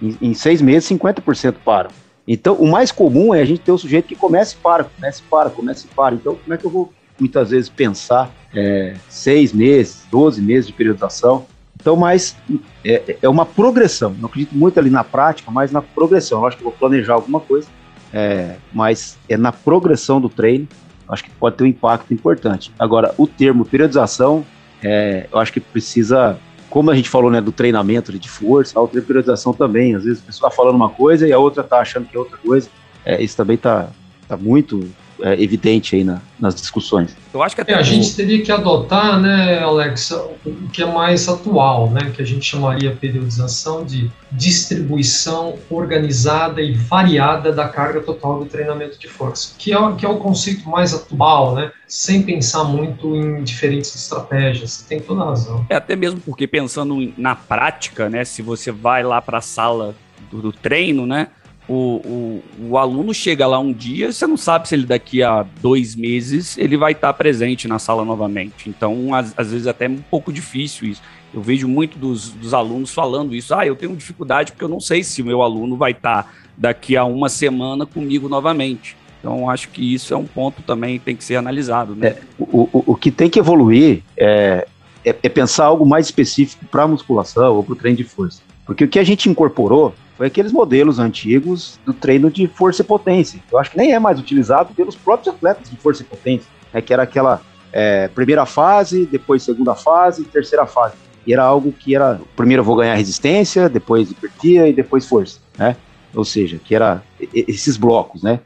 Em, 0.00 0.16
em 0.22 0.34
seis 0.34 0.62
meses, 0.62 0.88
50% 0.88 1.56
param. 1.64 1.90
Então, 2.26 2.54
o 2.54 2.70
mais 2.70 2.92
comum 2.92 3.34
é 3.34 3.40
a 3.40 3.44
gente 3.44 3.62
ter 3.62 3.72
o 3.72 3.78
sujeito 3.78 4.06
que 4.06 4.14
começa 4.14 4.54
e 4.54 4.58
para, 4.58 4.84
começa 4.84 5.20
e 5.20 5.28
para, 5.28 5.50
começa 5.50 5.86
e 5.86 5.94
para. 5.94 6.14
Então, 6.14 6.36
como 6.36 6.54
é 6.54 6.56
que 6.56 6.64
eu 6.64 6.70
vou, 6.70 6.92
muitas 7.18 7.50
vezes, 7.50 7.68
pensar 7.68 8.30
é, 8.54 8.94
seis 9.08 9.52
meses, 9.52 10.04
12 10.08 10.40
meses 10.40 10.68
de 10.68 10.72
periodização? 10.72 11.46
Então, 11.74 11.96
mas 11.96 12.36
é, 12.84 13.16
é, 13.20 13.28
uma 13.28 13.44
progressão. 13.44 14.14
Não 14.20 14.28
acredito 14.28 14.54
muito 14.54 14.78
ali 14.78 14.88
na 14.88 15.02
prática, 15.02 15.50
mas 15.50 15.72
na 15.72 15.82
progressão. 15.82 16.40
Eu 16.40 16.46
acho 16.46 16.56
que 16.56 16.62
eu 16.62 16.70
vou 16.70 16.78
planejar 16.78 17.14
alguma 17.14 17.40
coisa, 17.40 17.66
é, 18.12 18.54
mas 18.72 19.18
é 19.28 19.36
na 19.36 19.50
progressão 19.50 20.20
do 20.20 20.28
treino. 20.28 20.68
Acho 21.08 21.24
que 21.24 21.30
pode 21.30 21.56
ter 21.56 21.64
um 21.64 21.66
impacto 21.66 22.14
importante. 22.14 22.72
Agora, 22.78 23.12
o 23.18 23.26
termo 23.26 23.64
periodização, 23.64 24.44
é, 24.82 25.26
eu 25.32 25.38
acho 25.38 25.52
que 25.52 25.60
precisa 25.60 26.38
como 26.72 26.90
a 26.90 26.96
gente 26.96 27.10
falou, 27.10 27.30
né, 27.30 27.38
do 27.38 27.52
treinamento 27.52 28.18
de 28.18 28.30
força, 28.30 28.78
a 28.78 28.80
outra 28.80 29.02
periodização 29.02 29.52
também. 29.52 29.94
Às 29.94 30.04
vezes 30.04 30.22
a 30.22 30.26
pessoa 30.26 30.48
está 30.48 30.56
falando 30.56 30.74
uma 30.74 30.88
coisa 30.88 31.28
e 31.28 31.32
a 31.32 31.38
outra 31.38 31.62
está 31.62 31.80
achando 31.80 32.08
que 32.08 32.16
é 32.16 32.18
outra 32.18 32.38
coisa. 32.38 32.70
É, 33.04 33.22
isso 33.22 33.36
também 33.36 33.56
está 33.56 33.90
tá 34.26 34.38
muito 34.38 34.88
é, 35.22 35.40
evidente 35.40 35.94
aí 35.94 36.04
na, 36.04 36.20
nas 36.38 36.54
discussões. 36.54 37.16
Eu 37.32 37.42
acho 37.42 37.54
que 37.54 37.60
até 37.62 37.72
é, 37.72 37.76
a 37.76 37.82
gente 37.82 38.14
teria 38.14 38.42
que 38.42 38.50
adotar, 38.50 39.20
né, 39.20 39.60
Alexa, 39.60 40.20
o 40.44 40.68
que 40.72 40.82
é 40.82 40.86
mais 40.86 41.28
atual, 41.28 41.90
né, 41.90 42.12
que 42.14 42.20
a 42.20 42.24
gente 42.24 42.44
chamaria 42.44 42.90
periodização 42.90 43.84
de 43.84 44.10
distribuição 44.32 45.56
organizada 45.70 46.60
e 46.60 46.72
variada 46.72 47.52
da 47.52 47.68
carga 47.68 48.00
total 48.00 48.40
do 48.40 48.46
treinamento 48.46 48.98
de 48.98 49.08
força, 49.08 49.54
que 49.56 49.72
é, 49.72 49.92
que 49.96 50.04
é 50.04 50.08
o 50.08 50.16
conceito 50.16 50.68
mais 50.68 50.92
atual, 50.92 51.54
né, 51.54 51.70
sem 51.86 52.22
pensar 52.22 52.64
muito 52.64 53.14
em 53.14 53.42
diferentes 53.44 53.94
estratégias. 53.94 54.72
Você 54.72 54.88
tem 54.88 55.00
toda 55.00 55.22
a 55.22 55.26
razão. 55.26 55.64
É 55.68 55.76
até 55.76 55.94
mesmo 55.94 56.20
porque 56.20 56.46
pensando 56.46 57.12
na 57.16 57.36
prática, 57.36 58.08
né, 58.08 58.24
se 58.24 58.42
você 58.42 58.72
vai 58.72 59.02
lá 59.02 59.22
para 59.22 59.38
a 59.38 59.42
sala 59.42 59.94
do, 60.30 60.42
do 60.42 60.52
treino, 60.52 61.06
né, 61.06 61.28
o, 61.68 61.74
o, 61.74 62.42
o, 62.70 62.78
aluno 62.78 63.14
chega 63.14 63.46
lá 63.46 63.58
um 63.58 63.72
dia, 63.72 64.12
você 64.12 64.26
não 64.26 64.36
sabe 64.36 64.68
se 64.68 64.74
ele 64.74 64.84
daqui 64.84 65.22
a 65.22 65.46
dois 65.60 65.94
meses 65.94 66.58
ele 66.58 66.76
vai 66.76 66.92
estar 66.92 67.12
presente 67.12 67.68
na 67.68 67.78
sala 67.78 68.04
novamente. 68.04 68.68
Então, 68.68 69.14
às, 69.14 69.32
às 69.36 69.52
vezes 69.52 69.66
até 69.66 69.86
é 69.86 69.88
um 69.88 70.02
pouco 70.10 70.32
difícil 70.32 70.88
isso. 70.88 71.02
Eu 71.32 71.40
vejo 71.40 71.66
muito 71.66 71.98
dos, 71.98 72.30
dos, 72.30 72.52
alunos 72.52 72.92
falando 72.92 73.34
isso. 73.34 73.54
Ah, 73.54 73.66
eu 73.66 73.74
tenho 73.74 73.96
dificuldade 73.96 74.52
porque 74.52 74.64
eu 74.64 74.68
não 74.68 74.80
sei 74.80 75.02
se 75.02 75.22
o 75.22 75.24
meu 75.24 75.40
aluno 75.40 75.76
vai 75.76 75.92
estar 75.92 76.34
daqui 76.58 76.96
a 76.96 77.04
uma 77.04 77.28
semana 77.28 77.86
comigo 77.86 78.28
novamente. 78.28 78.96
Então, 79.18 79.48
acho 79.48 79.68
que 79.68 79.94
isso 79.94 80.12
é 80.12 80.16
um 80.16 80.26
ponto 80.26 80.62
também 80.62 80.98
que 80.98 81.04
tem 81.04 81.16
que 81.16 81.24
ser 81.24 81.36
analisado. 81.36 81.94
Né? 81.94 82.08
É, 82.08 82.18
o, 82.38 82.68
o, 82.72 82.84
o 82.88 82.96
que 82.96 83.10
tem 83.10 83.30
que 83.30 83.38
evoluir 83.38 84.02
é, 84.16 84.66
é, 85.04 85.16
é 85.22 85.28
pensar 85.28 85.66
algo 85.66 85.86
mais 85.86 86.06
específico 86.06 86.66
para 86.66 86.82
a 86.82 86.88
musculação 86.88 87.54
ou 87.54 87.62
para 87.62 87.72
o 87.72 87.76
treino 87.76 87.96
de 87.96 88.04
força. 88.04 88.42
Porque 88.66 88.84
o 88.84 88.88
que 88.88 88.98
a 88.98 89.04
gente 89.04 89.28
incorporou 89.28 89.94
foi 90.22 90.28
aqueles 90.28 90.52
modelos 90.52 91.00
antigos 91.00 91.80
do 91.84 91.92
treino 91.92 92.30
de 92.30 92.46
força 92.46 92.80
e 92.80 92.84
potência. 92.84 93.42
Eu 93.50 93.58
acho 93.58 93.72
que 93.72 93.76
nem 93.76 93.92
é 93.92 93.98
mais 93.98 94.20
utilizado 94.20 94.72
pelos 94.72 94.94
próprios 94.94 95.34
atletas 95.34 95.68
de 95.68 95.74
força 95.74 96.02
e 96.02 96.04
potência, 96.04 96.48
né, 96.72 96.80
que 96.80 96.92
era 96.92 97.02
aquela 97.02 97.40
é, 97.72 98.06
primeira 98.06 98.46
fase, 98.46 99.04
depois 99.04 99.42
segunda 99.42 99.74
fase, 99.74 100.22
terceira 100.22 100.64
fase. 100.64 100.94
E 101.26 101.32
era 101.32 101.42
algo 101.42 101.72
que 101.72 101.96
era, 101.96 102.20
primeiro 102.36 102.60
eu 102.60 102.64
vou 102.64 102.76
ganhar 102.76 102.94
resistência, 102.94 103.68
depois 103.68 104.12
hipertia 104.12 104.68
e 104.68 104.72
depois 104.72 105.08
força, 105.08 105.40
né? 105.58 105.74
Ou 106.14 106.24
seja, 106.24 106.60
que 106.64 106.72
era 106.72 107.02
esses 107.34 107.76
blocos, 107.76 108.22
né? 108.22 108.38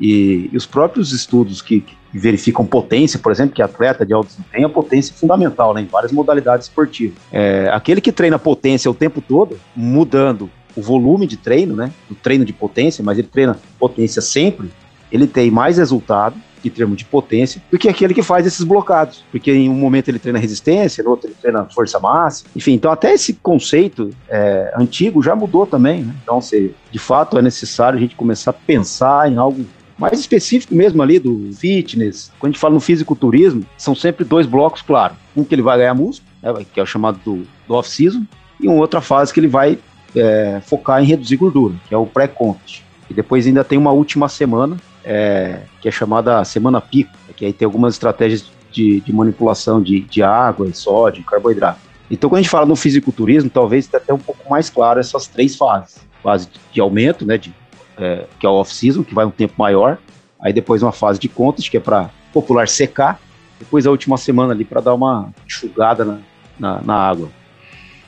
E, 0.00 0.48
e 0.52 0.56
os 0.56 0.64
próprios 0.64 1.10
estudos 1.10 1.60
que, 1.60 1.80
que, 1.80 1.96
verificam 2.14 2.64
potência, 2.64 3.18
por 3.18 3.32
exemplo, 3.32 3.52
que 3.52 3.60
atleta 3.60 4.06
de 4.06 4.12
alto 4.12 4.28
desempenho, 4.28 4.68
a 4.68 4.70
potência 4.70 5.12
é 5.12 5.16
fundamental 5.16 5.74
né, 5.74 5.82
em 5.82 5.86
várias 5.86 6.12
modalidades 6.12 6.68
esportivas. 6.68 7.18
É, 7.32 7.68
aquele 7.72 8.00
que 8.00 8.12
treina 8.12 8.38
potência 8.38 8.90
o 8.90 8.94
tempo 8.94 9.20
todo, 9.20 9.58
mudando 9.74 10.48
o 10.76 10.82
volume 10.82 11.26
de 11.26 11.36
treino, 11.36 11.74
né? 11.74 11.90
O 12.10 12.14
treino 12.14 12.44
de 12.44 12.52
potência, 12.52 13.02
mas 13.02 13.18
ele 13.18 13.28
treina 13.28 13.58
potência 13.78 14.20
sempre, 14.20 14.70
ele 15.10 15.26
tem 15.26 15.50
mais 15.50 15.78
resultado 15.78 16.36
em 16.64 16.70
termos 16.70 16.96
de 16.96 17.04
potência 17.04 17.62
do 17.70 17.78
que 17.78 17.88
aquele 17.88 18.12
que 18.12 18.22
faz 18.22 18.46
esses 18.46 18.64
blocados. 18.64 19.24
Porque 19.30 19.52
em 19.52 19.68
um 19.68 19.74
momento 19.74 20.08
ele 20.08 20.18
treina 20.18 20.38
resistência, 20.38 21.02
no 21.02 21.10
outro 21.10 21.28
ele 21.28 21.36
treina 21.40 21.64
força 21.66 21.98
máxima. 21.98 22.50
Enfim, 22.56 22.72
então 22.72 22.90
até 22.90 23.12
esse 23.12 23.34
conceito 23.34 24.10
é, 24.28 24.74
antigo 24.76 25.22
já 25.22 25.34
mudou 25.34 25.66
também. 25.66 26.02
Né? 26.02 26.14
Então, 26.22 26.40
se 26.40 26.74
de 26.90 26.98
fato 26.98 27.38
é 27.38 27.42
necessário 27.42 27.96
a 27.96 28.00
gente 28.00 28.16
começar 28.16 28.50
a 28.50 28.54
pensar 28.54 29.30
em 29.30 29.36
algo 29.36 29.64
mais 29.98 30.20
específico 30.20 30.74
mesmo 30.74 31.02
ali 31.02 31.18
do 31.18 31.50
fitness. 31.54 32.30
Quando 32.38 32.50
a 32.50 32.52
gente 32.52 32.60
fala 32.60 32.74
no 32.74 32.80
fisiculturismo, 32.80 33.64
são 33.78 33.94
sempre 33.94 34.24
dois 34.24 34.46
blocos, 34.46 34.82
claro. 34.82 35.14
Um 35.34 35.42
que 35.42 35.54
ele 35.54 35.62
vai 35.62 35.78
ganhar 35.78 35.94
músculo, 35.94 36.30
né, 36.42 36.52
que 36.72 36.78
é 36.78 36.82
o 36.82 36.86
chamado 36.86 37.18
do, 37.24 37.46
do 37.66 37.74
off-season, 37.74 38.24
e 38.60 38.68
uma 38.68 38.76
outra 38.76 39.00
fase 39.00 39.32
que 39.32 39.40
ele 39.40 39.48
vai 39.48 39.78
é, 40.16 40.60
focar 40.64 41.02
em 41.02 41.06
reduzir 41.06 41.36
gordura, 41.36 41.74
que 41.86 41.94
é 41.94 41.98
o 41.98 42.06
pré-contest. 42.06 42.82
E 43.08 43.14
depois 43.14 43.46
ainda 43.46 43.62
tem 43.62 43.78
uma 43.78 43.92
última 43.92 44.28
semana, 44.28 44.76
é, 45.04 45.60
que 45.80 45.88
é 45.88 45.90
chamada 45.90 46.44
semana 46.44 46.80
pico, 46.80 47.12
que 47.36 47.44
aí 47.44 47.52
tem 47.52 47.66
algumas 47.66 47.94
estratégias 47.94 48.50
de, 48.72 49.00
de 49.00 49.12
manipulação 49.12 49.80
de, 49.82 50.00
de 50.00 50.22
água, 50.22 50.72
sódio, 50.72 51.24
carboidrato. 51.24 51.80
Então, 52.10 52.30
quando 52.30 52.38
a 52.38 52.42
gente 52.42 52.50
fala 52.50 52.66
no 52.66 52.76
fisiculturismo, 52.76 53.50
talvez 53.50 53.84
esteja 53.84 54.02
até 54.02 54.14
um 54.14 54.18
pouco 54.18 54.48
mais 54.48 54.70
claro 54.70 55.00
essas 55.00 55.26
três 55.26 55.56
fases. 55.56 55.98
Fase 56.22 56.48
de 56.72 56.80
aumento, 56.80 57.24
né, 57.24 57.36
de, 57.36 57.54
é, 57.98 58.26
que 58.38 58.46
é 58.46 58.48
o 58.48 58.54
off-season, 58.54 59.02
que 59.02 59.14
vai 59.14 59.24
um 59.24 59.30
tempo 59.30 59.54
maior. 59.56 59.98
Aí 60.40 60.52
depois 60.52 60.82
uma 60.82 60.92
fase 60.92 61.18
de 61.18 61.28
contest, 61.28 61.70
que 61.70 61.76
é 61.76 61.80
para 61.80 62.10
popular 62.32 62.68
secar. 62.68 63.20
Depois 63.58 63.86
a 63.86 63.90
última 63.90 64.16
semana 64.16 64.52
ali 64.52 64.64
para 64.64 64.80
dar 64.80 64.94
uma 64.94 65.30
enxugada 65.46 66.04
na, 66.04 66.18
na, 66.58 66.82
na 66.82 66.94
água. 66.94 67.28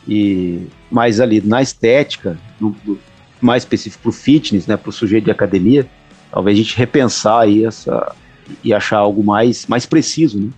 E 0.08 0.66
mais 0.90 1.20
ali 1.20 1.40
na 1.40 1.60
estética, 1.60 2.38
no, 2.58 2.74
mais 3.40 3.62
específico 3.62 4.02
para 4.02 4.10
o 4.10 4.12
fitness, 4.12 4.66
né, 4.66 4.76
para 4.76 4.88
o 4.88 4.92
sujeito 4.92 5.24
de 5.24 5.30
academia, 5.30 5.88
talvez 6.30 6.58
a 6.58 6.62
gente 6.62 6.76
repensar 6.76 7.40
aí 7.42 7.64
essa 7.64 8.14
e 8.64 8.72
achar 8.72 8.96
algo 8.96 9.22
mais, 9.22 9.66
mais 9.66 9.84
preciso, 9.84 10.40
né? 10.40 10.50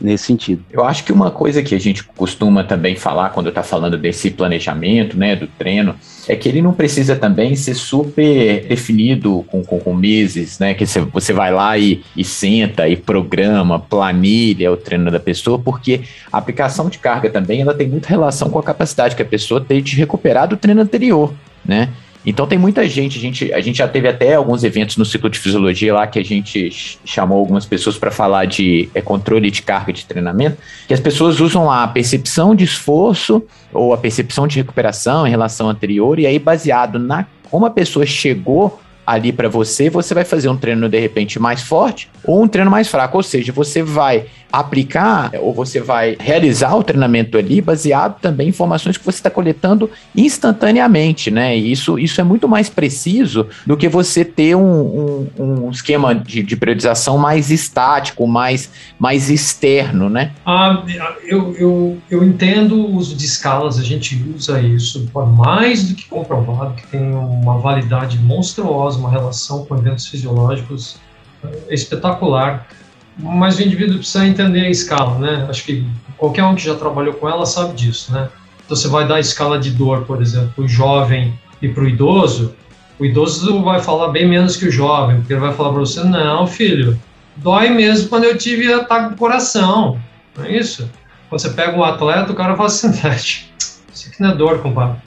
Nesse 0.00 0.24
sentido. 0.24 0.64
Eu 0.70 0.84
acho 0.84 1.04
que 1.04 1.12
uma 1.12 1.30
coisa 1.30 1.62
que 1.62 1.74
a 1.74 1.80
gente 1.80 2.04
costuma 2.04 2.64
também 2.64 2.96
falar 2.96 3.30
quando 3.30 3.48
está 3.48 3.62
falando 3.62 3.96
desse 3.96 4.30
planejamento, 4.30 5.16
né, 5.16 5.34
do 5.34 5.46
treino, 5.46 5.94
é 6.28 6.36
que 6.36 6.48
ele 6.48 6.60
não 6.60 6.72
precisa 6.72 7.16
também 7.16 7.56
ser 7.56 7.74
super 7.74 8.66
definido 8.68 9.44
com, 9.48 9.64
com, 9.64 9.78
com 9.78 9.94
meses, 9.94 10.58
né, 10.58 10.74
que 10.74 10.84
você, 10.86 11.32
vai 11.32 11.52
lá 11.52 11.76
e, 11.78 12.02
e 12.16 12.24
senta 12.24 12.88
e 12.88 12.96
programa, 12.96 13.78
planilha 13.78 14.70
o 14.70 14.76
treino 14.76 15.10
da 15.10 15.20
pessoa, 15.20 15.58
porque 15.58 16.02
a 16.32 16.38
aplicação 16.38 16.88
de 16.88 16.98
carga 16.98 17.30
também 17.30 17.60
ela 17.62 17.74
tem 17.74 17.88
muita 17.88 18.08
relação 18.08 18.50
com 18.50 18.58
a 18.58 18.62
capacidade 18.62 19.16
que 19.16 19.22
a 19.22 19.26
pessoa 19.26 19.60
tem 19.60 19.82
de 19.82 19.96
recuperar 19.96 20.48
do 20.48 20.56
treino 20.56 20.80
anterior, 20.80 21.32
né? 21.64 21.88
Então 22.28 22.46
tem 22.46 22.58
muita 22.58 22.86
gente, 22.86 23.16
a 23.16 23.20
gente, 23.22 23.52
a 23.54 23.60
gente 23.62 23.78
já 23.78 23.88
teve 23.88 24.06
até 24.06 24.34
alguns 24.34 24.62
eventos 24.62 24.98
no 24.98 25.04
ciclo 25.06 25.30
de 25.30 25.38
fisiologia 25.38 25.94
lá 25.94 26.06
que 26.06 26.18
a 26.18 26.22
gente 26.22 26.98
chamou 27.02 27.38
algumas 27.38 27.64
pessoas 27.64 27.96
para 27.96 28.10
falar 28.10 28.44
de 28.44 28.86
é, 28.94 29.00
controle 29.00 29.50
de 29.50 29.62
carga 29.62 29.94
de 29.94 30.04
treinamento, 30.04 30.58
que 30.86 30.92
as 30.92 31.00
pessoas 31.00 31.40
usam 31.40 31.70
a 31.70 31.88
percepção 31.88 32.54
de 32.54 32.64
esforço 32.64 33.42
ou 33.72 33.94
a 33.94 33.96
percepção 33.96 34.46
de 34.46 34.56
recuperação 34.56 35.26
em 35.26 35.30
relação 35.30 35.70
anterior, 35.70 36.18
e 36.18 36.26
aí 36.26 36.38
baseado 36.38 36.98
na 36.98 37.24
como 37.50 37.64
a 37.64 37.70
pessoa 37.70 38.04
chegou 38.04 38.78
ali 39.06 39.32
para 39.32 39.48
você, 39.48 39.88
você 39.88 40.12
vai 40.12 40.22
fazer 40.22 40.50
um 40.50 40.56
treino 40.56 40.86
de 40.86 41.00
repente 41.00 41.38
mais 41.40 41.62
forte 41.62 42.10
ou 42.22 42.42
um 42.42 42.46
treino 42.46 42.70
mais 42.70 42.88
fraco, 42.88 43.16
ou 43.16 43.22
seja, 43.22 43.52
você 43.52 43.82
vai 43.82 44.26
aplicar 44.50 45.30
ou 45.40 45.52
você 45.52 45.80
vai 45.80 46.16
realizar 46.18 46.74
o 46.74 46.82
treinamento 46.82 47.36
ali 47.36 47.60
baseado 47.60 48.18
também 48.20 48.46
em 48.46 48.50
informações 48.50 48.96
que 48.96 49.04
você 49.04 49.18
está 49.18 49.30
coletando 49.30 49.90
instantaneamente, 50.16 51.30
né? 51.30 51.56
E 51.56 51.70
isso, 51.70 51.98
isso 51.98 52.20
é 52.20 52.24
muito 52.24 52.48
mais 52.48 52.68
preciso 52.68 53.46
do 53.66 53.76
que 53.76 53.88
você 53.88 54.24
ter 54.24 54.56
um, 54.56 55.28
um, 55.38 55.66
um 55.66 55.70
esquema 55.70 56.14
de, 56.14 56.42
de 56.42 56.56
periodização 56.56 57.18
mais 57.18 57.50
estático, 57.50 58.26
mais, 58.26 58.70
mais 58.98 59.30
externo, 59.30 60.08
né? 60.08 60.32
Ah, 60.44 60.82
eu, 61.24 61.54
eu, 61.56 61.98
eu 62.10 62.24
entendo 62.24 62.76
o 62.76 62.96
uso 62.96 63.14
de 63.14 63.24
escalas, 63.24 63.78
a 63.78 63.84
gente 63.84 64.22
usa 64.34 64.60
isso 64.60 65.08
mais 65.36 65.88
do 65.88 65.94
que 65.94 66.06
comprovado, 66.06 66.74
que 66.74 66.86
tem 66.86 67.12
uma 67.12 67.58
validade 67.58 68.18
monstruosa, 68.18 68.98
uma 68.98 69.10
relação 69.10 69.64
com 69.64 69.76
eventos 69.76 70.06
fisiológicos 70.06 70.96
é 71.68 71.74
espetacular 71.74 72.66
mas 73.18 73.58
o 73.58 73.62
indivíduo 73.62 73.98
precisa 73.98 74.26
entender 74.26 74.66
a 74.66 74.70
escala, 74.70 75.18
né? 75.18 75.46
Acho 75.48 75.64
que 75.64 75.84
qualquer 76.16 76.44
um 76.44 76.54
que 76.54 76.64
já 76.64 76.74
trabalhou 76.74 77.14
com 77.14 77.28
ela 77.28 77.44
sabe 77.44 77.74
disso, 77.74 78.12
né? 78.12 78.28
Então 78.64 78.76
você 78.76 78.88
vai 78.88 79.06
dar 79.08 79.16
a 79.16 79.20
escala 79.20 79.58
de 79.58 79.70
dor, 79.70 80.04
por 80.04 80.22
exemplo, 80.22 80.52
para 80.54 80.64
o 80.64 80.68
jovem 80.68 81.38
e 81.60 81.68
para 81.68 81.82
o 81.82 81.88
idoso, 81.88 82.54
o 82.98 83.04
idoso 83.04 83.62
vai 83.62 83.80
falar 83.80 84.08
bem 84.08 84.26
menos 84.26 84.56
que 84.56 84.66
o 84.66 84.70
jovem, 84.70 85.18
porque 85.18 85.32
ele 85.32 85.40
vai 85.40 85.54
falar 85.54 85.70
para 85.70 85.80
você, 85.80 86.02
não, 86.02 86.46
filho, 86.46 86.98
dói 87.36 87.70
mesmo 87.70 88.08
quando 88.08 88.24
eu 88.24 88.36
tive 88.36 88.72
ataque 88.72 89.10
do 89.10 89.16
coração, 89.16 90.00
não 90.36 90.44
é 90.44 90.56
isso? 90.56 90.90
Quando 91.28 91.40
você 91.40 91.50
pega 91.50 91.76
um 91.76 91.84
atleta, 91.84 92.32
o 92.32 92.34
cara 92.34 92.56
fala 92.56 92.66
assim, 92.66 92.90
isso 93.16 94.08
aqui 94.08 94.20
não 94.20 94.30
é 94.30 94.34
dor, 94.34 94.60
compadre. 94.60 94.98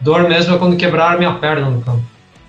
Dor 0.00 0.28
mesmo 0.28 0.54
é 0.54 0.58
quando 0.58 0.76
quebraram 0.76 1.18
minha 1.18 1.34
perna 1.34 1.68
no 1.68 1.82
campo. 1.82 2.02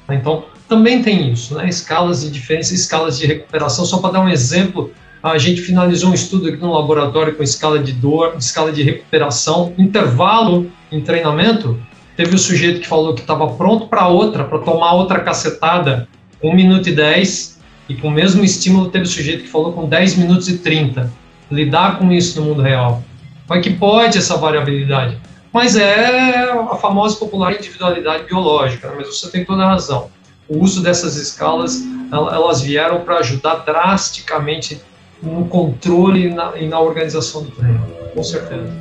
Então, 0.10 0.46
também 0.68 1.02
tem 1.02 1.32
isso, 1.32 1.56
né? 1.56 1.68
Escalas 1.68 2.22
de 2.22 2.32
diferença, 2.32 2.74
escalas 2.74 3.18
de 3.18 3.26
recuperação. 3.26 3.86
Só 3.86 3.98
para 4.00 4.12
dar 4.12 4.22
um 4.22 4.30
exemplo, 4.30 4.92
A 5.26 5.40
gente 5.40 5.60
finalizou 5.60 6.12
um 6.12 6.14
estudo 6.14 6.48
aqui 6.48 6.58
no 6.58 6.72
laboratório 6.72 7.34
com 7.36 7.42
escala 7.42 7.80
de 7.80 7.94
dor, 7.94 8.36
escala 8.38 8.72
de 8.72 8.84
recuperação, 8.84 9.74
intervalo 9.76 10.72
em 10.92 11.02
treinamento. 11.02 11.82
Teve 12.16 12.36
o 12.36 12.38
sujeito 12.38 12.82
que 12.82 12.88
falou 12.88 13.16
que 13.16 13.22
estava 13.22 13.48
pronto 13.54 13.88
para 13.88 14.08
outra, 14.08 14.44
para 14.44 14.60
tomar 14.60 14.94
outra 14.94 15.20
cacetada, 15.22 16.08
1 16.44 16.54
minuto 16.54 16.90
e 16.90 16.92
10, 16.92 17.60
e 17.90 17.96
com 17.96 18.10
o 18.10 18.12
mesmo 18.12 18.46
estímulo 18.46 18.92
teve 18.92 19.06
o 19.06 19.08
sujeito 19.08 19.46
que 19.46 19.50
falou 19.50 19.74
com 19.74 19.90
10 19.90 20.16
minutos 20.18 20.48
e 20.48 20.60
30. 20.60 21.12
Lidar 21.50 21.98
com 21.98 22.12
isso 22.12 22.40
no 22.40 22.50
mundo 22.50 22.62
real. 22.62 23.02
Como 23.48 23.60
é 23.60 23.64
que 23.64 23.72
pode 23.72 24.20
essa 24.20 24.38
variabilidade? 24.38 25.18
Mas 25.52 25.76
é 25.76 26.52
a 26.52 26.76
famosa 26.76 27.16
popular 27.16 27.52
individualidade 27.52 28.26
biológica, 28.26 28.90
né? 28.90 28.94
mas 29.00 29.08
você 29.08 29.32
tem 29.32 29.44
toda 29.44 29.64
a 29.64 29.70
razão. 29.70 30.08
O 30.48 30.60
uso 30.60 30.84
dessas 30.84 31.16
escalas, 31.16 31.82
elas 32.12 32.62
vieram 32.62 33.02
para 33.02 33.18
ajudar 33.18 33.64
drasticamente 33.66 34.80
no 35.26 35.46
controle 35.46 36.28
e 36.28 36.34
na, 36.34 36.58
e 36.58 36.68
na, 36.68 36.80
organização 36.80 37.44
do 37.44 37.52
treino, 37.52 37.86
com 38.14 38.24
certeza. 38.24 38.72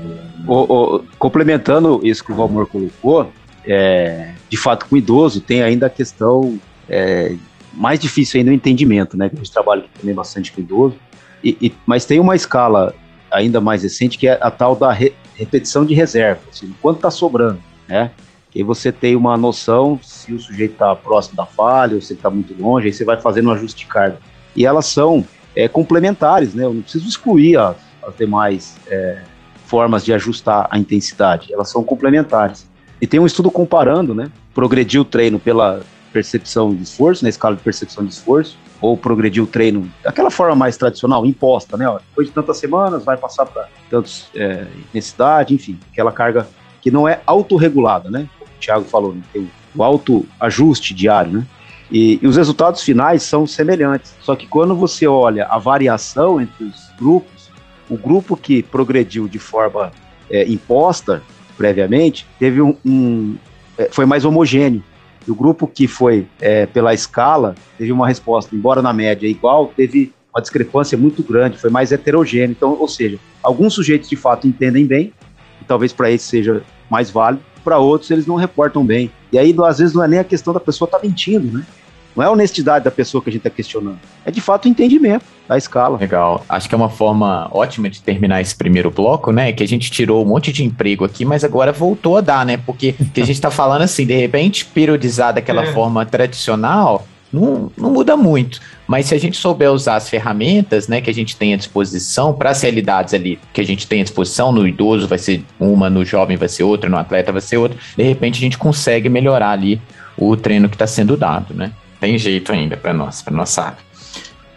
O, 0.47 0.97
o, 0.97 1.05
complementando 1.19 2.01
isso 2.03 2.23
que 2.23 2.33
o 2.33 2.35
Valmor 2.35 2.67
colocou, 2.67 3.31
é, 3.67 4.33
de 4.49 4.57
fato, 4.57 4.87
com 4.87 4.95
o 4.95 4.99
idoso 4.99 5.41
tem 5.41 5.63
ainda 5.63 5.87
a 5.87 5.91
questão 5.91 6.59
é, 6.89 7.35
mais 7.73 7.99
difícil 7.99 8.39
ainda 8.39 8.51
o 8.51 8.55
entendimento, 8.55 9.17
né? 9.17 9.31
A 9.33 9.37
gente 9.37 9.51
trabalha 9.51 9.85
também 9.99 10.15
bastante 10.15 10.53
com 10.53 10.61
idoso, 10.61 10.97
e, 11.43 11.57
e, 11.61 11.75
mas 11.87 12.05
tem 12.05 12.21
uma 12.21 12.37
escala 12.37 12.95
ainda 13.31 13.61
mais 13.61 13.83
recente 13.83 14.17
que 14.17 14.29
é 14.29 14.39
a 14.41 14.51
tal 14.51 14.77
da 14.77 14.93
re, 14.93 15.13
repetição 15.35 15.85
de 15.85 15.95
reserva, 15.95 16.41
assim, 16.51 16.73
quanto 16.81 16.97
está 16.97 17.11
sobrando, 17.11 17.61
né? 17.89 18.11
E 18.55 18.63
você 18.63 18.93
tem 18.93 19.17
uma 19.17 19.37
noção 19.37 19.99
se 20.01 20.33
o 20.33 20.39
sujeito 20.39 20.75
está 20.75 20.95
próximo 20.95 21.37
da 21.37 21.45
falha 21.45 21.97
ou 21.97 22.01
se 22.01 22.13
está 22.13 22.31
muito 22.31 22.55
longe, 22.61 22.87
aí 22.87 22.93
você 22.93 23.05
vai 23.05 23.21
fazendo 23.21 23.49
um 23.49 23.53
ajuste 23.53 23.81
de 23.81 23.87
carga. 23.87 24.19
E 24.55 24.65
elas 24.65 24.87
são 24.87 25.25
é, 25.55 25.69
complementares, 25.69 26.55
né? 26.55 26.65
Eu 26.65 26.75
não 26.75 26.83
preciso 26.83 27.09
excluir 27.09 27.57
as, 27.57 27.77
as 28.07 28.17
demais 28.17 28.77
é, 28.89 29.23
formas 29.67 30.05
de 30.05 30.13
ajustar 30.13 30.69
a 30.71 30.79
intensidade, 30.79 31.53
elas 31.53 31.71
são 31.71 31.83
complementares. 31.83 32.67
E 33.01 33.07
tem 33.07 33.21
um 33.21 33.27
estudo 33.27 33.51
comparando, 33.51 34.15
né? 34.15 34.31
Progredir 34.55 35.01
o 35.01 35.05
treino 35.05 35.39
pela 35.39 35.83
percepção 36.13 36.75
de 36.75 36.83
esforço, 36.83 37.25
na 37.25 37.29
escala 37.29 37.57
de 37.57 37.63
percepção 37.63 38.05
de 38.05 38.13
esforço, 38.13 38.57
ou 38.81 38.97
progredir 38.97 39.43
o 39.43 39.47
treino 39.47 39.91
daquela 40.03 40.31
forma 40.31 40.55
mais 40.55 40.77
tradicional, 40.77 41.27
imposta, 41.27 41.77
né? 41.77 41.89
Ó, 41.89 41.99
depois 41.99 42.29
de 42.29 42.33
tantas 42.33 42.59
semanas 42.59 43.05
vai 43.05 43.17
passar 43.17 43.47
para 43.47 43.69
tantos 43.91 44.29
é, 44.35 44.67
intensidade, 44.79 45.55
enfim, 45.55 45.79
aquela 45.93 46.13
carga 46.13 46.47
que 46.81 46.91
não 46.91 47.09
é 47.09 47.21
autorregulada, 47.27 48.11
né? 48.11 48.29
O 48.41 48.61
Thiago 48.61 48.85
falou, 48.85 49.15
né? 49.15 49.23
tem 49.33 49.51
o 49.75 49.83
autoajuste 49.83 50.95
diário, 50.95 51.33
né? 51.33 51.47
E, 51.91 52.19
e, 52.23 52.27
os 52.27 52.37
resultados 52.37 52.83
finais 52.83 53.23
são 53.23 53.47
semelhantes. 53.47 54.15
Só 54.21 54.35
que 54.35 54.47
quando 54.47 54.75
você 54.75 55.07
olha 55.07 55.47
a 55.47 55.59
variação 55.59 56.41
entre 56.41 56.65
os 56.65 56.91
grupos, 56.99 57.51
o 57.89 57.97
grupo 57.97 58.37
que 58.37 58.63
progrediu 58.63 59.29
de 59.29 59.39
forma 59.39 59.93
é, 60.31 60.49
imposta 60.49 61.23
previamente 61.57 62.27
teve 62.39 62.61
um, 62.61 62.77
um 62.85 63.37
é, 63.77 63.89
foi 63.91 64.07
mais 64.07 64.25
homogêneo. 64.25 64.83
E 65.27 65.31
o 65.31 65.35
grupo 65.35 65.67
que 65.67 65.87
foi 65.87 66.27
é, 66.41 66.67
pela 66.67 66.93
escala 66.93 67.55
teve 67.79 67.93
uma 67.93 68.07
resposta, 68.07 68.55
embora 68.55 68.83
na 68.83 68.93
média 68.93 69.27
igual, 69.27 69.73
teve 69.75 70.13
uma 70.35 70.41
discrepância 70.41 70.99
muito 70.99 71.23
grande, 71.23 71.59
foi 71.59 71.71
mais 71.71 71.93
heterogêneo. 71.93 72.51
Então, 72.51 72.77
ou 72.79 72.89
seja, 72.89 73.19
alguns 73.43 73.75
sujeitos 73.75 74.09
de 74.09 74.17
fato 74.17 74.47
entendem 74.47 74.85
bem, 74.85 75.13
e 75.61 75.65
talvez 75.65 75.93
para 75.93 76.11
eles 76.11 76.23
seja 76.23 76.63
mais 76.91 77.11
válido, 77.11 77.43
para 77.63 77.79
outros 77.79 78.11
eles 78.11 78.27
não 78.27 78.37
reportam 78.37 78.85
bem. 78.85 79.11
E 79.35 79.39
aí, 79.39 79.53
às 79.67 79.79
vezes, 79.79 79.93
não 79.93 80.05
é 80.05 80.07
nem 80.07 80.21
a 80.21 80.25
questão 80.25 80.55
da 80.55 80.61
pessoa 80.61 80.87
estar 80.87 81.01
tá 81.01 81.05
mentindo, 81.05 81.59
né? 81.59 81.67
Não 82.15 82.23
é 82.23 82.29
a 82.29 82.31
honestidade 82.31 82.85
da 82.85 82.91
pessoa 82.93 83.21
que 83.21 83.29
a 83.29 83.33
gente 83.33 83.41
está 83.41 83.51
questionando. 83.51 83.99
É 84.25 84.31
de 84.31 84.41
fato 84.41 84.67
o 84.67 84.69
entendimento 84.69 85.25
da 85.49 85.59
escala. 85.59 85.99
Legal. 85.99 86.45
Acho 86.49 86.69
que 86.69 86.75
é 86.77 86.79
uma 86.79 86.89
forma 86.89 87.49
ótima 87.51 87.91
de 87.91 88.01
terminar 88.01 88.41
esse 88.41 88.55
primeiro 88.55 88.93
bloco, 88.93 89.33
né? 89.33 89.53
Que 89.53 89.65
a 89.65 89.67
gente 89.67 89.91
tirou 89.91 90.25
um 90.25 90.29
monte 90.29 90.53
de 90.53 90.63
emprego 90.63 91.05
aqui, 91.05 91.25
mas 91.25 91.43
agora 91.43 91.73
voltou 91.73 92.17
a 92.17 92.21
dar, 92.21 92.47
né? 92.47 92.57
Porque 92.57 92.93
que 93.13 93.21
a 93.21 93.27
gente 93.27 93.35
está 93.35 93.51
falando 93.51 93.83
assim, 93.83 94.07
de 94.07 94.17
repente, 94.17 94.65
periodizar 94.67 95.35
daquela 95.35 95.65
é. 95.65 95.73
forma 95.73 96.07
tradicional, 96.07 97.05
não, 97.35 97.71
não 97.77 97.91
muda 97.91 98.17
muito. 98.17 98.61
Mas 98.87 99.07
se 99.07 99.15
a 99.15 99.19
gente 99.19 99.37
souber 99.37 99.71
usar 99.71 99.97
as 99.97 100.09
ferramentas 100.09 100.89
né, 100.89 101.01
que 101.01 101.11
a 101.11 101.15
gente 101.15 101.37
tem 101.37 101.55
à 101.55 101.57
disposição 101.57 102.33
para 102.33 102.51
as 102.51 102.63
realidades 102.63 103.15
ali 103.15 103.39
que 103.53 103.61
a 103.61 103.65
gente 103.65 103.87
tem 103.87 104.01
à 104.01 104.05
disposição, 104.05 104.53
no 104.53 104.67
idoso 104.67 105.09
vai 105.09 105.19
ser 105.19 105.43
uma, 105.59 105.91
no 105.91 106.05
jovem 106.05 106.37
vai 106.37 106.49
ser 106.49 106.63
outra, 106.63 106.89
no 106.89 106.97
atleta 106.97 107.33
vai 107.33 107.41
ser 107.41 107.57
outra, 107.57 107.79
de 107.97 108.03
repente 108.03 108.39
a 108.39 108.41
gente 108.41 108.59
consegue 108.59 109.09
melhorar 109.09 109.51
ali 109.51 109.81
o 110.17 110.37
treino 110.37 110.69
que 110.69 110.77
está 110.77 110.87
sendo 110.87 111.17
dado, 111.17 111.55
né? 111.55 111.73
tem 112.05 112.19
jeito 112.19 112.53
ainda 112.53 112.77
para 112.77 112.93
nós, 112.93 113.23
para 113.23 113.35
nossa 113.35 113.63
área. 113.63 113.79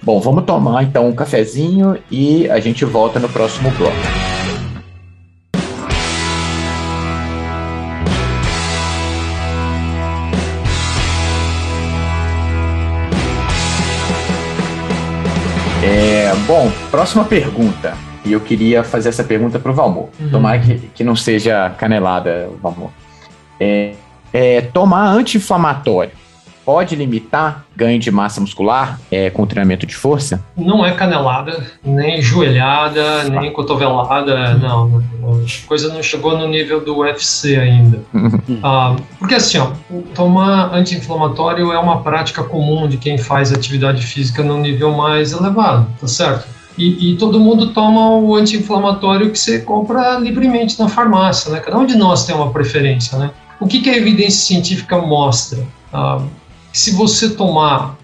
Bom, 0.02 0.20
vamos 0.20 0.44
tomar 0.44 0.84
então 0.84 1.08
um 1.08 1.16
cafezinho 1.16 1.98
e 2.12 2.50
a 2.50 2.60
gente 2.60 2.84
volta 2.84 3.20
no 3.20 3.30
próximo 3.30 3.72
bloco. 3.72 4.37
Bom, 16.48 16.72
próxima 16.89 17.26
pergunta. 17.26 17.95
E 18.26 18.32
eu 18.32 18.39
queria 18.39 18.84
fazer 18.84 19.10
essa 19.10 19.24
pergunta 19.24 19.60
para 19.60 19.72
o 19.72 19.76
Valmor. 19.76 20.10
Uhum. 20.20 20.30
Tomara 20.32 20.60
que, 20.60 20.78
que 20.95 21.04
não 21.04 21.16
seja 21.16 21.70
canelada, 21.78 22.50
Valmor. 22.62 22.89
É, 23.60 23.93
é, 24.34 24.62
tomar 24.62 25.08
anti-inflamatório 25.08 26.12
pode 26.68 26.97
limitar 26.97 27.65
ganho 27.74 27.97
de 27.97 28.11
massa 28.11 28.41
muscular 28.41 28.99
é, 29.09 29.30
com 29.30 29.47
treinamento 29.47 29.86
de 29.86 29.95
força? 29.95 30.43
Não 30.57 30.86
é 30.86 30.91
canelada, 30.91 31.65
nem 31.82 32.22
joelhada, 32.22 33.24
nem 33.30 33.53
cotovelada, 33.53 34.55
não. 34.55 35.01
A 35.24 35.65
coisa 35.65 35.88
não 35.93 36.03
chegou 36.03 36.38
no 36.38 36.45
nível 36.45 36.84
do 36.84 36.97
UFC 36.97 37.55
ainda. 37.55 38.01
ah, 38.61 38.97
porque 39.18 39.36
assim, 39.36 39.59
ó, 39.59 39.70
tomar 40.13 40.76
anti-inflamatório 40.76 41.72
é 41.72 41.80
uma 41.80 42.01
prática 42.01 42.43
comum 42.43 42.86
de 42.86 42.97
quem 42.97 43.18
faz 43.18 43.53
atividade 43.53 44.05
física 44.05 44.43
no 44.43 44.57
nível 44.57 44.91
mais 44.91 45.32
elevado, 45.32 45.88
tá 46.01 46.07
certo? 46.07 46.49
E, 46.78 47.13
e, 47.13 47.15
todo 47.15 47.39
mundo 47.39 47.74
toma 47.74 48.09
o 48.18 48.36
anti-inflamatório 48.36 49.32
que 49.32 49.39
você 49.39 49.59
compra 49.59 50.20
livremente 50.20 50.78
na 50.78 50.89
farmácia, 50.89 51.49
né? 51.49 51.61
Cada 51.61 51.78
um 51.78 51.86
de 51.86 51.95
nós 51.95 52.26
tem 52.26 52.36
uma 52.36 52.51
preferência, 52.51 53.18
né? 53.18 53.32
O 53.57 53.65
que, 53.65 53.80
que 53.80 53.89
a 53.89 53.95
evidência 53.95 54.45
científica 54.45 54.97
mostra? 54.97 55.63
Ah, 55.93 56.22
se 56.78 56.92
você 56.92 57.32
tomar 57.32 57.98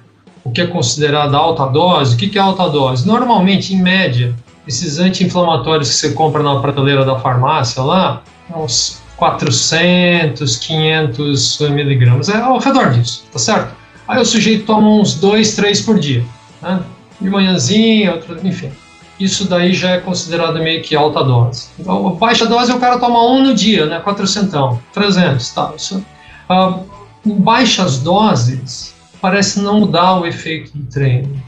o 0.44 0.52
que 0.52 0.60
é 0.60 0.66
considerado 0.66 1.36
alta 1.36 1.68
dose, 1.68 2.16
o 2.16 2.18
que 2.18 2.40
é 2.40 2.42
alta 2.42 2.68
dose? 2.68 3.08
Normalmente, 3.08 3.72
em 3.72 3.80
média, 3.80 4.36
esses 4.68 4.98
anti-inflamatórios 4.98 5.90
que 5.90 5.96
você 5.96 6.14
compra 6.14 6.42
na 6.42 6.60
prateleira 6.60 7.06
da 7.06 7.20
farmácia 7.20 7.84
lá, 7.84 8.24
uns 8.56 9.00
400, 9.16 10.58
500 10.58 11.60
miligramas, 11.70 12.30
é 12.30 12.38
ao 12.42 12.58
redor 12.58 12.90
disso, 12.90 13.24
tá 13.32 13.38
certo? 13.38 13.76
Aí 14.08 14.20
o 14.20 14.26
sujeito 14.26 14.66
toma 14.66 14.90
uns 14.90 15.14
2, 15.16 15.56
3 15.56 15.82
por 15.82 16.00
dia, 16.00 16.26
né? 16.60 16.82
de 17.22 17.30
manhãzinha, 17.30 18.14
outro, 18.14 18.40
enfim. 18.44 18.72
Isso 19.20 19.48
daí 19.48 19.72
já 19.72 19.92
é 19.92 20.00
considerado 20.00 20.56
meio 20.56 20.82
que 20.82 20.96
alta 20.96 21.24
dose. 21.24 21.68
Então, 21.80 22.16
baixa 22.16 22.48
dose 22.48 22.72
o 22.72 22.80
cara 22.80 22.98
toma 22.98 23.24
um 23.24 23.44
no 23.44 23.54
dia, 23.54 23.86
né? 23.86 24.00
400, 24.00 24.80
300, 24.92 25.50
tá? 25.52 25.72
Isso, 25.78 26.04
uh, 26.50 26.93
em 27.26 27.34
baixas 27.36 28.00
doses, 28.00 28.94
parece 29.22 29.62
não 29.62 29.82
mudar 29.82 30.20
o 30.20 30.26
efeito 30.26 30.78
do 30.78 30.86
treino. 30.86 31.42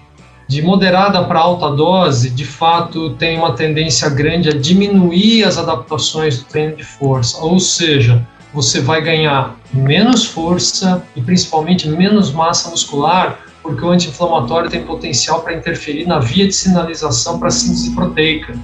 De 0.47 0.61
moderada 0.61 1.23
para 1.23 1.39
alta 1.39 1.71
dose, 1.71 2.29
de 2.29 2.45
fato, 2.45 3.11
tem 3.15 3.37
uma 3.37 3.53
tendência 3.53 4.07
grande 4.09 4.49
a 4.49 4.53
diminuir 4.53 5.43
as 5.43 5.57
adaptações 5.57 6.37
do 6.37 6.45
treino 6.45 6.75
de 6.75 6.83
força, 6.83 7.39
ou 7.43 7.59
seja, 7.59 8.25
você 8.53 8.79
vai 8.79 9.01
ganhar 9.01 9.55
menos 9.73 10.23
força 10.23 11.03
e 11.15 11.21
principalmente 11.21 11.89
menos 11.89 12.31
massa 12.31 12.69
muscular, 12.69 13.39
porque 13.61 13.83
o 13.83 13.89
anti-inflamatório 13.89 14.69
tem 14.69 14.83
potencial 14.83 15.41
para 15.41 15.55
interferir 15.55 16.05
na 16.05 16.19
via 16.19 16.47
de 16.47 16.53
sinalização 16.53 17.39
para 17.39 17.49
síntese 17.49 17.93
proteica. 17.95 18.55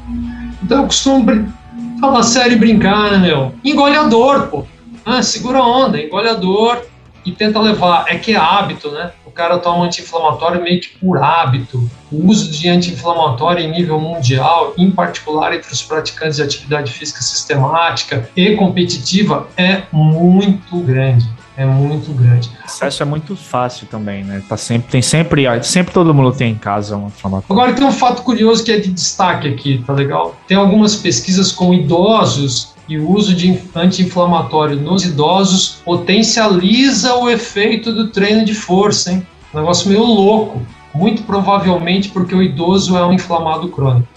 Então 0.64 0.82
eu 0.82 0.86
costumo 0.86 1.52
falar 2.00 2.24
sério 2.24 2.54
e 2.54 2.60
brincar, 2.60 3.12
né, 3.12 3.18
meu? 3.18 3.54
Engole 3.66 3.98
a 3.98 4.04
dor, 4.04 4.48
pô. 4.48 4.64
Ah, 5.04 5.24
segura 5.24 5.58
a 5.58 5.68
onda, 5.68 6.00
engole 6.00 6.30
a 6.30 6.36
dor, 6.36 6.86
e 7.26 7.32
tenta 7.32 7.60
levar. 7.60 8.06
É 8.08 8.18
que 8.18 8.34
é 8.34 8.38
hábito, 8.38 8.92
né? 8.92 9.12
O 9.26 9.32
cara 9.32 9.58
toma 9.58 9.86
anti-inflamatório 9.86 10.62
meio 10.62 10.82
que 10.82 10.90
por 10.98 11.22
hábito. 11.22 11.90
O 12.12 12.28
uso 12.28 12.52
de 12.52 12.68
anti-inflamatório 12.68 13.64
em 13.64 13.72
nível 13.72 14.00
mundial, 14.00 14.74
em 14.78 14.92
particular 14.92 15.54
entre 15.54 15.72
os 15.72 15.82
praticantes 15.82 16.38
de 16.38 16.44
atividade 16.44 16.92
física 16.92 17.22
sistemática 17.22 18.30
e 18.36 18.56
competitiva, 18.56 19.48
é 19.56 19.84
muito 19.92 20.78
grande. 20.80 21.28
É 21.58 21.66
muito 21.66 22.12
grande. 22.14 22.50
O 22.62 22.66
acesso 22.66 23.04
é 23.04 23.06
muito 23.06 23.36
fácil 23.36 23.86
também, 23.88 24.24
né? 24.24 24.42
Tá 24.48 24.56
sempre, 24.56 24.90
tem 24.90 25.02
sempre, 25.02 25.64
sempre 25.64 25.94
todo 25.94 26.14
mundo 26.14 26.32
tem 26.32 26.54
em 26.54 26.56
casa 26.56 26.96
um 26.96 27.08
inflamatório. 27.08 27.62
Agora 27.62 27.74
tem 27.74 27.86
um 27.86 27.92
fato 27.92 28.24
curioso 28.24 28.64
que 28.64 28.72
é 28.72 28.80
de 28.80 28.92
destaque 28.92 29.48
aqui, 29.48 29.84
tá 29.86 29.94
legal? 29.94 30.36
Tem 30.48 30.58
algumas 30.58 30.96
pesquisas 30.96 31.52
com 31.52 31.74
idosos 31.74 32.74
e 32.92 32.98
o 32.98 33.10
uso 33.10 33.34
de 33.34 33.58
anti-inflamatório 33.74 34.76
nos 34.76 35.06
idosos 35.06 35.78
potencializa 35.86 37.16
o 37.16 37.30
efeito 37.30 37.94
do 37.94 38.10
treino 38.10 38.44
de 38.44 38.54
força, 38.54 39.14
hein? 39.14 39.26
Um 39.54 39.60
negócio 39.60 39.88
meio 39.90 40.04
louco. 40.04 40.62
Muito 40.94 41.24
provavelmente 41.24 42.10
porque 42.10 42.36
o 42.36 42.44
idoso 42.44 42.98
é 42.98 43.06
um 43.06 43.14
inflamado 43.14 43.70
crônico. 43.70 44.08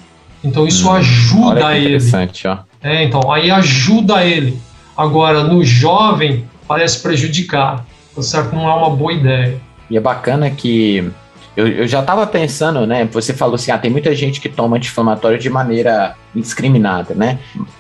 Então 0.43 0.67
isso 0.67 0.89
Hum, 0.89 0.93
ajuda 0.95 1.77
ele. 1.77 1.85
interessante, 1.87 2.49
ó. 2.49 2.59
É, 2.83 3.05
então, 3.05 3.31
aí 3.31 3.49
ajuda 3.49 4.25
ele. 4.25 4.59
Agora, 4.97 5.45
no 5.45 5.63
jovem, 5.65 6.45
parece 6.67 7.01
prejudicar. 7.01 7.85
Tá 8.15 8.23
certo? 8.23 8.57
Não 8.57 8.69
é 8.69 8.75
uma 8.75 8.91
boa 8.91 9.13
ideia. 9.13 9.61
E 9.89 9.97
é 9.97 10.01
bacana 10.01 10.51
que 10.51 11.09
eu, 11.57 11.69
eu 11.69 11.87
já 11.87 12.01
estava 12.01 12.27
pensando, 12.27 12.87
né? 12.87 13.09
Você 13.13 13.33
falou 13.33 13.55
assim, 13.55 13.71
ah, 13.71 13.79
tem 13.79 13.91
muita 13.91 14.15
gente 14.15 14.41
que 14.41 14.49
toma 14.49 14.77
anti-inflamatório 14.77 15.39
de 15.39 15.49
maneira 15.49 16.15
indiscriminada, 16.35 17.15
né? 17.15 17.39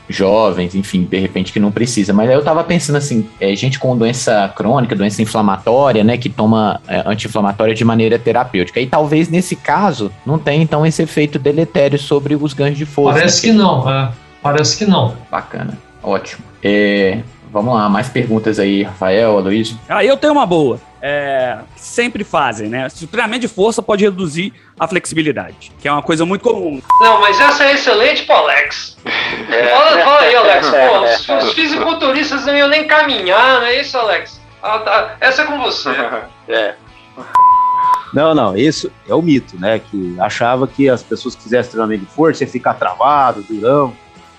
Jovens, 0.08 0.74
enfim, 0.74 1.02
de 1.02 1.18
repente 1.18 1.52
que 1.52 1.58
não 1.58 1.72
precisa. 1.72 2.12
Mas 2.12 2.28
aí 2.28 2.36
eu 2.36 2.40
estava 2.40 2.62
pensando 2.62 2.96
assim, 2.96 3.28
é, 3.40 3.54
gente 3.56 3.78
com 3.78 3.96
doença 3.96 4.52
crônica, 4.54 4.94
doença 4.94 5.20
inflamatória, 5.20 6.04
né? 6.04 6.16
Que 6.16 6.28
toma 6.28 6.80
é, 6.86 7.02
anti-inflamatória 7.04 7.74
de 7.74 7.84
maneira 7.84 8.18
terapêutica. 8.18 8.80
E 8.80 8.86
talvez 8.86 9.28
nesse 9.28 9.56
caso 9.56 10.12
não 10.24 10.38
tenha 10.38 10.62
então 10.62 10.86
esse 10.86 11.02
efeito 11.02 11.38
deletério 11.38 11.98
sobre 11.98 12.36
os 12.36 12.52
ganhos 12.52 12.78
de 12.78 12.86
força. 12.86 13.18
Parece 13.18 13.42
que 13.42 13.52
não, 13.52 13.90
é. 13.90 14.10
Parece 14.40 14.76
que 14.76 14.86
não. 14.86 15.16
Bacana, 15.30 15.76
ótimo. 16.02 16.44
É, 16.62 17.18
vamos 17.50 17.74
lá, 17.74 17.88
mais 17.88 18.08
perguntas 18.08 18.58
aí, 18.58 18.82
Rafael, 18.82 19.38
Aloysio. 19.38 19.78
Aí 19.88 20.06
eu 20.06 20.16
tenho 20.16 20.32
uma 20.32 20.46
boa. 20.46 20.78
É, 21.06 21.58
sempre 21.76 22.24
fazem, 22.24 22.70
né? 22.70 22.88
Se 22.88 23.04
o 23.04 23.06
treinamento 23.06 23.42
de 23.42 23.48
força 23.48 23.82
pode 23.82 24.02
reduzir 24.02 24.54
a 24.80 24.88
flexibilidade, 24.88 25.70
que 25.78 25.86
é 25.86 25.92
uma 25.92 26.02
coisa 26.02 26.24
muito 26.24 26.40
comum. 26.40 26.80
Não, 26.98 27.20
mas 27.20 27.38
essa 27.38 27.64
é 27.64 27.74
excelente 27.74 28.24
pro 28.24 28.36
Alex. 28.36 28.96
Fala, 29.02 30.02
fala 30.02 30.20
aí, 30.20 30.34
Alex. 30.34 30.66
Pô, 30.70 31.34
os, 31.34 31.44
os 31.44 31.52
fisiculturistas 31.52 32.46
não 32.46 32.56
iam 32.56 32.68
nem 32.68 32.86
caminhar, 32.86 33.60
não 33.60 33.66
é 33.66 33.82
isso, 33.82 33.98
Alex? 33.98 34.40
Ah, 34.62 34.78
tá. 34.78 35.16
Essa 35.20 35.42
é 35.42 35.44
com 35.44 35.58
você. 35.58 35.90
É. 36.48 36.74
Não, 38.14 38.34
não, 38.34 38.56
isso 38.56 38.90
é 39.06 39.14
o 39.14 39.20
mito, 39.20 39.60
né? 39.60 39.80
Que 39.80 40.16
achava 40.18 40.66
que 40.66 40.88
as 40.88 41.02
pessoas 41.02 41.34
que 41.34 41.42
fizessem 41.42 41.72
treinamento 41.72 42.06
de 42.06 42.10
força 42.12 42.44
ia 42.44 42.48
ficar 42.48 42.72
travado, 42.74 43.42
durão. 43.42 43.94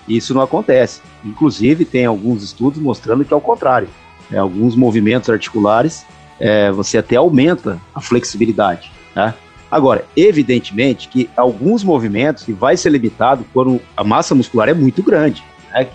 Isso 0.08 0.34
não 0.34 0.42
acontece. 0.42 1.00
Inclusive, 1.24 1.84
tem 1.84 2.06
alguns 2.06 2.42
estudos 2.42 2.82
mostrando 2.82 3.24
que 3.24 3.32
é 3.32 3.36
o 3.36 3.40
contrário. 3.40 3.88
É, 4.32 4.38
alguns 4.38 4.74
movimentos 4.74 5.30
articulares, 5.30 6.04
é, 6.40 6.70
você 6.70 6.98
até 6.98 7.16
aumenta 7.16 7.78
a 7.94 8.00
flexibilidade. 8.00 8.90
Né? 9.14 9.32
Agora, 9.70 10.04
evidentemente 10.16 11.08
que 11.08 11.28
alguns 11.36 11.82
movimentos 11.82 12.44
que 12.44 12.52
vai 12.52 12.76
ser 12.76 12.90
limitado 12.90 13.44
quando 13.52 13.80
a 13.96 14.04
massa 14.04 14.34
muscular 14.34 14.68
é 14.68 14.74
muito 14.74 15.02
grande. 15.02 15.42
Né? 15.72 15.86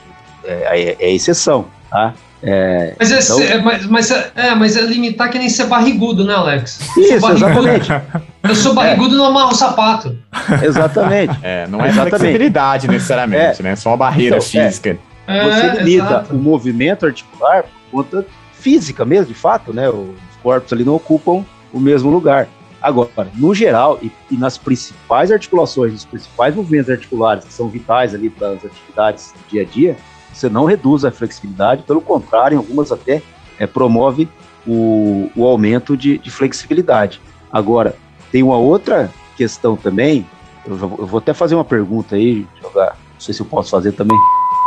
É, 0.44 0.54
é, 0.82 0.98
é 1.00 1.14
exceção. 1.14 1.66
Tá? 1.90 2.14
É, 2.44 2.96
Mas 2.98 3.12
é, 3.12 3.20
então- 3.20 3.40
é, 3.40 3.58
mas, 3.62 3.86
mas 3.86 4.10
é, 4.12 4.32
é, 4.36 4.56
mas 4.56 4.76
é 4.76 4.82
limitar 4.82 5.30
que 5.30 5.38
nem 5.38 5.48
ser 5.48 5.66
barrigudo, 5.68 6.26
né, 6.26 6.34
Alex? 6.34 6.80
Isso, 6.98 7.30
exatamente. 7.32 7.88
Eu 8.44 8.56
sou 8.56 8.74
barrigudo 8.74 9.14
e 9.14 9.18
não 9.18 9.26
amarro 9.26 9.52
o 9.52 9.56
sapato. 9.56 10.18
Exatamente. 10.64 11.38
É, 11.44 11.68
não 11.68 11.80
é 11.84 11.90
Exatamente. 11.90 12.18
flexibilidade 12.18 12.88
necessariamente, 12.88 13.62
né? 13.62 13.76
Só 13.76 13.92
uma 13.92 13.98
barreira 13.98 14.38
Então, 14.38 14.62
é. 14.62 14.66
física. 14.68 14.98
Você 15.28 15.32
É, 15.68 15.84
limita 15.84 16.06
exato. 16.08 16.34
o 16.36 16.40
movimento 16.40 17.06
articular 17.06 17.64
por 17.92 18.04
conta 18.04 18.26
física 18.54 19.06
mesmo, 19.06 19.28
de 19.28 19.34
fato, 19.36 19.72
né? 19.72 19.88
Os 19.90 20.10
corpos 20.44 20.72
ali 20.74 20.84
não 20.84 20.96
ocupam 20.96 21.46
o 21.74 21.80
mesmo 21.80 22.10
lugar. 22.10 22.48
Agora, 22.82 23.30
no 23.36 23.54
geral, 23.54 24.00
e, 24.02 24.12
e 24.32 24.36
nas 24.38 24.58
principais 24.58 25.32
articulações, 25.32 25.94
nos 25.94 26.06
principais 26.06 26.56
movimentos 26.56 26.90
articulares 26.90 27.46
que 27.46 27.54
são 27.54 27.68
vitais 27.70 28.16
ali 28.16 28.30
para 28.30 28.50
as 28.50 28.66
atividades 28.66 29.34
do 29.34 29.50
dia 29.50 29.62
a 29.62 29.66
dia, 29.66 29.96
você 30.34 30.50
não 30.50 30.66
reduz 30.66 31.06
a 31.06 31.12
flexibilidade, 31.12 31.84
pelo 31.84 32.02
contrário, 32.02 32.56
em 32.56 32.58
algumas 32.58 32.92
até 32.92 33.22
é, 33.60 33.68
promove 33.68 34.28
o, 34.66 35.30
o 35.36 35.46
aumento 35.46 35.96
de, 35.96 36.18
de 36.18 36.32
flexibilidade. 36.32 37.22
Agora, 37.52 37.96
tem 38.32 38.42
uma 38.42 38.58
outra 38.58 39.12
questão 39.38 39.76
também, 39.76 40.26
eu, 40.66 40.78
já 40.80 40.86
vou- 40.88 41.00
eu 41.00 41.06
vou 41.06 41.18
até 41.20 41.34
fazer 41.34 41.54
uma 41.56 41.66
pergunta 41.66 42.16
aí, 42.16 42.48
jogar, 42.62 42.98
não 43.14 43.20
sei 43.20 43.34
se 43.34 43.42
eu 43.42 43.46
posso 43.46 43.70
fazer 43.70 43.92
também. 43.92 44.18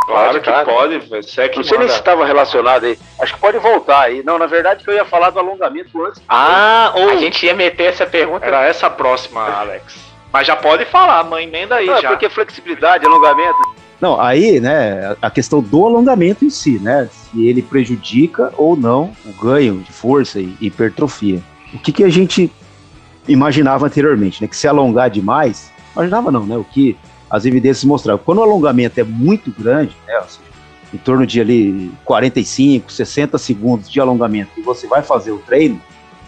Claro 0.07 0.41
que 0.41 0.51
pode, 0.65 0.99
você 0.99 1.43
é 1.43 1.49
que 1.49 1.57
Não 1.57 1.65
sei 1.65 1.79
nem 1.79 1.89
se 1.89 1.93
manda. 1.95 1.99
estava 1.99 2.27
relacionado 2.27 2.85
aí. 2.85 2.99
Acho 3.21 3.35
que 3.35 3.41
pode 3.41 3.59
voltar 3.59 4.03
aí. 4.03 4.23
Não, 4.23 4.39
na 4.39 4.47
verdade 4.47 4.85
que 4.85 4.91
eu 4.91 4.95
ia 4.95 5.05
falar 5.05 5.31
do 5.31 5.39
alongamento 5.39 6.05
antes. 6.05 6.21
Ah, 6.29 6.93
a 6.95 7.17
gente 7.17 7.47
ia 7.47 7.55
meter 7.55 7.85
essa 7.85 8.05
pergunta. 8.05 8.45
Era 8.45 8.65
essa 8.67 8.91
próxima, 8.91 9.43
Alex. 9.43 9.97
Mas 10.33 10.47
já 10.47 10.57
pode 10.57 10.85
falar, 10.85 11.23
mãe, 11.25 11.45
emenda 11.45 11.77
aí 11.77 11.87
Não, 11.87 11.97
é 11.97 12.03
já. 12.03 12.09
porque 12.09 12.29
flexibilidade, 12.29 13.07
alongamento. 13.07 13.57
Não, 14.01 14.21
aí, 14.21 14.59
né, 14.61 15.17
a 15.23 15.31
questão 15.31 15.63
do 15.63 15.87
alongamento 15.87 16.45
em 16.45 16.51
si, 16.51 16.79
né, 16.81 17.09
se 17.11 17.47
ele 17.47 17.63
prejudica 17.63 18.53
ou 18.57 18.77
não 18.77 19.13
o 19.25 19.33
ganho 19.33 19.79
de 19.79 19.93
força 19.93 20.41
e 20.41 20.55
hipertrofia. 20.61 21.41
O 21.73 21.79
que, 21.79 21.93
que 21.93 22.05
a 22.05 22.09
gente 22.09 22.53
imaginava 23.27 23.87
anteriormente, 23.87 24.43
né, 24.43 24.49
que 24.49 24.57
se 24.57 24.67
alongar 24.69 25.09
demais, 25.09 25.73
imaginava 25.95 26.31
não, 26.31 26.45
né, 26.45 26.57
o 26.57 26.65
que 26.65 26.97
as 27.35 27.45
evidências 27.45 27.83
mostravam. 27.83 28.23
Quando 28.25 28.39
o 28.39 28.43
alongamento 28.43 29.01
é 29.01 29.03
muito 29.03 29.51
grande, 29.51 29.97
né, 30.07 30.21
seja, 30.29 30.45
em 30.93 30.99
torno 30.99 31.27
de 31.27 31.41
ali 31.41 31.91
45, 32.05 32.93
60 32.93 33.37
segundos 33.39 33.91
de 33.91 33.99
alongamento, 33.99 34.53
e 34.57 34.63
você 34.63 34.87
vai 34.87 35.03
fazer 35.03 35.33
o 35.33 35.39
treino, 35.39 35.81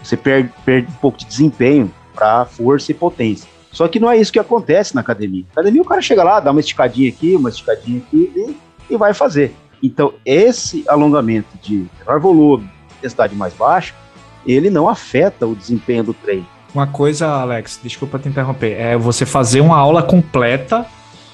você 0.03 0.17
perde, 0.17 0.51
perde 0.65 0.89
um 0.89 0.95
pouco 0.95 1.17
de 1.17 1.25
desempenho 1.25 1.89
para 2.13 2.43
força 2.43 2.91
e 2.91 2.93
potência. 2.93 3.49
Só 3.71 3.87
que 3.87 4.01
não 4.01 4.11
é 4.11 4.17
isso 4.17 4.33
que 4.33 4.39
acontece 4.39 4.93
na 4.93 4.99
academia. 4.99 5.45
Na 5.55 5.61
academia 5.61 5.81
o 5.81 5.85
cara 5.85 6.01
chega 6.01 6.23
lá, 6.25 6.41
dá 6.41 6.51
uma 6.51 6.59
esticadinha 6.59 7.07
aqui, 7.07 7.37
uma 7.37 7.49
esticadinha 7.49 7.99
aqui 8.05 8.29
e, 8.35 8.93
e 8.93 8.97
vai 8.97 9.13
fazer. 9.13 9.55
Então, 9.81 10.13
esse 10.25 10.83
alongamento 10.89 11.57
de 11.61 11.87
menor 11.99 12.19
volume, 12.19 12.69
intensidade 12.97 13.33
mais 13.33 13.53
baixa, 13.53 13.93
ele 14.45 14.69
não 14.69 14.89
afeta 14.89 15.47
o 15.47 15.55
desempenho 15.55 16.03
do 16.03 16.13
treino. 16.13 16.47
Uma 16.73 16.87
coisa, 16.87 17.27
Alex, 17.27 17.79
desculpa 17.81 18.19
te 18.19 18.27
interromper, 18.27 18.73
é 18.73 18.97
você 18.97 19.25
fazer 19.25 19.61
uma 19.61 19.77
aula 19.77 20.03
completa 20.03 20.85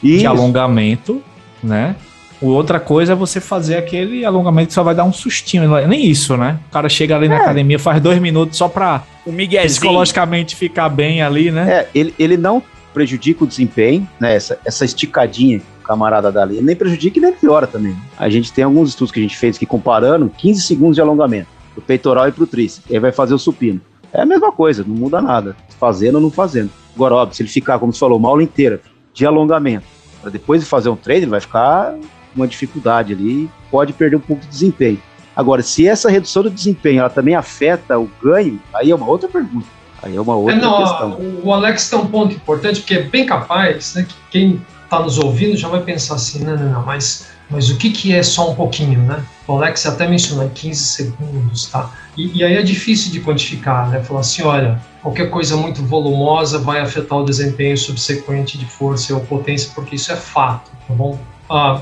de 0.04 0.18
Isso. 0.18 0.28
alongamento, 0.28 1.22
né? 1.64 1.96
O 2.42 2.48
Outra 2.50 2.78
coisa 2.78 3.14
é 3.14 3.16
você 3.16 3.40
fazer 3.40 3.78
aquele 3.78 4.26
alongamento 4.26 4.68
que 4.68 4.74
só 4.74 4.84
vai 4.84 4.94
dar 4.94 5.06
um 5.06 5.14
sustinho. 5.14 5.76
é 5.78 5.88
Nem 5.88 6.06
isso, 6.06 6.36
né? 6.36 6.60
O 6.68 6.74
cara 6.74 6.90
chega 6.90 7.16
ali 7.16 7.30
na 7.30 7.38
academia, 7.38 7.80
faz 7.80 8.02
dois 8.02 8.20
minutos 8.20 8.58
só 8.58 8.68
pra 8.68 9.04
O 9.26 9.32
psicologicamente 9.32 10.54
ficar 10.54 10.90
bem 10.90 11.22
ali, 11.22 11.52
né? 11.52 11.72
É, 11.72 11.90
ele, 11.96 12.14
ele 12.20 12.36
não 12.36 12.62
prejudica 12.94 13.46
o 13.46 13.48
desempenho, 13.48 14.08
né? 14.20 14.36
Essa, 14.36 14.60
essa 14.66 14.84
esticadinha 14.84 15.60
que 15.60 15.66
o 15.82 15.88
camarada 15.88 16.34
dá 16.34 16.44
ali, 16.44 16.58
ele 16.58 16.66
nem 16.66 16.76
prejudica 16.76 17.18
e 17.18 17.22
nem 17.22 17.32
piora 17.32 17.66
também. 17.66 17.96
A 18.18 18.30
gente 18.30 18.52
tem 18.52 18.66
alguns 18.66 18.90
estudos 18.90 19.14
que 19.14 19.20
a 19.22 19.24
gente 19.24 19.38
fez 19.38 19.58
que 19.58 19.66
comparando 19.66 20.30
15 20.38 20.64
segundos 20.64 20.96
de 20.96 21.02
alongamento, 21.02 21.48
pro 21.74 21.82
peitoral 21.82 22.28
e 22.28 22.32
pro 22.34 22.46
tríceps. 22.46 22.92
Aí 22.92 23.00
vai 23.00 23.14
fazer 23.14 23.34
o 23.34 23.40
supino. 23.40 23.80
É 24.12 24.22
a 24.22 24.26
mesma 24.26 24.52
coisa, 24.52 24.84
não 24.86 24.96
muda 24.96 25.22
nada. 25.22 25.56
Fazendo 25.80 26.16
ou 26.16 26.22
não 26.22 26.30
fazendo. 26.30 26.70
Agora, 26.94 27.16
óbvio, 27.16 27.36
se 27.36 27.42
ele 27.42 27.50
ficar, 27.50 27.80
como 27.80 27.94
você 27.94 28.00
falou, 28.00 28.20
uma 28.20 28.30
aula 28.30 28.44
inteira 28.44 28.82
de 29.14 29.26
alongamento, 29.26 29.86
para 30.22 30.32
depois 30.32 30.62
de 30.62 30.68
fazer 30.68 30.90
um 30.90 30.96
treino, 30.96 31.30
vai 31.30 31.40
ficar 31.40 31.96
uma 32.36 32.48
dificuldade 32.48 33.14
ali, 33.14 33.50
pode 33.70 33.94
perder 33.94 34.16
um 34.16 34.20
pouco 34.22 34.42
de 34.42 34.48
desempenho. 34.48 35.00
Agora, 35.36 35.62
se 35.62 35.88
essa 35.88 36.10
redução 36.10 36.44
do 36.44 36.50
desempenho 36.50 37.00
ela 37.00 37.10
também 37.10 37.36
afeta 37.36 37.98
o 37.98 38.10
ganho, 38.22 38.60
aí 38.74 38.92
é 38.92 38.96
uma 38.96 39.08
outra 39.08 39.28
pergunta. 39.28 39.68
Aí 40.02 40.16
é 40.16 40.22
uma 40.22 40.36
outra 40.36 40.56
É, 40.56 40.60
não, 40.60 40.78
questão. 40.78 41.20
o 41.44 41.54
Alex 41.54 41.90
tem 41.90 42.00
um 42.00 42.08
ponto 42.08 42.36
importante, 42.36 42.82
porque 42.82 42.96
é 42.96 43.04
bem 43.04 43.26
capaz 43.26 43.96
né, 43.96 44.06
que 44.08 44.16
quem 44.30 44.62
está 44.84 45.00
nos 45.00 45.18
ouvindo 45.18 45.56
já 45.58 45.68
vai 45.68 45.82
pensar 45.82 46.16
assim, 46.16 46.44
não, 46.44 46.56
não, 46.58 46.72
não, 46.72 46.86
mas, 46.86 47.30
mas 47.54 47.70
o 47.70 47.78
que, 47.78 47.92
que 47.92 48.16
é 48.16 48.24
só 48.24 48.50
um 48.50 48.56
pouquinho, 48.56 49.00
né? 49.02 49.24
O 49.48 49.54
Alex 49.54 49.86
até 49.86 50.08
mencionou 50.08 50.50
15 50.50 50.84
segundos, 50.84 51.68
tá? 51.68 51.92
E, 52.18 52.40
e 52.40 52.44
aí 52.44 52.56
é 52.56 52.64
difícil 52.64 53.12
de 53.12 53.22
quantificar, 53.22 53.92
né? 53.92 54.04
Falar 54.04 54.22
assim, 54.22 54.42
olha, 54.42 54.82
qualquer 55.04 55.30
coisa 55.30 55.56
muito 55.56 55.84
volumosa 55.84 56.58
vai 56.58 56.82
afetar 56.82 57.20
o 57.20 57.24
desempenho 57.24 57.78
subsequente 57.78 58.58
de 58.58 58.66
força 58.66 59.14
ou 59.14 59.20
potência, 59.20 59.72
porque 59.76 59.96
isso 59.96 60.12
é 60.12 60.16
fato, 60.16 60.72
tá 60.88 60.94
bom? 60.96 61.20
Ah, 61.48 61.80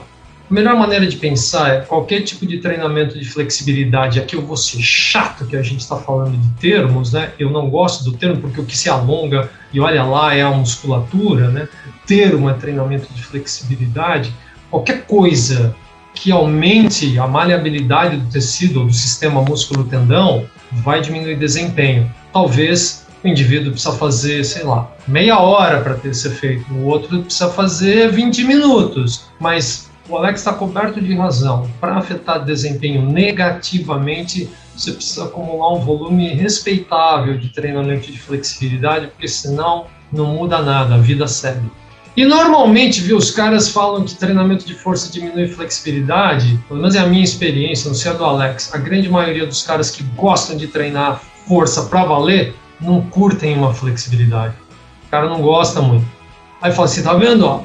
a 0.50 0.54
melhor 0.54 0.76
maneira 0.76 1.08
de 1.08 1.16
pensar 1.16 1.70
é 1.70 1.80
qualquer 1.80 2.20
tipo 2.24 2.46
de 2.46 2.58
treinamento 2.58 3.18
de 3.18 3.24
flexibilidade. 3.24 4.20
Aqui 4.20 4.36
eu 4.36 4.42
vou 4.42 4.58
ser 4.58 4.82
chato 4.82 5.46
que 5.46 5.56
a 5.56 5.64
gente 5.64 5.80
está 5.80 5.96
falando 5.96 6.38
de 6.38 6.50
termos, 6.60 7.14
né? 7.14 7.32
Eu 7.40 7.50
não 7.50 7.70
gosto 7.70 8.04
do 8.04 8.12
termo 8.12 8.42
porque 8.42 8.60
o 8.60 8.66
que 8.66 8.78
se 8.78 8.90
alonga 8.90 9.50
e 9.72 9.80
olha 9.80 10.04
lá 10.04 10.36
é 10.36 10.42
a 10.42 10.52
musculatura, 10.52 11.48
né? 11.48 11.70
Termo 12.06 12.50
é 12.50 12.54
treinamento 12.54 13.08
de 13.14 13.24
flexibilidade. 13.24 14.34
Qualquer 14.72 15.06
coisa 15.06 15.76
que 16.14 16.32
aumente 16.32 17.20
a 17.20 17.28
maleabilidade 17.28 18.18
do 18.18 18.32
tecido 18.32 18.86
do 18.86 18.94
sistema 18.94 19.42
músculo-tendão 19.42 20.46
vai 20.72 21.02
diminuir 21.02 21.36
desempenho. 21.38 22.10
Talvez 22.32 23.06
o 23.24 23.28
indivíduo 23.28 23.72
precisa 23.72 23.94
fazer, 23.98 24.44
sei 24.44 24.64
lá, 24.64 24.90
meia 25.08 25.40
hora 25.40 25.82
para 25.82 25.96
ter 25.96 26.10
esse 26.10 26.28
efeito, 26.28 26.74
o 26.74 26.86
outro 26.86 27.22
precisa 27.22 27.50
fazer 27.50 28.12
20 28.12 28.44
minutos, 28.46 29.26
mas 29.40 29.92
o 30.10 30.18
Alex 30.18 30.40
está 30.40 30.54
coberto 30.54 31.00
de 31.00 31.14
razão. 31.16 31.70
Para 31.80 31.98
afetar 31.98 32.44
desempenho 32.44 33.04
negativamente, 33.06 34.50
você 34.76 34.94
precisa 34.94 35.26
acumular 35.26 35.74
um 35.74 35.80
volume 35.80 36.30
respeitável 36.30 37.38
de 37.38 37.50
treinamento 37.50 38.12
de 38.12 38.18
flexibilidade, 38.18 39.08
porque 39.08 39.28
senão 39.28 39.86
não 40.12 40.26
muda 40.28 40.62
nada, 40.62 40.96
a 40.96 40.98
vida 40.98 41.28
segue. 41.28 41.70
E 42.16 42.26
normalmente, 42.26 43.00
viu, 43.00 43.16
os 43.16 43.32
caras 43.32 43.70
falam 43.70 44.04
que 44.04 44.16
treinamento 44.16 44.66
de 44.66 44.76
força 44.76 45.12
diminui 45.12 45.48
flexibilidade, 45.48 46.60
pelo 46.68 46.82
menos 46.82 46.96
é 46.96 47.00
a 47.00 47.08
minha 47.08 47.24
experiência, 47.24 47.88
não 47.88 47.96
sei 47.96 48.12
a 48.12 48.14
do 48.14 48.26
Alex. 48.26 48.74
A 48.76 48.78
grande 48.78 49.10
maioria 49.10 49.46
dos 49.46 49.64
caras 49.64 49.90
que 49.90 50.04
gostam 50.04 50.58
de 50.58 50.68
treinar 50.68 51.22
força 51.48 51.84
para 51.84 52.04
valer 52.04 52.54
não 52.82 53.02
curtem 53.02 53.58
uma 53.58 53.74
flexibilidade. 53.74 54.56
O 55.08 55.10
cara 55.10 55.30
não 55.30 55.42
gosta 55.42 55.82
muito. 55.82 56.06
Aí 56.62 56.72
fala 56.72 56.86
assim, 56.86 57.02
tá 57.02 57.14
vendo, 57.14 57.46
ó? 57.46 57.64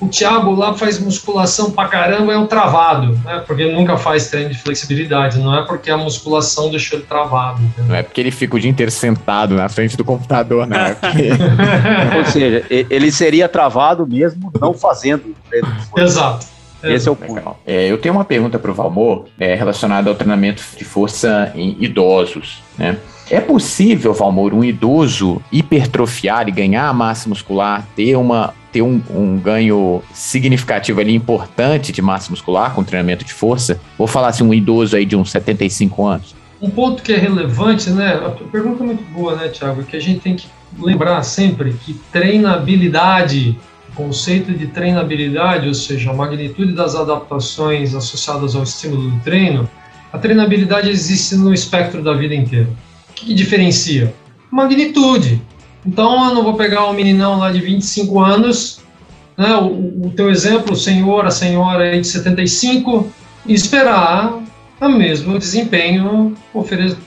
O 0.00 0.06
Thiago 0.06 0.54
lá 0.54 0.74
faz 0.74 0.98
musculação 0.98 1.70
pra 1.72 1.88
caramba, 1.88 2.32
é 2.32 2.38
um 2.38 2.46
travado, 2.46 3.18
né? 3.24 3.42
Porque 3.46 3.62
ele 3.62 3.74
nunca 3.74 3.96
faz 3.96 4.28
treino 4.28 4.50
de 4.50 4.58
flexibilidade, 4.58 5.38
não 5.38 5.56
é 5.56 5.66
porque 5.66 5.90
a 5.90 5.96
musculação 5.96 6.70
deixou 6.70 6.98
ele 6.98 7.06
travado. 7.06 7.60
Entendeu? 7.62 7.88
Não 7.88 7.96
é 7.96 8.02
porque 8.02 8.20
ele 8.20 8.30
fica 8.30 8.56
o 8.56 8.60
dia 8.60 8.70
inteiro 8.70 8.92
sentado 8.92 9.54
na 9.54 9.68
frente 9.68 9.96
do 9.96 10.04
computador, 10.04 10.66
não. 10.66 10.76
É 10.76 10.94
porque... 10.94 11.30
Ou 12.16 12.24
seja, 12.26 12.64
ele 12.70 13.10
seria 13.10 13.48
travado 13.48 14.06
mesmo 14.06 14.52
não 14.60 14.72
fazendo 14.72 15.34
treino 15.48 15.66
de 15.72 15.86
força. 15.86 16.04
Exato. 16.04 16.58
Esse 16.82 17.08
é 17.08 17.10
o 17.10 17.16
ponto. 17.16 17.56
É, 17.66 17.90
eu 17.90 17.98
tenho 17.98 18.14
uma 18.14 18.24
pergunta 18.24 18.58
para 18.58 18.70
o 18.70 18.74
Valmor 18.74 19.26
é, 19.38 19.54
relacionada 19.54 20.08
ao 20.08 20.14
treinamento 20.14 20.62
de 20.76 20.84
força 20.84 21.50
em 21.54 21.76
idosos. 21.80 22.62
Né? 22.78 22.96
É 23.30 23.40
possível, 23.40 24.14
Valmor, 24.14 24.54
um 24.54 24.64
idoso 24.64 25.42
hipertrofiar 25.52 26.48
e 26.48 26.50
ganhar 26.50 26.92
massa 26.94 27.28
muscular, 27.28 27.86
ter, 27.94 28.16
uma, 28.16 28.54
ter 28.72 28.80
um, 28.80 29.02
um 29.10 29.36
ganho 29.36 30.02
significativo 30.14 30.98
ali, 30.98 31.14
importante 31.14 31.92
de 31.92 32.00
massa 32.00 32.30
muscular 32.30 32.74
com 32.74 32.82
treinamento 32.82 33.26
de 33.26 33.34
força? 33.34 33.78
Vou 33.98 34.06
falar 34.06 34.28
assim, 34.28 34.44
um 34.44 34.54
idoso 34.54 34.96
aí 34.96 35.04
de 35.04 35.14
uns 35.14 35.30
75 35.30 36.06
anos. 36.06 36.34
Um 36.60 36.70
ponto 36.70 37.02
que 37.02 37.12
é 37.12 37.18
relevante, 37.18 37.90
né? 37.90 38.14
A 38.14 38.30
pergunta 38.30 38.82
é 38.82 38.86
muito 38.86 39.04
boa, 39.12 39.36
né, 39.36 39.48
Thiago? 39.48 39.82
Que 39.84 39.96
a 39.96 40.00
gente 40.00 40.20
tem 40.20 40.34
que 40.34 40.46
lembrar 40.78 41.22
sempre 41.22 41.74
que 41.74 41.94
treinabilidade, 42.10 43.58
o 43.90 43.94
conceito 43.94 44.52
de 44.52 44.68
treinabilidade, 44.68 45.68
ou 45.68 45.74
seja, 45.74 46.10
a 46.10 46.14
magnitude 46.14 46.72
das 46.72 46.94
adaptações 46.94 47.94
associadas 47.94 48.56
ao 48.56 48.62
estímulo 48.62 49.10
do 49.10 49.20
treino, 49.20 49.68
a 50.10 50.16
treinabilidade 50.16 50.88
existe 50.88 51.36
no 51.36 51.52
espectro 51.52 52.02
da 52.02 52.14
vida 52.14 52.34
inteira. 52.34 52.68
Que, 53.18 53.26
que 53.26 53.34
diferencia? 53.34 54.14
Magnitude. 54.50 55.42
Então, 55.84 56.28
eu 56.28 56.34
não 56.34 56.42
vou 56.42 56.54
pegar 56.54 56.86
um 56.86 56.92
meninão 56.92 57.38
lá 57.38 57.50
de 57.50 57.60
25 57.60 58.20
anos, 58.20 58.80
né, 59.36 59.54
o, 59.56 60.06
o 60.06 60.12
teu 60.14 60.30
exemplo, 60.30 60.72
o 60.72 60.76
senhor, 60.76 61.26
a 61.26 61.30
senhora 61.30 61.84
aí 61.84 62.00
de 62.00 62.06
75, 62.06 63.10
e 63.46 63.54
esperar 63.54 64.38
o 64.80 64.88
mesmo 64.88 65.38
desempenho 65.38 66.36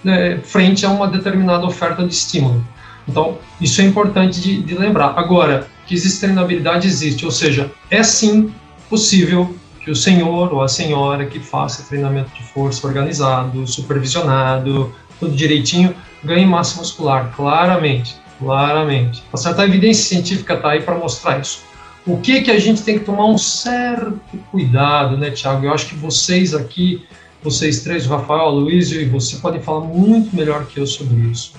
né, 0.04 0.40
frente 0.44 0.86
a 0.86 0.90
uma 0.90 1.08
determinada 1.08 1.66
oferta 1.66 2.06
de 2.06 2.14
estímulo. 2.14 2.66
Então, 3.08 3.38
isso 3.60 3.82
é 3.82 3.86
importante 3.86 4.42
de, 4.42 4.62
de 4.62 4.76
lembrar. 4.76 5.14
Agora, 5.18 5.68
que 5.86 5.94
existe 5.94 6.20
treinabilidade, 6.20 6.88
existe, 6.88 7.26
ou 7.26 7.32
seja, 7.32 7.72
é 7.90 8.04
sim 8.04 8.52
possível 8.90 9.56
que 9.84 9.90
o 9.90 9.96
senhor 9.96 10.54
ou 10.54 10.62
a 10.62 10.68
senhora 10.68 11.26
que 11.26 11.40
faça 11.40 11.84
treinamento 11.84 12.30
de 12.36 12.44
força 12.44 12.86
organizado, 12.86 13.66
supervisionado, 13.66 14.94
tudo 15.22 15.34
direitinho, 15.36 15.96
ganhe 16.24 16.46
massa 16.46 16.80
muscular, 16.80 17.32
claramente, 17.34 18.16
claramente. 18.40 19.24
Tá 19.32 19.38
certo? 19.38 19.62
A 19.62 19.66
evidência 19.66 20.04
científica 20.04 20.56
está 20.56 20.72
aí 20.72 20.82
para 20.82 20.96
mostrar 20.96 21.40
isso. 21.40 21.62
O 22.06 22.18
que 22.18 22.42
que 22.42 22.52
a 22.52 22.60
gente 22.60 22.82
tem 22.82 23.00
que 23.00 23.06
tomar 23.06 23.28
um 23.28 23.38
certo 23.38 24.20
cuidado, 24.52 25.16
né, 25.16 25.30
Tiago? 25.32 25.66
Eu 25.66 25.74
acho 25.74 25.86
que 25.86 25.96
vocês 25.96 26.54
aqui, 26.54 27.06
vocês 27.44 27.84
três, 27.84 28.06
o 28.06 28.10
Rafael, 28.10 28.46
o 28.48 28.50
Luiz 28.50 28.92
e 28.92 29.06
você, 29.06 29.38
podem 29.38 29.62
falar 29.62 29.82
muito 29.82 30.36
melhor 30.36 30.66
que 30.66 30.80
eu 30.80 30.88
sobre 30.88 31.16
isso. 31.30 31.54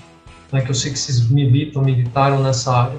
Né, 0.53 0.61
que 0.61 0.71
eu 0.71 0.75
sei 0.75 0.93
que 0.93 0.99
vocês 0.99 1.31
militam, 1.31 1.81
militaram 1.83 2.43
nessa 2.43 2.77
área. 2.77 2.99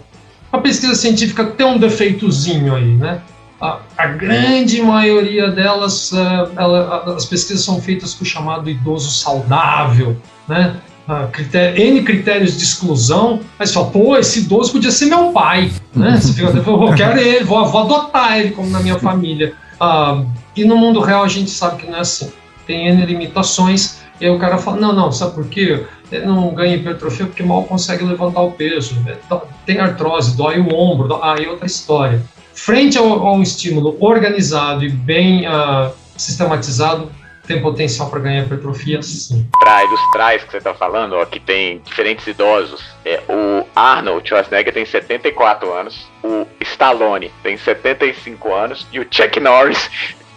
A 0.51 0.57
pesquisa 0.57 0.95
científica 0.95 1.45
tem 1.45 1.65
um 1.65 1.77
defeitozinho 1.77 2.73
aí, 2.73 2.95
né? 2.95 3.21
A, 3.61 3.79
a 3.97 4.07
grande 4.07 4.81
maioria 4.81 5.49
delas, 5.51 6.11
eh, 6.13 6.47
ela- 6.57 7.15
as 7.15 7.25
pesquisas 7.25 7.63
são 7.63 7.79
feitas 7.81 8.13
com 8.13 8.23
o 8.23 8.27
chamado 8.27 8.69
idoso 8.69 9.09
saudável, 9.11 10.17
né? 10.47 10.75
Ah, 11.07 11.27
critério- 11.31 11.81
N 11.81 12.01
critérios 12.03 12.57
de 12.57 12.63
exclusão, 12.63 13.41
aí 13.59 13.67
você 13.67 13.73
fala, 13.73 13.87
pô, 13.89 14.15
esse 14.15 14.39
idoso 14.39 14.71
podia 14.71 14.89
ser 14.91 15.07
meu 15.07 15.31
pai, 15.33 15.69
né? 15.93 16.17
Você 16.19 16.31
fica, 16.33 16.47
eu 16.57 16.93
quero 16.95 17.19
ele, 17.19 17.43
vou, 17.43 17.65
vou 17.65 17.81
adotar 17.81 18.39
ele 18.39 18.51
como 18.51 18.69
na 18.69 18.79
minha 18.79 18.97
família. 18.97 19.53
Ah, 19.79 20.21
e 20.55 20.63
no 20.63 20.77
mundo 20.77 21.01
real 21.01 21.23
a 21.23 21.27
gente 21.27 21.49
sabe 21.49 21.81
que 21.81 21.87
não 21.89 21.97
é 21.97 22.01
assim. 22.01 22.31
Tem 22.65 22.87
N 22.87 23.05
limitações, 23.05 23.97
e 24.21 24.25
aí 24.25 24.31
o 24.31 24.39
cara 24.39 24.57
fala, 24.57 24.77
não, 24.77 24.93
não, 24.93 25.11
sabe 25.11 25.33
por 25.33 25.45
quê? 25.47 25.83
Ele 26.09 26.25
não 26.25 26.53
ganha 26.53 26.75
hipertrofia 26.75 27.25
porque 27.25 27.43
mal 27.43 27.63
consegue 27.63 28.05
levantar 28.05 28.41
o 28.41 28.51
peso, 28.51 28.95
né? 29.01 29.17
tem 29.65 29.79
artrose, 29.79 30.37
dói 30.37 30.59
o 30.59 30.73
ombro, 30.73 31.07
dó- 31.09 31.19
aí 31.21 31.43
é 31.45 31.49
outra 31.49 31.65
história. 31.65 32.21
Frente 32.53 32.97
ao, 32.97 33.27
a 33.27 33.33
um 33.33 33.41
estímulo 33.41 33.97
organizado 33.99 34.85
e 34.85 34.89
bem 34.89 35.45
ah, 35.47 35.91
sistematizado, 36.15 37.09
tem 37.47 37.61
potencial 37.61 38.09
para 38.09 38.19
ganhar 38.19 38.43
hipertrofia, 38.43 39.01
sim. 39.01 39.47
Trai, 39.59 39.87
dos 39.87 40.11
trais 40.11 40.43
que 40.43 40.51
você 40.51 40.61
tá 40.61 40.73
falando, 40.73 41.13
ó, 41.13 41.25
que 41.25 41.39
tem 41.39 41.79
diferentes 41.79 42.25
idosos. 42.25 42.83
É, 43.05 43.21
o 43.27 43.67
Arnold 43.75 44.27
Schwarzenegger 44.27 44.73
tem 44.73 44.85
74 44.85 45.71
anos, 45.73 46.07
o 46.23 46.47
Stallone 46.61 47.31
tem 47.41 47.57
75 47.57 48.53
anos 48.53 48.87
e 48.91 48.99
o 48.99 49.07
Chuck 49.09 49.39
Norris, 49.39 49.89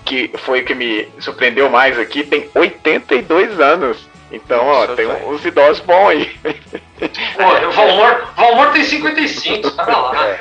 que 0.05 0.31
foi 0.39 0.61
o 0.61 0.65
que 0.65 0.75
me 0.75 1.09
surpreendeu 1.21 1.71
mais 1.71 1.99
aqui, 1.99 2.25
tem 2.25 2.49
82 2.55 3.61
anos. 3.61 4.09
Então, 4.33 4.67
ó, 4.67 4.87
tem 4.89 5.07
uns 5.07 5.45
idosos 5.45 5.81
bons 5.85 6.09
aí. 6.09 6.37
Pô, 6.99 7.67
o 7.69 7.71
Valmor, 7.73 8.25
Valmor 8.37 8.67
tem 8.73 8.83
55, 8.85 9.71
tá 9.73 9.85
lá. 9.85 10.37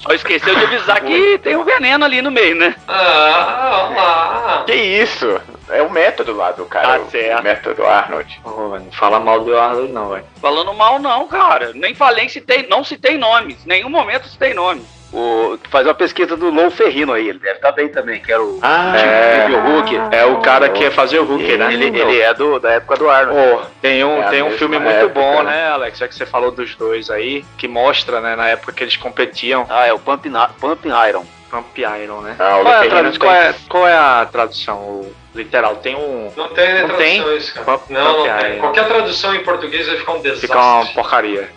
Só 0.00 0.12
esqueceu 0.12 0.54
de 0.54 0.64
avisar 0.64 1.00
que 1.00 1.38
tem 1.38 1.56
um 1.56 1.64
veneno 1.64 2.04
ali 2.04 2.20
no 2.20 2.30
meio, 2.30 2.54
né? 2.56 2.74
Ah, 2.86 3.88
olha 3.88 3.96
lá. 3.96 4.64
Que 4.66 4.74
isso? 4.74 5.40
É 5.70 5.82
o 5.82 5.90
método 5.90 6.34
lá 6.34 6.50
do 6.52 6.64
cara. 6.64 6.98
Tá 6.98 7.04
o- 7.04 7.10
certo. 7.10 7.40
O 7.40 7.44
método 7.44 7.86
Arnold. 7.86 8.40
Velho, 8.44 8.84
não 8.84 8.92
fala 8.92 9.20
mal 9.20 9.40
do 9.40 9.56
Arnold, 9.58 9.92
não, 9.92 10.08
velho. 10.10 10.24
Falando 10.40 10.72
mal 10.74 10.98
não, 10.98 11.26
cara. 11.28 11.72
Nem 11.74 11.94
falei, 11.94 12.28
citei, 12.28 12.66
não 12.68 12.82
citei 12.84 13.16
nomes. 13.18 13.64
Nenhum 13.66 13.90
momento 13.90 14.28
citei 14.28 14.54
nome. 14.54 14.82
O, 15.10 15.58
faz 15.70 15.86
uma 15.86 15.94
pesquisa 15.94 16.36
do 16.36 16.50
Lou 16.50 16.70
Ferrino 16.70 17.14
aí, 17.14 17.28
ele 17.30 17.38
deve 17.38 17.54
estar 17.56 17.72
bem 17.72 17.88
também, 17.88 18.20
que 18.20 18.30
era 18.30 18.42
o 18.42 18.58
Ah, 18.60 18.94
é, 18.94 19.46
o 19.48 19.60
Hulk. 19.60 20.00
É 20.12 20.24
o 20.26 20.40
cara 20.42 20.68
que 20.68 20.82
ia 20.82 20.90
fazer 20.90 21.18
o 21.18 21.24
Hulk, 21.24 21.42
Ele, 21.44 21.56
né? 21.56 21.72
ele, 21.72 21.86
ele 21.98 22.20
é 22.20 22.34
do, 22.34 22.58
da 22.60 22.72
época 22.72 22.96
do 22.96 23.08
Arnold. 23.08 23.40
Pô, 23.40 23.62
tem 23.80 24.04
um, 24.04 24.22
É 24.22 24.28
tem 24.28 24.42
um 24.42 24.50
filme 24.50 24.78
muito 24.78 24.94
época, 24.94 25.08
bom, 25.14 25.42
né? 25.42 25.50
né, 25.50 25.68
Alex? 25.70 25.98
Já 25.98 26.08
que 26.08 26.14
você 26.14 26.26
falou 26.26 26.50
dos 26.50 26.74
dois 26.74 27.08
aí, 27.10 27.42
que 27.56 27.66
mostra, 27.66 28.20
né, 28.20 28.36
na 28.36 28.48
época 28.48 28.72
que 28.72 28.84
eles 28.84 28.96
competiam, 28.98 29.66
Ah, 29.70 29.86
é 29.86 29.92
o 29.94 29.98
Pump, 29.98 30.28
Pump 30.60 30.84
Iron. 31.08 31.24
Pump 31.50 31.78
Iron, 31.78 32.20
né? 32.20 32.36
Ah, 32.38 32.58
o 32.58 32.62
qual, 32.62 32.74
é 32.74 32.88
tradu- 32.88 33.18
qual, 33.18 33.32
é, 33.34 33.54
qual 33.66 33.88
é 33.88 33.96
a 33.96 34.28
tradução 34.30 34.76
o 34.76 35.14
literal? 35.34 35.76
Tem 35.76 35.96
um. 35.96 36.30
Não 36.36 36.48
tem 36.48 36.74
né, 36.74 36.82
Não 36.86 36.96
tem? 36.96 37.22
tradução 37.22 37.36
isso, 37.38 37.54
cara. 37.54 37.64
Pump- 37.64 37.90
Não, 37.90 38.26
não 38.26 38.38
tem. 38.38 38.58
Qualquer 38.58 38.86
tradução 38.86 39.34
em 39.34 39.42
português 39.42 39.86
vai 39.86 39.96
ficar 39.96 40.12
um 40.12 40.20
desastre. 40.20 40.46
Fica 40.48 40.58
uma 40.60 40.84
porcaria. 40.92 41.48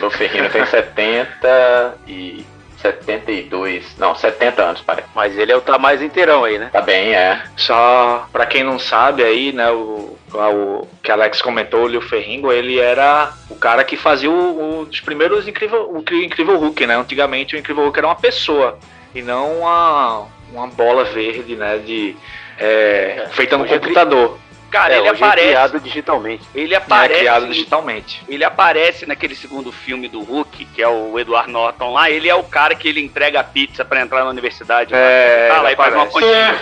O 0.00 0.08
Ferrino 0.10 0.48
tem 0.48 0.64
70 0.64 1.94
e 2.06 2.46
72. 2.80 3.96
Não, 3.98 4.14
70 4.14 4.62
anos, 4.62 4.80
parece. 4.82 5.08
Mas 5.14 5.36
ele 5.36 5.52
é 5.52 5.56
o 5.56 5.60
tá 5.60 5.78
mais 5.78 6.02
inteirão 6.02 6.44
aí, 6.44 6.58
né? 6.58 6.68
Tá 6.72 6.80
bem, 6.80 7.14
é. 7.14 7.42
Só 7.56 8.28
pra 8.32 8.46
quem 8.46 8.62
não 8.62 8.78
sabe 8.78 9.22
aí, 9.22 9.52
né, 9.52 9.70
o, 9.70 10.16
o 10.32 10.88
que 11.02 11.10
Alex 11.10 11.40
comentou, 11.42 11.84
o 11.84 11.88
Liu 11.88 12.00
Ferringo, 12.00 12.52
ele 12.52 12.78
era 12.78 13.32
o 13.48 13.56
cara 13.56 13.84
que 13.84 13.96
fazia 13.96 14.30
o, 14.30 14.80
o 14.80 14.86
dos 14.86 15.00
primeiros 15.00 15.48
incrível, 15.48 15.90
o 15.90 16.14
incrível 16.14 16.58
Hulk, 16.58 16.86
né? 16.86 16.96
Antigamente 16.96 17.56
o 17.56 17.58
incrível 17.58 17.84
Hulk 17.84 17.98
era 17.98 18.08
uma 18.08 18.16
pessoa 18.16 18.78
e 19.14 19.22
não 19.22 19.60
uma, 19.60 20.26
uma 20.52 20.66
bola 20.66 21.04
verde, 21.04 21.56
né, 21.56 21.78
de 21.78 22.14
é, 22.58 23.28
feita 23.32 23.56
no 23.56 23.64
hoje 23.64 23.74
é 23.74 23.78
computador. 23.78 24.38
Cara, 24.70 24.94
é, 24.94 24.98
ele 24.98 25.06
é 25.06 25.10
aparece. 25.10 25.46
criado 25.48 25.80
digitalmente. 25.80 26.44
ele 26.54 26.74
É 26.74 26.76
aparece. 26.76 27.20
criado 27.20 27.46
digitalmente. 27.46 28.22
Ele 28.28 28.44
aparece 28.44 29.06
naquele 29.06 29.34
segundo 29.34 29.70
filme 29.72 30.08
do 30.08 30.20
Hulk, 30.22 30.64
que 30.66 30.82
é 30.82 30.88
o 30.88 31.18
Edward 31.18 31.50
Norton 31.50 31.92
lá. 31.92 32.10
Ele 32.10 32.28
é 32.28 32.34
o 32.34 32.42
cara 32.42 32.74
que 32.74 32.88
ele 32.88 33.00
entrega 33.00 33.40
a 33.40 33.44
pizza 33.44 33.84
pra 33.84 34.00
entrar 34.00 34.24
na 34.24 34.30
universidade. 34.30 34.92
É, 34.94 35.48
Ah, 35.52 35.62
lá 35.62 35.64
ele 35.70 35.74
e 35.74 35.76
faz 35.76 35.94
uma 35.94 36.04
aparece. 36.04 36.26
pontinha. 36.26 36.56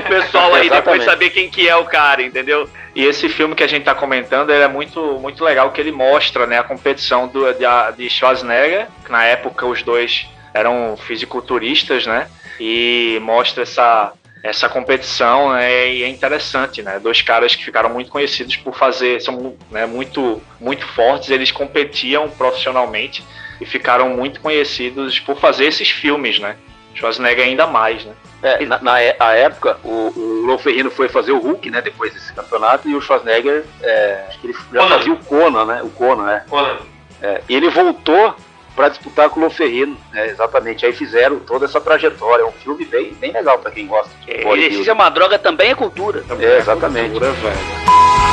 o 0.04 0.08
pessoal 0.08 0.54
aí 0.54 0.68
depois 0.68 1.04
saber 1.04 1.30
quem 1.30 1.48
que 1.48 1.68
é 1.68 1.76
o 1.76 1.84
cara, 1.84 2.22
entendeu? 2.22 2.68
E 2.94 3.04
esse 3.04 3.28
filme 3.28 3.54
que 3.54 3.62
a 3.62 3.68
gente 3.68 3.84
tá 3.84 3.94
comentando, 3.94 4.50
ele 4.50 4.64
é 4.64 4.68
muito, 4.68 5.00
muito 5.20 5.44
legal, 5.44 5.70
que 5.70 5.80
ele 5.80 5.92
mostra, 5.92 6.46
né, 6.46 6.58
a 6.58 6.62
competição 6.64 7.28
do, 7.28 7.52
de, 7.54 7.64
de 7.96 8.10
Schwarzenegger, 8.10 8.88
que 9.04 9.12
na 9.12 9.24
época 9.24 9.64
os 9.64 9.82
dois 9.82 10.26
eram 10.52 10.96
fisiculturistas, 11.06 12.04
né, 12.06 12.28
e 12.58 13.18
mostra 13.22 13.62
essa, 13.62 14.12
essa 14.42 14.68
competição, 14.68 15.52
né, 15.52 15.92
e 15.92 16.02
é 16.02 16.08
interessante, 16.08 16.82
né, 16.82 16.98
dois 16.98 17.20
caras 17.20 17.54
que 17.54 17.64
ficaram 17.64 17.90
muito 17.90 18.10
conhecidos 18.10 18.56
por 18.56 18.74
fazer, 18.74 19.20
são 19.20 19.54
né, 19.70 19.84
muito, 19.86 20.40
muito 20.58 20.86
fortes, 20.86 21.30
eles 21.30 21.50
competiam 21.52 22.28
profissionalmente 22.28 23.22
e 23.60 23.66
ficaram 23.66 24.08
muito 24.10 24.40
conhecidos 24.40 25.18
por 25.20 25.38
fazer 25.38 25.66
esses 25.66 25.90
filmes, 25.90 26.38
né, 26.38 26.56
Schwarzenegger 26.94 27.44
ainda 27.46 27.66
mais, 27.66 28.04
né. 28.04 28.12
É, 28.42 28.64
na, 28.64 28.78
na 28.80 29.00
é- 29.02 29.14
a 29.20 29.34
época, 29.34 29.76
o, 29.84 30.10
o 30.16 30.42
Lou 30.46 30.56
Ferrino 30.56 30.90
foi 30.90 31.10
fazer 31.10 31.32
o 31.32 31.38
Hulk, 31.38 31.68
né, 31.70 31.82
depois 31.82 32.12
desse 32.14 32.32
campeonato, 32.32 32.88
e 32.88 32.94
o 32.94 33.00
Schwarzenegger, 33.02 33.64
é, 33.82 34.24
acho 34.28 34.40
que 34.40 34.46
ele 34.46 34.54
já 34.54 34.80
Conan. 34.80 34.88
fazia 34.96 35.12
o 35.12 35.16
Conan, 35.18 35.64
né, 35.66 35.82
o 35.82 35.90
Conan, 35.90 36.24
né. 36.24 36.44
Olha, 36.50 36.78
É, 37.22 37.42
e 37.46 37.54
ele 37.54 37.68
voltou 37.68 38.34
para 38.80 38.88
disputar 38.88 39.28
com 39.28 39.38
o 39.38 39.42
Lou 39.42 39.50
Ferrino, 39.50 39.94
né, 40.10 40.28
exatamente. 40.28 40.86
Aí 40.86 40.92
fizeram 40.94 41.38
toda 41.38 41.66
essa 41.66 41.78
trajetória. 41.78 42.42
É 42.42 42.46
um 42.46 42.52
filme 42.52 42.86
bem, 42.86 43.12
bem 43.12 43.30
legal 43.30 43.58
para 43.58 43.70
quem 43.70 43.86
gosta 43.86 44.08
de 44.20 44.26
bodybuilding. 44.26 44.62
Exercício 44.62 44.90
é 44.90 44.94
uma 44.94 45.10
droga, 45.10 45.38
também 45.38 45.70
é 45.70 45.74
cultura. 45.74 46.24
É, 46.40 46.56
exatamente. 46.56 47.10
Cultura, 47.10 47.30
velho. 47.32 48.29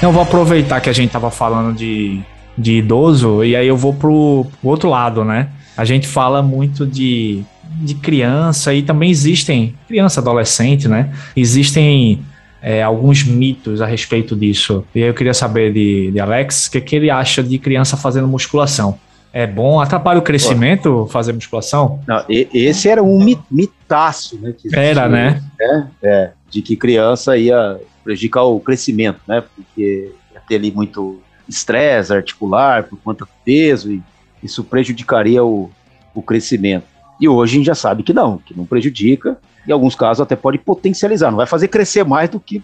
Eu 0.00 0.12
vou 0.12 0.22
aproveitar 0.22 0.80
que 0.80 0.88
a 0.88 0.92
gente 0.92 1.10
tava 1.10 1.30
falando 1.30 1.76
de, 1.76 2.20
de 2.56 2.78
idoso 2.78 3.42
e 3.44 3.56
aí 3.56 3.66
eu 3.66 3.76
vou 3.76 3.92
pro, 3.92 4.46
pro 4.60 4.70
outro 4.70 4.88
lado, 4.88 5.24
né? 5.24 5.48
A 5.76 5.84
gente 5.84 6.06
fala 6.06 6.40
muito 6.42 6.86
de, 6.86 7.42
de 7.64 7.94
criança 7.94 8.72
e 8.72 8.82
também 8.82 9.10
existem 9.10 9.74
criança, 9.88 10.20
adolescente, 10.20 10.86
né? 10.88 11.12
Existem 11.36 12.22
é, 12.62 12.82
alguns 12.82 13.24
mitos 13.24 13.82
a 13.82 13.86
respeito 13.86 14.36
disso. 14.36 14.84
E 14.94 15.02
aí 15.02 15.08
eu 15.08 15.14
queria 15.14 15.34
saber 15.34 15.72
de, 15.72 16.12
de 16.12 16.20
Alex 16.20 16.66
o 16.66 16.70
que, 16.70 16.80
que 16.80 16.96
ele 16.96 17.10
acha 17.10 17.42
de 17.42 17.58
criança 17.58 17.96
fazendo 17.96 18.28
musculação. 18.28 18.98
É 19.32 19.46
bom? 19.46 19.80
Atrapalha 19.80 20.18
o 20.18 20.22
crescimento 20.22 21.06
fazer 21.10 21.32
musculação? 21.32 22.00
Não, 22.06 22.24
esse 22.28 22.88
era 22.88 23.02
um 23.02 23.22
mi- 23.22 23.38
mitaço, 23.50 24.38
né? 24.40 24.54
Era, 24.72 25.08
né? 25.08 25.42
É, 25.60 25.82
é, 26.02 26.30
de 26.50 26.62
que 26.62 26.76
criança 26.76 27.36
ia 27.36 27.78
prejudicar 28.02 28.44
o 28.44 28.60
crescimento, 28.60 29.20
né? 29.26 29.42
Porque 29.54 30.12
ia 30.32 30.40
ter 30.48 30.56
ali 30.56 30.70
muito 30.70 31.20
estresse 31.48 32.12
articular 32.12 32.84
por 32.84 32.98
conta 33.00 33.24
do 33.24 33.30
peso 33.44 33.90
e 33.92 34.02
isso 34.42 34.62
prejudicaria 34.62 35.44
o, 35.44 35.70
o 36.14 36.22
crescimento. 36.22 36.84
E 37.20 37.28
hoje 37.28 37.54
a 37.54 37.56
gente 37.58 37.66
já 37.66 37.74
sabe 37.74 38.02
que 38.02 38.12
não, 38.12 38.38
que 38.38 38.56
não 38.56 38.64
prejudica. 38.64 39.38
Em 39.66 39.72
alguns 39.72 39.94
casos 39.94 40.20
até 40.20 40.36
pode 40.36 40.58
potencializar, 40.58 41.30
não 41.30 41.36
vai 41.36 41.46
fazer 41.46 41.68
crescer 41.68 42.04
mais 42.04 42.30
do 42.30 42.40
que 42.40 42.62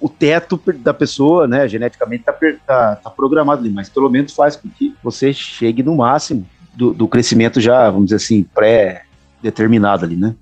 o 0.00 0.08
teto 0.08 0.60
da 0.78 0.92
pessoa, 0.92 1.46
né? 1.46 1.68
Geneticamente 1.68 2.24
tá, 2.24 2.32
per- 2.32 2.58
tá, 2.66 2.96
tá 2.96 3.10
programado 3.10 3.60
ali, 3.60 3.70
mas 3.70 3.88
pelo 3.88 4.10
menos 4.10 4.34
faz 4.34 4.56
com 4.56 4.68
que 4.68 4.94
você 5.02 5.32
chegue 5.32 5.82
no 5.82 5.96
máximo 5.96 6.44
do, 6.74 6.92
do 6.92 7.06
crescimento 7.06 7.60
já, 7.60 7.88
vamos 7.88 8.06
dizer 8.06 8.16
assim, 8.16 8.42
pré-determinado 8.42 10.04
ali, 10.04 10.16
né? 10.16 10.34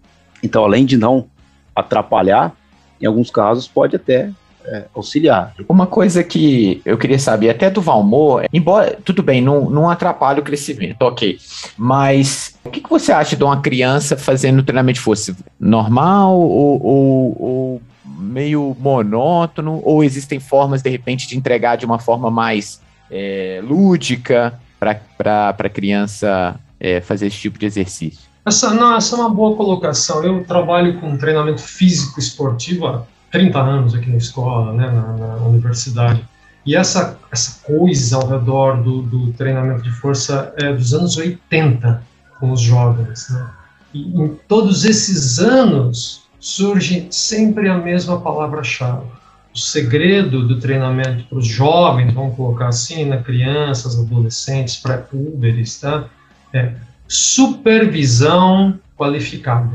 Então, 0.43 0.65
além 0.65 0.87
de 0.87 0.97
não 0.97 1.29
atrapalhar, 1.77 2.57
em 3.01 3.07
alguns 3.07 3.31
casos 3.31 3.67
pode 3.67 3.97
até 3.97 4.31
é, 4.65 4.85
auxiliar. 4.95 5.55
Uma 5.69 5.87
coisa 5.87 6.23
que 6.23 6.83
eu 6.85 6.99
queria 6.99 7.19
saber, 7.19 7.51
até 7.51 7.71
do 7.71 7.81
Valmor, 7.81 8.45
embora, 8.53 8.99
tudo 9.05 9.23
bem, 9.23 9.41
não, 9.41 9.71
não 9.71 9.89
atrapalha 9.89 10.41
o 10.41 10.45
crescimento, 10.45 11.01
ok. 11.03 11.39
Mas 11.77 12.59
o 12.65 12.71
que, 12.71 12.81
que 12.81 12.91
você 12.91 13.11
acha 13.13 13.35
de 13.37 13.43
uma 13.43 13.61
criança 13.61 14.17
fazendo 14.17 14.63
treinamento 14.63 14.99
de 14.99 15.01
força? 15.01 15.35
Normal 15.59 16.39
ou, 16.39 16.83
ou- 16.85 17.37
ou 17.43 17.83
meio 18.05 18.77
monótono? 18.79 19.81
Ou 19.85 20.05
existem 20.05 20.39
formas, 20.39 20.83
de 20.83 20.91
repente, 20.91 21.27
de 21.27 21.37
entregar 21.37 21.77
de 21.77 21.87
uma 21.87 21.99
forma 21.99 22.31
mais 22.31 22.81
é, 23.11 23.61
lúdica 23.65 24.61
para 24.79 25.55
a 25.59 25.69
criança 25.69 26.55
é, 26.79 27.01
fazer 27.01 27.27
esse 27.27 27.39
tipo 27.39 27.59
de 27.59 27.67
exercício? 27.67 28.30
Essa, 28.45 28.73
não, 28.73 28.97
essa 28.97 29.17
é 29.17 29.19
uma 29.19 29.29
boa 29.29 29.57
colocação. 29.57 30.25
Eu 30.25 30.45
trabalho 30.45 30.99
com 31.01 31.17
treinamento 31.17 31.61
físico 31.61 32.19
esportivo 32.19 32.87
há 32.87 33.05
30 33.31 33.59
anos 33.59 33.95
aqui 33.95 34.11
na 34.11 34.17
escola, 34.17 34.73
né, 34.73 34.87
na, 34.91 35.37
na 35.37 35.47
universidade. 35.47 36.25
E 36.65 36.77
essa, 36.77 37.19
essa 37.31 37.65
coisa 37.65 38.17
ao 38.17 38.27
redor 38.27 38.83
do, 38.83 39.03
do 39.03 39.33
treinamento 39.33 39.83
de 39.83 39.91
força 39.91 40.53
é 40.57 40.73
dos 40.73 40.93
anos 40.93 41.17
80 41.17 42.03
com 42.39 42.51
os 42.51 42.61
jovens. 42.61 43.29
Né? 43.31 43.51
E 43.95 44.21
em 44.21 44.29
todos 44.49 44.85
esses 44.85 45.39
anos 45.39 46.23
surge 46.39 47.07
sempre 47.11 47.69
a 47.69 47.77
mesma 47.77 48.21
palavra-chave. 48.21 49.07
O 49.55 49.59
segredo 49.59 50.47
do 50.47 50.61
treinamento 50.61 51.25
para 51.25 51.39
os 51.39 51.47
jovens, 51.47 52.13
vamos 52.15 52.37
colocar 52.37 52.69
assim, 52.69 53.05
né, 53.05 53.21
crianças, 53.23 53.99
adolescentes, 53.99 54.77
pré-púberes, 54.77 55.81
tá? 55.81 56.05
é 56.53 56.73
supervisão 57.11 58.79
qualificada. 58.97 59.69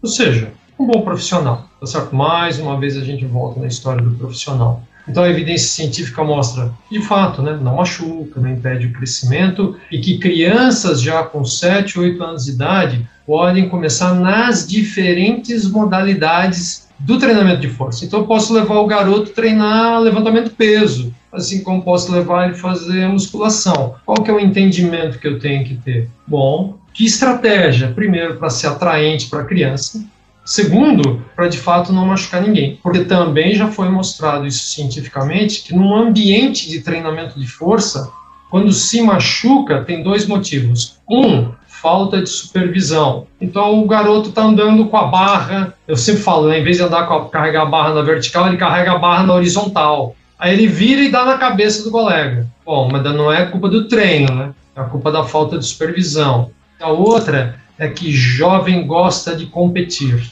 Ou 0.00 0.08
seja, 0.08 0.52
um 0.78 0.86
bom 0.86 1.00
profissional, 1.00 1.68
tá 1.80 1.86
certo? 1.86 2.14
Mais 2.14 2.60
uma 2.60 2.78
vez 2.78 2.96
a 2.96 3.00
gente 3.00 3.24
volta 3.24 3.58
na 3.58 3.66
história 3.66 4.00
do 4.00 4.12
profissional. 4.12 4.84
Então 5.08 5.24
a 5.24 5.28
evidência 5.28 5.68
científica 5.68 6.22
mostra, 6.22 6.72
de 6.90 7.00
fato, 7.00 7.42
né, 7.42 7.58
não 7.60 7.76
machuca, 7.76 8.40
não 8.40 8.50
impede 8.50 8.86
o 8.86 8.92
crescimento 8.92 9.76
e 9.90 9.98
que 9.98 10.18
crianças 10.18 11.02
já 11.02 11.24
com 11.24 11.44
7, 11.44 11.98
8 11.98 12.22
anos 12.22 12.44
de 12.44 12.52
idade 12.52 13.08
podem 13.26 13.68
começar 13.68 14.14
nas 14.14 14.64
diferentes 14.64 15.68
modalidades 15.68 16.88
do 17.00 17.18
treinamento 17.18 17.60
de 17.60 17.68
força. 17.68 18.04
Então 18.04 18.20
eu 18.20 18.26
posso 18.26 18.54
levar 18.54 18.76
o 18.76 18.86
garoto 18.86 19.30
treinar 19.30 20.00
levantamento 20.00 20.50
peso, 20.50 21.12
assim 21.36 21.62
como 21.62 21.82
posso 21.82 22.10
levar 22.10 22.46
ele 22.46 22.54
a 22.54 22.58
fazer 22.58 23.06
musculação. 23.08 23.94
Qual 24.04 24.22
que 24.22 24.30
é 24.30 24.34
o 24.34 24.40
entendimento 24.40 25.18
que 25.18 25.28
eu 25.28 25.38
tenho 25.38 25.64
que 25.64 25.76
ter? 25.76 26.08
Bom, 26.26 26.78
que 26.92 27.04
estratégia? 27.04 27.88
Primeiro, 27.88 28.36
para 28.36 28.50
ser 28.50 28.68
atraente 28.68 29.28
para 29.28 29.42
a 29.42 29.44
criança. 29.44 30.04
Segundo, 30.44 31.22
para 31.34 31.48
de 31.48 31.58
fato 31.58 31.92
não 31.92 32.06
machucar 32.06 32.40
ninguém. 32.40 32.78
Porque 32.82 33.04
também 33.04 33.54
já 33.54 33.68
foi 33.68 33.88
mostrado 33.88 34.46
isso 34.46 34.64
cientificamente 34.68 35.62
que 35.62 35.74
num 35.74 35.94
ambiente 35.94 36.68
de 36.70 36.80
treinamento 36.80 37.38
de 37.38 37.46
força, 37.46 38.10
quando 38.50 38.72
se 38.72 39.02
machuca, 39.02 39.84
tem 39.84 40.02
dois 40.02 40.26
motivos. 40.26 40.98
Um, 41.10 41.52
falta 41.66 42.22
de 42.22 42.28
supervisão. 42.28 43.26
Então 43.40 43.82
o 43.82 43.86
garoto 43.86 44.30
está 44.30 44.42
andando 44.42 44.86
com 44.86 44.96
a 44.96 45.04
barra, 45.04 45.74
eu 45.86 45.96
sempre 45.96 46.22
falo, 46.22 46.48
né, 46.48 46.58
em 46.58 46.64
vez 46.64 46.76
de 46.76 46.82
andar 46.82 47.06
com 47.06 47.14
a, 47.14 47.28
carregar 47.28 47.62
a 47.62 47.66
barra 47.66 47.94
na 47.94 48.02
vertical, 48.02 48.46
ele 48.46 48.56
carrega 48.56 48.92
a 48.92 48.98
barra 48.98 49.24
na 49.24 49.34
horizontal. 49.34 50.16
Aí 50.38 50.52
ele 50.52 50.66
vira 50.66 51.00
e 51.02 51.10
dá 51.10 51.24
na 51.24 51.38
cabeça 51.38 51.82
do 51.82 51.90
colega. 51.90 52.46
Bom, 52.64 52.88
mas 52.90 53.02
não 53.02 53.32
é 53.32 53.46
culpa 53.46 53.68
do 53.68 53.88
treino, 53.88 54.34
né? 54.34 54.52
É 54.74 54.82
culpa 54.82 55.10
da 55.10 55.24
falta 55.24 55.58
de 55.58 55.64
supervisão. 55.64 56.50
A 56.80 56.88
outra 56.88 57.58
é 57.78 57.88
que 57.88 58.12
jovem 58.12 58.86
gosta 58.86 59.34
de 59.34 59.46
competir. 59.46 60.30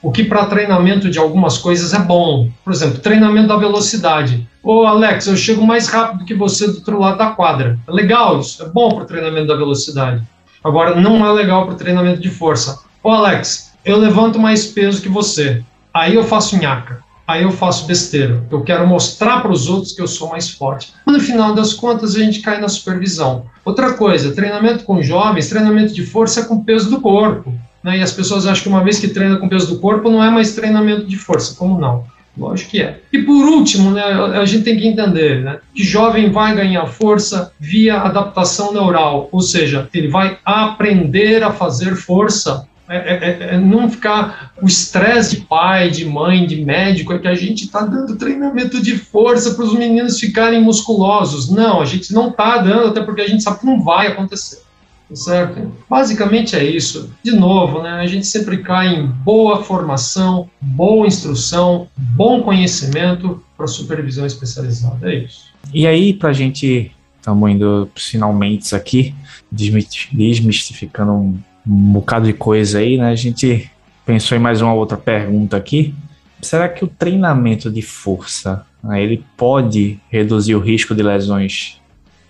O 0.00 0.12
que 0.12 0.24
para 0.24 0.46
treinamento 0.46 1.10
de 1.10 1.18
algumas 1.18 1.58
coisas 1.58 1.92
é 1.92 1.98
bom. 1.98 2.50
Por 2.62 2.72
exemplo, 2.72 2.98
treinamento 2.98 3.48
da 3.48 3.56
velocidade. 3.56 4.46
Ô 4.62 4.84
Alex, 4.86 5.26
eu 5.26 5.36
chego 5.36 5.66
mais 5.66 5.88
rápido 5.88 6.24
que 6.24 6.34
você 6.34 6.66
do 6.66 6.76
outro 6.76 6.98
lado 6.98 7.18
da 7.18 7.30
quadra. 7.30 7.78
É 7.86 7.92
legal 7.92 8.40
isso, 8.40 8.62
é 8.62 8.68
bom 8.68 8.90
para 8.94 9.04
o 9.04 9.06
treinamento 9.06 9.46
da 9.46 9.56
velocidade. 9.56 10.22
Agora, 10.62 10.98
não 10.98 11.26
é 11.26 11.32
legal 11.32 11.66
para 11.66 11.74
o 11.74 11.78
treinamento 11.78 12.20
de 12.20 12.30
força. 12.30 12.80
Ô 13.02 13.10
Alex, 13.10 13.74
eu 13.84 13.98
levanto 13.98 14.38
mais 14.38 14.66
peso 14.66 15.02
que 15.02 15.08
você. 15.08 15.62
Aí 15.92 16.14
eu 16.14 16.24
faço 16.24 16.56
nhaca. 16.56 17.04
Aí 17.26 17.42
eu 17.42 17.50
faço 17.50 17.86
besteira. 17.86 18.44
Eu 18.50 18.62
quero 18.62 18.86
mostrar 18.86 19.40
para 19.40 19.50
os 19.50 19.68
outros 19.68 19.92
que 19.92 20.02
eu 20.02 20.06
sou 20.06 20.28
mais 20.28 20.50
forte. 20.50 20.92
Mas 21.06 21.16
no 21.16 21.22
final 21.22 21.54
das 21.54 21.72
contas, 21.72 22.14
a 22.14 22.18
gente 22.18 22.40
cai 22.40 22.60
na 22.60 22.68
supervisão. 22.68 23.46
Outra 23.64 23.94
coisa, 23.94 24.34
treinamento 24.34 24.84
com 24.84 25.02
jovens, 25.02 25.48
treinamento 25.48 25.94
de 25.94 26.04
força 26.04 26.40
é 26.40 26.44
com 26.44 26.62
peso 26.62 26.90
do 26.90 27.00
corpo. 27.00 27.54
Né? 27.82 27.98
E 27.98 28.02
as 28.02 28.12
pessoas 28.12 28.46
acham 28.46 28.64
que 28.64 28.68
uma 28.68 28.84
vez 28.84 28.98
que 28.98 29.08
treina 29.08 29.36
com 29.36 29.48
peso 29.48 29.74
do 29.74 29.80
corpo, 29.80 30.10
não 30.10 30.22
é 30.22 30.30
mais 30.30 30.54
treinamento 30.54 31.06
de 31.06 31.16
força. 31.16 31.54
Como 31.54 31.78
não? 31.78 32.04
Lógico 32.36 32.72
que 32.72 32.82
é. 32.82 33.00
E 33.12 33.22
por 33.22 33.46
último, 33.46 33.92
né, 33.92 34.02
a 34.02 34.44
gente 34.44 34.64
tem 34.64 34.76
que 34.76 34.86
entender 34.86 35.42
né, 35.42 35.58
que 35.72 35.84
jovem 35.84 36.30
vai 36.30 36.54
ganhar 36.54 36.86
força 36.86 37.52
via 37.60 38.00
adaptação 38.00 38.72
neural, 38.72 39.28
ou 39.30 39.40
seja, 39.40 39.88
ele 39.94 40.08
vai 40.08 40.38
aprender 40.44 41.44
a 41.44 41.52
fazer 41.52 41.94
força. 41.94 42.66
É, 42.96 43.48
é, 43.50 43.54
é 43.54 43.58
não 43.58 43.90
ficar 43.90 44.52
o 44.60 44.66
estresse 44.66 45.36
de 45.36 45.46
pai, 45.46 45.90
de 45.90 46.04
mãe, 46.04 46.46
de 46.46 46.64
médico, 46.64 47.12
é 47.12 47.18
que 47.18 47.28
a 47.28 47.34
gente 47.34 47.64
está 47.64 47.80
dando 47.80 48.16
treinamento 48.16 48.82
de 48.82 48.96
força 48.96 49.54
para 49.54 49.64
os 49.64 49.74
meninos 49.74 50.20
ficarem 50.20 50.60
musculosos. 50.60 51.50
Não, 51.50 51.80
a 51.80 51.84
gente 51.84 52.12
não 52.12 52.28
está 52.30 52.58
dando, 52.58 52.88
até 52.88 53.02
porque 53.02 53.22
a 53.22 53.28
gente 53.28 53.42
sabe 53.42 53.60
que 53.60 53.66
não 53.66 53.82
vai 53.82 54.08
acontecer 54.08 54.64
certo? 55.12 55.72
Basicamente 55.88 56.56
é 56.56 56.64
isso. 56.64 57.10
De 57.22 57.32
novo, 57.32 57.82
né, 57.82 57.90
a 57.90 58.06
gente 58.06 58.26
sempre 58.26 58.58
cai 58.58 58.94
em 58.94 59.06
boa 59.06 59.62
formação, 59.62 60.48
boa 60.60 61.06
instrução, 61.06 61.88
bom 61.96 62.42
conhecimento 62.42 63.42
para 63.56 63.66
supervisão 63.66 64.26
especializada. 64.26 65.10
É 65.10 65.24
isso. 65.24 65.44
E 65.72 65.86
aí, 65.86 66.12
para 66.12 66.30
a 66.30 66.32
gente, 66.32 66.92
estamos 67.18 67.50
indo 67.50 67.90
finalmente 67.94 68.74
aqui, 68.74 69.14
desmistificando 69.50 71.12
um, 71.12 71.38
um 71.66 71.92
bocado 71.92 72.26
de 72.26 72.32
coisa 72.32 72.78
aí, 72.78 72.96
né? 72.96 73.10
A 73.10 73.14
gente 73.14 73.70
pensou 74.04 74.36
em 74.36 74.40
mais 74.40 74.60
uma 74.60 74.74
outra 74.74 74.96
pergunta 74.96 75.56
aqui. 75.56 75.94
Será 76.42 76.68
que 76.68 76.84
o 76.84 76.88
treinamento 76.88 77.70
de 77.70 77.80
força 77.80 78.66
né, 78.82 79.02
ele 79.02 79.24
pode 79.36 79.98
reduzir 80.10 80.54
o 80.54 80.60
risco 80.60 80.94
de 80.94 81.02
lesões 81.02 81.80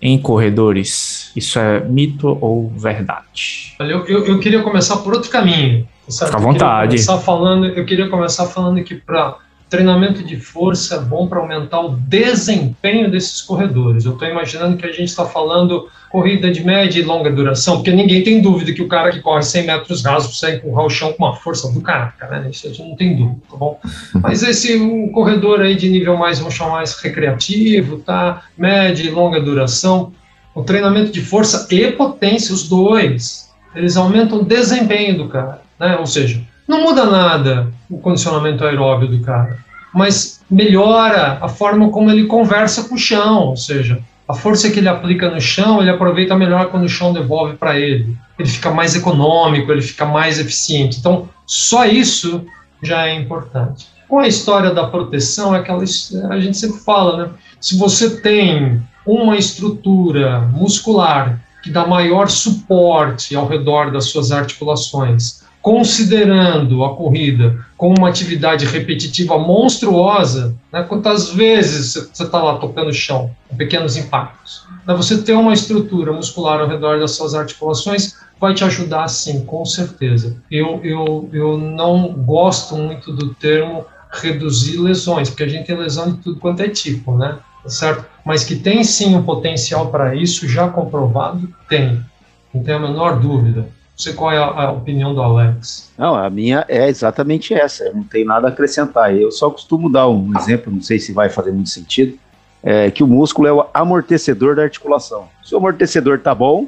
em 0.01 0.17
corredores? 0.17 1.31
Isso 1.35 1.59
é 1.59 1.81
mito 1.81 2.37
ou 2.39 2.69
verdade? 2.69 3.75
Olha, 3.79 3.91
eu, 3.91 4.05
eu, 4.05 4.25
eu 4.25 4.39
queria 4.39 4.61
começar 4.61 4.97
por 4.97 5.13
outro 5.13 5.29
caminho. 5.29 5.87
Certo? 6.07 6.31
Fica 6.31 6.41
à 6.41 6.41
vontade. 6.41 6.95
Eu 6.95 7.01
queria, 7.01 7.17
falando, 7.17 7.65
eu 7.65 7.85
queria 7.85 8.09
começar 8.09 8.45
falando 8.45 8.81
que 8.83 8.95
para 8.95 9.37
treinamento 9.69 10.23
de 10.23 10.37
força 10.37 10.95
é 10.95 10.99
bom 10.99 11.27
para 11.27 11.39
aumentar 11.39 11.79
o 11.81 11.95
desempenho 11.95 13.09
desses 13.09 13.41
corredores. 13.41 14.05
Eu 14.05 14.13
estou 14.13 14.27
imaginando 14.27 14.77
que 14.77 14.85
a 14.85 14.91
gente 14.91 15.09
está 15.09 15.25
falando 15.25 15.89
corrida 16.11 16.51
de 16.51 16.63
média 16.63 16.99
e 16.99 17.03
longa 17.03 17.31
duração, 17.31 17.77
porque 17.77 17.91
ninguém 17.91 18.23
tem 18.23 18.41
dúvida 18.41 18.71
que 18.71 18.81
o 18.81 18.87
cara 18.87 19.11
que 19.11 19.19
corre 19.19 19.41
100 19.41 19.65
metros 19.65 20.05
rasos 20.05 20.29
consegue 20.29 20.57
empurrar 20.57 20.85
o 20.85 20.89
chão 20.89 21.11
com 21.11 21.25
uma 21.25 21.35
força 21.35 21.71
do 21.71 21.81
caraca, 21.81 22.27
né? 22.27 22.47
Isso 22.49 22.67
a 22.67 22.69
gente 22.69 22.87
não 22.87 22.95
tem 22.95 23.15
dúvida, 23.15 23.41
tá 23.49 23.57
bom? 23.57 23.79
Mas 24.21 24.43
esse 24.43 24.77
um 24.77 25.09
corredor 25.09 25.59
aí 25.59 25.75
de 25.75 25.89
nível 25.89 26.15
mais, 26.15 26.39
vamos 26.39 26.53
chamar 26.53 26.73
mais 26.73 26.93
recreativo, 26.99 27.97
tá? 27.97 28.43
Média 28.57 29.03
e 29.03 29.09
longa 29.09 29.41
duração, 29.41 30.13
o 30.53 30.63
treinamento 30.63 31.11
de 31.11 31.21
força 31.21 31.67
e 31.69 31.91
potência, 31.91 32.53
os 32.53 32.69
dois, 32.69 33.49
eles 33.75 33.97
aumentam 33.97 34.39
o 34.39 34.45
desempenho 34.45 35.17
do 35.17 35.27
cara, 35.27 35.61
né? 35.77 35.97
Ou 35.97 36.05
seja, 36.05 36.41
não 36.65 36.81
muda 36.81 37.05
nada 37.05 37.73
o 37.89 37.97
condicionamento 37.97 38.63
aeróbio 38.63 39.07
do 39.07 39.19
cara, 39.21 39.57
mas 39.93 40.41
melhora 40.49 41.37
a 41.41 41.47
forma 41.47 41.89
como 41.89 42.11
ele 42.11 42.25
conversa 42.25 42.87
com 42.87 42.95
o 42.95 42.99
chão, 42.99 43.45
ou 43.45 43.57
seja, 43.57 44.01
a 44.27 44.33
força 44.33 44.69
que 44.71 44.79
ele 44.79 44.89
aplica 44.89 45.29
no 45.29 45.39
chão, 45.39 45.81
ele 45.81 45.89
aproveita 45.89 46.35
melhor 46.35 46.67
quando 46.67 46.83
o 46.83 46.89
chão 46.89 47.13
devolve 47.13 47.57
para 47.57 47.79
ele. 47.79 48.17
Ele 48.39 48.49
fica 48.49 48.71
mais 48.71 48.95
econômico, 48.95 49.71
ele 49.71 49.81
fica 49.81 50.05
mais 50.05 50.39
eficiente. 50.39 50.97
Então, 50.99 51.29
só 51.45 51.85
isso 51.85 52.43
já 52.81 53.07
é 53.07 53.13
importante. 53.13 53.87
Com 54.07 54.19
a 54.19 54.27
história 54.27 54.71
da 54.71 54.87
proteção, 54.87 55.55
é 55.55 55.59
aquela 55.59 55.83
a 55.83 56.39
gente 56.39 56.57
sempre 56.57 56.79
fala, 56.79 57.17
né? 57.17 57.31
Se 57.61 57.77
você 57.77 58.21
tem 58.21 58.81
uma 59.05 59.37
estrutura 59.37 60.39
muscular 60.39 61.39
que 61.61 61.69
dá 61.69 61.85
maior 61.85 62.27
suporte 62.29 63.35
ao 63.35 63.47
redor 63.47 63.91
das 63.91 64.05
suas 64.05 64.31
articulações, 64.31 65.43
considerando 65.65 66.83
a 66.83 66.95
corrida 66.95 67.65
como 67.75 67.95
uma 67.97 68.07
atividade 68.07 68.67
repetitiva 68.67 69.35
monstruosa, 69.39 70.55
né, 70.71 70.83
quantas 70.83 71.31
vezes 71.31 71.95
você 72.13 72.21
está 72.21 72.37
lá 72.37 72.59
tocando 72.59 72.89
o 72.89 72.93
chão, 72.93 73.31
com 73.49 73.55
pequenos 73.55 73.97
impactos. 73.97 74.63
Né, 74.85 74.93
você 74.93 75.23
ter 75.23 75.33
uma 75.33 75.55
estrutura 75.55 76.13
muscular 76.13 76.61
ao 76.61 76.67
redor 76.67 76.99
das 76.99 77.13
suas 77.13 77.33
articulações 77.33 78.15
vai 78.39 78.53
te 78.53 78.63
ajudar 78.63 79.07
sim, 79.07 79.43
com 79.43 79.65
certeza. 79.65 80.37
Eu, 80.51 80.81
eu, 80.83 81.27
eu 81.33 81.57
não 81.57 82.13
gosto 82.13 82.75
muito 82.77 83.11
do 83.11 83.33
termo 83.33 83.85
reduzir 84.11 84.77
lesões, 84.77 85.31
porque 85.31 85.45
a 85.45 85.49
gente 85.49 85.65
tem 85.65 85.75
lesão 85.75 86.11
de 86.11 86.19
tudo 86.19 86.39
quanto 86.39 86.61
é 86.61 86.69
tipo, 86.69 87.17
né? 87.17 87.39
Certo? 87.65 88.05
Mas 88.23 88.43
que 88.43 88.55
tem 88.55 88.83
sim 88.83 89.15
um 89.15 89.23
potencial 89.23 89.87
para 89.87 90.13
isso, 90.13 90.47
já 90.47 90.69
comprovado, 90.69 91.51
tem. 91.67 92.05
Não 92.53 92.61
tem 92.61 92.75
a 92.75 92.79
menor 92.79 93.19
dúvida. 93.19 93.67
Não 93.95 94.03
sei 94.03 94.13
qual 94.13 94.29
é 94.29 94.37
a, 94.37 94.43
a, 94.43 94.71
opinião 94.73 95.15
do 95.15 95.21
Alex. 95.21 95.89
Não, 95.97 96.15
a 96.15 96.29
minha 96.29 96.65
é 96.67 96.89
exatamente 96.89 97.53
essa. 97.53 97.85
Eu 97.85 97.95
não 97.95 98.03
tenho 98.03 98.25
nada 98.25 98.47
a 98.47 98.49
acrescentar. 98.49 99.15
Eu 99.15 99.31
só 99.31 99.49
costumo 99.49 99.89
dar 99.89 100.09
um 100.09 100.37
exemplo, 100.37 100.71
não 100.71 100.81
sei 100.81 100.99
se 100.99 101.13
vai 101.13 101.29
fazer 101.29 101.53
muito 101.53 101.69
sentido, 101.69 102.19
é 102.61 102.91
que 102.91 103.01
o 103.01 103.07
músculo 103.07 103.47
é 103.47 103.53
o 103.53 103.65
amortecedor 103.73 104.57
da 104.57 104.63
articulação. 104.63 105.29
Se 105.41 105.55
o 105.55 105.59
amortecedor 105.59 106.19
tá 106.19 106.35
bom, 106.35 106.67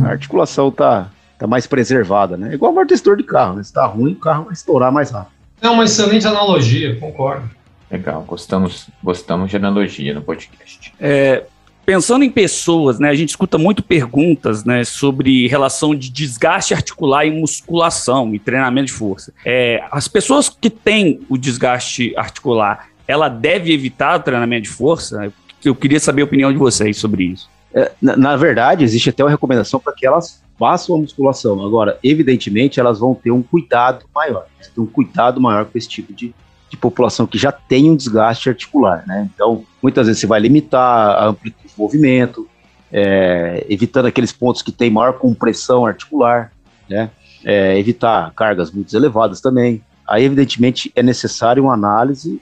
a 0.00 0.06
articulação 0.06 0.70
tá, 0.70 1.10
tá 1.36 1.48
mais 1.48 1.66
preservada, 1.66 2.36
né? 2.36 2.54
Igual 2.54 2.70
amortecedor 2.70 3.16
de 3.16 3.24
carro, 3.24 3.56
né? 3.56 3.62
Se 3.64 3.72
tá 3.72 3.84
ruim, 3.84 4.12
o 4.12 4.16
carro 4.16 4.44
vai 4.44 4.52
estourar 4.52 4.92
mais 4.92 5.10
rápido. 5.10 5.32
É 5.60 5.68
uma 5.68 5.84
excelente 5.84 6.28
analogia, 6.28 6.94
concordo. 7.00 7.50
Legal, 7.90 8.22
gostamos, 8.22 8.88
gostamos 9.02 9.50
de 9.50 9.56
analogia 9.56 10.14
no 10.14 10.22
podcast. 10.22 10.92
É, 11.00 11.44
Pensando 11.88 12.22
em 12.22 12.30
pessoas, 12.30 12.98
né, 12.98 13.08
a 13.08 13.14
gente 13.14 13.30
escuta 13.30 13.56
muito 13.56 13.82
perguntas 13.82 14.62
né, 14.62 14.84
sobre 14.84 15.48
relação 15.48 15.94
de 15.94 16.10
desgaste 16.10 16.74
articular 16.74 17.24
e 17.24 17.30
musculação 17.30 18.34
e 18.34 18.38
treinamento 18.38 18.88
de 18.88 18.92
força. 18.92 19.32
É, 19.42 19.82
as 19.90 20.06
pessoas 20.06 20.50
que 20.50 20.68
têm 20.68 21.22
o 21.30 21.38
desgaste 21.38 22.12
articular, 22.14 22.90
ela 23.06 23.30
deve 23.30 23.72
evitar 23.72 24.20
o 24.20 24.22
treinamento 24.22 24.64
de 24.64 24.68
força? 24.68 25.32
Eu 25.64 25.74
queria 25.74 25.98
saber 25.98 26.20
a 26.20 26.24
opinião 26.26 26.52
de 26.52 26.58
vocês 26.58 26.98
sobre 26.98 27.24
isso. 27.24 27.48
É, 27.72 27.90
na, 28.02 28.18
na, 28.18 28.36
verdade, 28.36 28.84
existe 28.84 29.08
até 29.08 29.24
uma 29.24 29.30
recomendação 29.30 29.80
para 29.80 29.94
que 29.94 30.06
elas 30.06 30.42
façam 30.58 30.94
a 30.94 30.98
musculação. 30.98 31.64
Agora, 31.64 31.98
evidentemente, 32.02 32.78
elas 32.78 32.98
vão 32.98 33.14
ter 33.14 33.30
um 33.30 33.42
cuidado 33.42 34.04
maior. 34.14 34.44
Ter 34.74 34.78
um 34.78 34.84
cuidado 34.84 35.40
maior 35.40 35.64
com 35.64 35.78
esse 35.78 35.88
tipo 35.88 36.12
de, 36.12 36.34
de 36.70 36.76
população 36.76 37.26
que 37.26 37.38
já 37.38 37.50
tem 37.50 37.90
um 37.90 37.96
desgaste 37.96 38.48
articular, 38.48 39.04
né? 39.06 39.28
Então, 39.34 39.64
muitas 39.82 40.06
vezes 40.06 40.20
você 40.20 40.26
vai 40.26 40.40
limitar 40.40 41.16
a 41.16 41.26
amplitude 41.26 41.68
de 41.68 41.78
movimento, 41.78 42.48
é, 42.92 43.66
evitando 43.68 44.06
aqueles 44.06 44.32
pontos 44.32 44.62
que 44.62 44.72
tem 44.72 44.90
maior 44.90 45.14
compressão 45.14 45.86
articular, 45.86 46.52
né? 46.88 47.10
É, 47.44 47.78
evitar 47.78 48.32
cargas 48.34 48.70
muito 48.70 48.94
elevadas 48.94 49.40
também. 49.40 49.82
Aí, 50.06 50.24
evidentemente, 50.24 50.92
é 50.94 51.02
necessário 51.02 51.62
uma 51.62 51.74
análise 51.74 52.40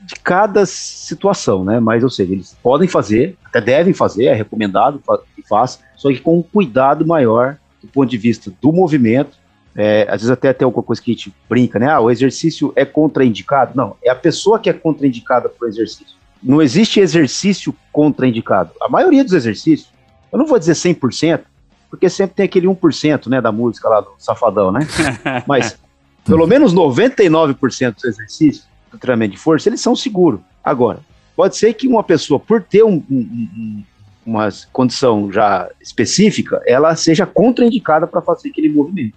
de 0.00 0.14
cada 0.22 0.64
situação, 0.64 1.64
né? 1.64 1.80
Mas, 1.80 2.04
ou 2.04 2.10
seja, 2.10 2.32
eles 2.32 2.56
podem 2.62 2.88
fazer, 2.88 3.36
até 3.44 3.60
devem 3.60 3.92
fazer, 3.92 4.26
é 4.26 4.34
recomendado 4.34 5.02
que 5.34 5.42
faça, 5.46 5.80
só 5.96 6.10
que 6.10 6.20
com 6.20 6.38
um 6.38 6.42
cuidado 6.42 7.06
maior 7.06 7.56
do 7.82 7.88
ponto 7.88 8.08
de 8.08 8.16
vista 8.16 8.52
do 8.60 8.72
movimento 8.72 9.36
é, 9.76 10.06
às 10.08 10.22
vezes 10.22 10.30
até 10.30 10.52
tem 10.54 10.64
alguma 10.64 10.82
coisa 10.82 11.02
que 11.02 11.10
a 11.10 11.14
gente 11.14 11.34
brinca, 11.48 11.78
né? 11.78 11.90
Ah, 11.90 12.00
o 12.00 12.10
exercício 12.10 12.72
é 12.74 12.84
contraindicado. 12.84 13.72
Não, 13.74 13.94
é 14.02 14.10
a 14.10 14.14
pessoa 14.14 14.58
que 14.58 14.70
é 14.70 14.72
contraindicada 14.72 15.50
para 15.50 15.66
o 15.66 15.68
exercício. 15.68 16.16
Não 16.42 16.62
existe 16.62 16.98
exercício 16.98 17.74
contraindicado. 17.92 18.70
A 18.80 18.88
maioria 18.88 19.22
dos 19.22 19.34
exercícios, 19.34 19.90
eu 20.32 20.38
não 20.38 20.46
vou 20.46 20.58
dizer 20.58 20.72
100%, 20.72 21.42
porque 21.90 22.08
sempre 22.08 22.36
tem 22.36 22.46
aquele 22.46 22.66
1% 22.66 23.26
né, 23.26 23.40
da 23.40 23.52
música 23.52 23.88
lá 23.88 24.00
do 24.00 24.12
Safadão, 24.18 24.72
né? 24.72 24.80
Mas 25.46 25.78
pelo 26.24 26.46
menos 26.46 26.74
99% 26.74 27.94
dos 27.94 28.04
exercícios 28.04 28.66
do 28.90 28.98
treinamento 28.98 29.32
de 29.32 29.38
força, 29.38 29.68
eles 29.68 29.80
são 29.80 29.94
seguros. 29.94 30.40
Agora, 30.64 31.00
pode 31.36 31.56
ser 31.56 31.74
que 31.74 31.86
uma 31.86 32.02
pessoa, 32.02 32.40
por 32.40 32.62
ter 32.62 32.82
um, 32.82 33.02
um, 33.10 33.16
um, 33.16 33.84
uma 34.24 34.48
condição 34.72 35.30
já 35.30 35.68
específica, 35.80 36.62
ela 36.66 36.96
seja 36.96 37.26
contraindicada 37.26 38.06
para 38.06 38.22
fazer 38.22 38.48
aquele 38.48 38.70
movimento. 38.70 39.14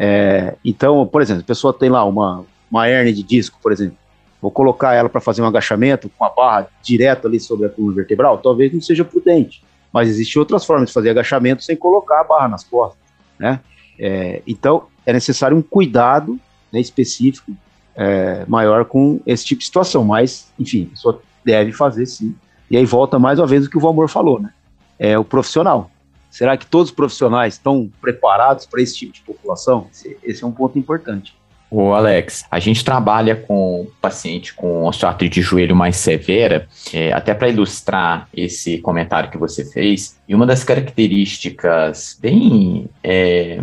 É, 0.00 0.54
então, 0.64 1.04
por 1.08 1.20
exemplo, 1.20 1.42
a 1.42 1.46
pessoa 1.46 1.74
tem 1.74 1.90
lá 1.90 2.04
uma, 2.04 2.44
uma 2.70 2.88
hernia 2.88 3.12
de 3.12 3.24
disco, 3.24 3.58
por 3.60 3.72
exemplo, 3.72 3.96
vou 4.40 4.48
colocar 4.48 4.94
ela 4.94 5.08
para 5.08 5.20
fazer 5.20 5.42
um 5.42 5.46
agachamento 5.46 6.08
com 6.16 6.24
a 6.24 6.28
barra 6.28 6.68
direto 6.80 7.26
ali 7.26 7.40
sobre 7.40 7.66
a 7.66 7.68
coluna 7.68 7.96
vertebral, 7.96 8.38
talvez 8.38 8.72
não 8.72 8.80
seja 8.80 9.04
prudente, 9.04 9.60
mas 9.92 10.08
existem 10.08 10.38
outras 10.38 10.64
formas 10.64 10.88
de 10.88 10.94
fazer 10.94 11.10
agachamento 11.10 11.64
sem 11.64 11.76
colocar 11.76 12.20
a 12.20 12.24
barra 12.24 12.46
nas 12.46 12.62
costas, 12.62 13.02
né? 13.36 13.58
É, 13.98 14.40
então, 14.46 14.84
é 15.04 15.12
necessário 15.12 15.56
um 15.56 15.62
cuidado 15.62 16.38
né, 16.72 16.78
específico 16.78 17.50
é, 17.96 18.44
maior 18.46 18.84
com 18.84 19.20
esse 19.26 19.44
tipo 19.44 19.58
de 19.58 19.64
situação, 19.64 20.04
mas, 20.04 20.52
enfim, 20.56 20.84
a 20.84 20.90
pessoa 20.90 21.20
deve 21.44 21.72
fazer 21.72 22.06
sim. 22.06 22.32
E 22.70 22.76
aí 22.76 22.84
volta 22.84 23.18
mais 23.18 23.40
uma 23.40 23.46
vez 23.48 23.66
o 23.66 23.70
que 23.70 23.76
o 23.76 23.80
Valmor 23.80 24.06
falou, 24.06 24.38
né? 24.38 24.52
É 24.96 25.18
o 25.18 25.24
profissional. 25.24 25.90
Será 26.38 26.56
que 26.56 26.66
todos 26.66 26.90
os 26.90 26.94
profissionais 26.94 27.54
estão 27.54 27.90
preparados 28.00 28.64
para 28.64 28.80
esse 28.80 28.96
tipo 28.96 29.12
de 29.12 29.20
população? 29.22 29.88
Esse, 29.92 30.16
esse, 30.22 30.44
é 30.44 30.46
um 30.46 30.52
ponto 30.52 30.78
importante. 30.78 31.34
O 31.68 31.92
Alex, 31.92 32.44
a 32.48 32.60
gente 32.60 32.84
trabalha 32.84 33.34
com 33.34 33.88
paciente 34.00 34.54
com 34.54 34.84
osteoartrite 34.84 35.40
de 35.40 35.42
joelho 35.42 35.74
mais 35.74 35.96
severa, 35.96 36.68
é, 36.94 37.12
até 37.12 37.34
para 37.34 37.48
ilustrar 37.48 38.28
esse 38.32 38.78
comentário 38.78 39.32
que 39.32 39.36
você 39.36 39.64
fez, 39.64 40.16
e 40.28 40.34
uma 40.34 40.46
das 40.46 40.62
características 40.62 42.16
bem 42.22 42.88
é, 43.02 43.60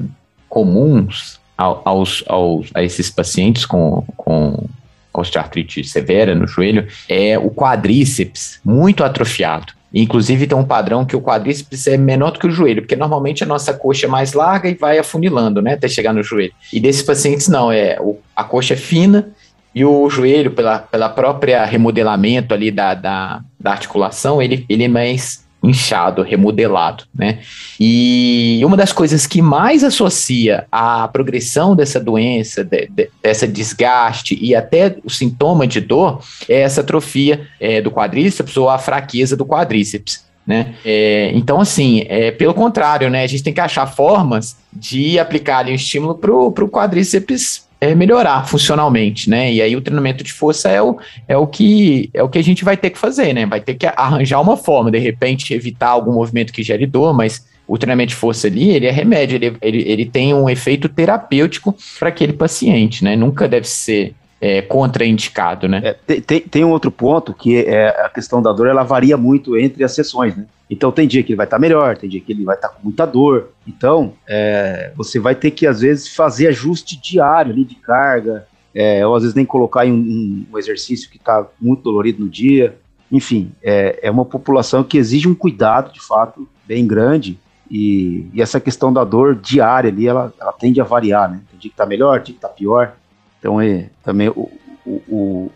comuns 0.49 1.39
aos, 1.57 2.25
aos, 2.27 2.71
a 2.73 2.83
esses 2.83 3.09
pacientes 3.09 3.65
com, 3.65 4.03
com 4.17 4.67
osteoartrite 5.13 5.81
severa 5.85 6.35
no 6.35 6.45
joelho 6.45 6.89
é 7.07 7.39
o 7.39 7.49
quadríceps 7.49 8.59
muito 8.65 9.01
atrofiado. 9.01 9.71
Inclusive 9.93 10.47
tem 10.47 10.57
um 10.57 10.65
padrão 10.65 11.05
que 11.05 11.15
o 11.15 11.21
quadríceps 11.21 11.87
é 11.87 11.97
menor 11.97 12.31
do 12.31 12.39
que 12.39 12.47
o 12.47 12.51
joelho, 12.51 12.81
porque 12.81 12.95
normalmente 12.95 13.43
a 13.43 13.47
nossa 13.47 13.73
coxa 13.73 14.07
é 14.07 14.09
mais 14.09 14.33
larga 14.33 14.69
e 14.69 14.73
vai 14.73 14.97
afunilando, 14.97 15.61
né, 15.61 15.73
até 15.73 15.87
chegar 15.87 16.13
no 16.13 16.23
joelho. 16.23 16.51
E 16.73 16.79
desses 16.79 17.01
pacientes 17.01 17.47
não, 17.47 17.71
é 17.71 17.97
a 18.35 18.43
coxa 18.43 18.73
é 18.73 18.77
fina 18.77 19.31
e 19.73 19.83
o 19.83 20.09
joelho, 20.09 20.51
pela, 20.51 20.79
pela 20.79 21.09
própria 21.09 21.65
remodelamento 21.65 22.53
ali 22.53 22.71
da, 22.71 22.93
da, 22.93 23.41
da 23.59 23.71
articulação, 23.71 24.41
ele, 24.41 24.65
ele 24.69 24.85
é 24.85 24.87
mais 24.87 25.44
inchado, 25.69 26.21
remodelado, 26.21 27.05
né? 27.13 27.39
E 27.79 28.61
uma 28.63 28.77
das 28.77 28.93
coisas 28.93 29.27
que 29.27 29.41
mais 29.41 29.83
associa 29.83 30.65
a 30.71 31.07
progressão 31.07 31.75
dessa 31.75 31.99
doença, 31.99 32.63
de, 32.63 32.87
de, 32.87 33.09
dessa 33.21 33.47
desgaste 33.47 34.37
e 34.41 34.55
até 34.55 34.97
o 35.03 35.09
sintoma 35.09 35.67
de 35.67 35.81
dor 35.81 36.21
é 36.47 36.61
essa 36.61 36.81
atrofia 36.81 37.47
é, 37.59 37.81
do 37.81 37.91
quadríceps 37.91 38.55
ou 38.57 38.69
a 38.69 38.77
fraqueza 38.77 39.35
do 39.35 39.45
quadríceps. 39.45 40.23
Né? 40.45 40.75
É, 40.85 41.31
então, 41.33 41.59
assim, 41.59 42.05
é, 42.07 42.29
pelo 42.29 42.53
contrário, 42.53 43.09
né, 43.09 43.23
a 43.23 43.27
gente 43.27 43.41
tem 43.41 43.53
que 43.53 43.59
achar 43.59 43.87
formas 43.87 44.55
de 44.71 45.17
aplicar 45.17 45.59
ali 45.59 45.71
um 45.71 45.75
estímulo 45.75 46.15
para 46.15 46.31
o 46.31 46.69
quadríceps 46.69 47.64
é, 47.79 47.93
melhorar 47.93 48.47
funcionalmente, 48.47 49.29
né? 49.29 49.51
E 49.51 49.61
aí 49.61 49.75
o 49.75 49.81
treinamento 49.81 50.23
de 50.23 50.33
força 50.33 50.69
é 50.69 50.81
o, 50.81 50.97
é 51.27 51.37
o 51.37 51.45
que 51.45 52.09
é 52.13 52.23
o 52.23 52.29
que 52.29 52.37
a 52.37 52.43
gente 52.43 52.63
vai 52.63 52.77
ter 52.77 52.89
que 52.89 52.97
fazer, 52.97 53.33
né? 53.33 53.45
Vai 53.45 53.61
ter 53.61 53.75
que 53.75 53.85
arranjar 53.85 54.41
uma 54.41 54.57
forma, 54.57 54.91
de 54.91 54.99
repente 54.99 55.53
evitar 55.53 55.89
algum 55.89 56.13
movimento 56.13 56.53
que 56.53 56.63
gere 56.63 56.85
dor, 56.85 57.13
mas 57.13 57.45
o 57.67 57.77
treinamento 57.77 58.09
de 58.09 58.15
força 58.15 58.47
ali, 58.47 58.69
ele 58.69 58.85
é 58.85 58.91
remédio, 58.91 59.35
ele, 59.35 59.57
ele, 59.61 59.83
ele 59.87 60.05
tem 60.05 60.33
um 60.33 60.49
efeito 60.49 60.87
terapêutico 60.87 61.75
para 61.97 62.09
aquele 62.09 62.33
paciente, 62.33 63.03
né? 63.03 63.15
Nunca 63.15 63.47
deve 63.47 63.67
ser 63.67 64.13
é, 64.39 64.61
contraindicado, 64.61 65.67
né? 65.67 65.95
É, 66.07 66.21
tem, 66.21 66.41
tem 66.41 66.65
um 66.65 66.71
outro 66.71 66.91
ponto 66.91 67.33
que 67.33 67.57
é 67.57 67.87
a 67.87 68.09
questão 68.09 68.41
da 68.41 68.51
dor, 68.51 68.67
ela 68.67 68.83
varia 68.83 69.17
muito 69.17 69.57
entre 69.57 69.83
as 69.83 69.93
sessões, 69.93 70.35
né? 70.35 70.45
Então 70.69 70.91
tem 70.91 71.07
dia 71.07 71.23
que 71.23 71.31
ele 71.31 71.37
vai 71.37 71.45
estar 71.45 71.57
tá 71.57 71.61
melhor, 71.61 71.97
tem 71.97 72.09
dia 72.09 72.19
que 72.19 72.31
ele 72.31 72.43
vai 72.43 72.55
estar 72.55 72.69
tá 72.69 72.73
com 72.75 72.83
muita 72.83 73.05
dor. 73.05 73.49
Então 73.67 74.13
é, 74.27 74.91
você 74.95 75.19
vai 75.19 75.35
ter 75.35 75.51
que 75.51 75.67
às 75.67 75.81
vezes 75.81 76.13
fazer 76.13 76.47
ajuste 76.47 76.99
diário 76.99 77.51
ali 77.51 77.63
de 77.63 77.75
carga, 77.75 78.47
é, 78.73 79.05
ou 79.05 79.15
às 79.15 79.21
vezes 79.23 79.35
nem 79.35 79.45
colocar 79.45 79.85
em 79.85 79.91
um, 79.91 80.45
um 80.51 80.57
exercício 80.57 81.09
que 81.09 81.17
está 81.17 81.45
muito 81.61 81.83
dolorido 81.83 82.23
no 82.23 82.29
dia. 82.29 82.75
Enfim, 83.11 83.51
é, 83.63 83.99
é, 84.01 84.11
uma 84.11 84.25
população 84.25 84.83
que 84.83 84.97
exige 84.97 85.27
um 85.27 85.35
cuidado 85.35 85.93
de 85.93 86.01
fato 86.01 86.47
bem 86.67 86.85
grande. 86.85 87.39
E, 87.69 88.27
e 88.33 88.41
essa 88.41 88.59
questão 88.59 88.91
da 88.91 89.03
dor 89.03 89.35
diária 89.35 89.89
ali, 89.89 90.07
ela, 90.07 90.31
ela 90.39 90.51
tende 90.51 90.79
a 90.81 90.83
variar, 90.83 91.31
né? 91.31 91.41
Tem 91.49 91.59
dia 91.59 91.69
que 91.69 91.73
está 91.73 91.85
melhor, 91.85 92.17
tem 92.17 92.25
dia 92.25 92.33
que 92.33 92.37
está 92.37 92.49
pior. 92.49 92.95
Então, 93.45 93.61
é, 93.61 93.85
também 94.03 94.27
o, 94.29 94.51
o, 94.83 94.91
o, 95.07 95.51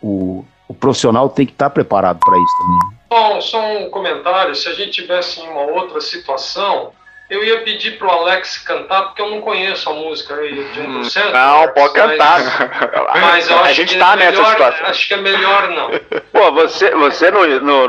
o, 0.00 0.44
o 0.66 0.74
profissional 0.74 1.28
tem 1.28 1.44
que 1.44 1.52
estar 1.52 1.68
preparado 1.68 2.18
para 2.20 2.38
isso 2.38 2.56
também. 2.56 2.98
Só, 3.12 3.40
só 3.42 3.72
um 3.80 3.90
comentário, 3.90 4.54
se 4.54 4.66
a 4.66 4.72
gente 4.72 4.92
tivesse 4.92 5.42
em 5.42 5.48
uma 5.50 5.60
outra 5.60 6.00
situação, 6.00 6.92
eu 7.28 7.44
ia 7.44 7.60
pedir 7.60 7.98
pro 7.98 8.08
Alex 8.10 8.56
cantar, 8.56 9.02
porque 9.02 9.20
eu 9.20 9.28
não 9.30 9.42
conheço 9.42 9.90
a 9.90 9.92
música 9.92 10.34
aí 10.36 10.54
de 10.72 10.80
1%. 10.80 11.32
Não, 11.32 11.68
pode 11.68 11.92
mas- 11.92 11.92
cantar. 11.92 13.10
Mas 13.20 13.50
eu 13.50 13.58
a 13.58 13.62
acho 13.64 13.74
gente 13.74 13.92
que 13.92 13.98
tá 14.00 14.14
é 14.14 14.16
nessa 14.16 14.44
situação. 14.46 14.86
Acho 14.86 15.06
que 15.08 15.12
é 15.14 15.16
melhor 15.18 15.68
não. 15.68 15.90
Pô, 16.32 16.50
você, 16.52 16.92
você 16.92 17.30
não, 17.30 17.46
não, 17.60 17.88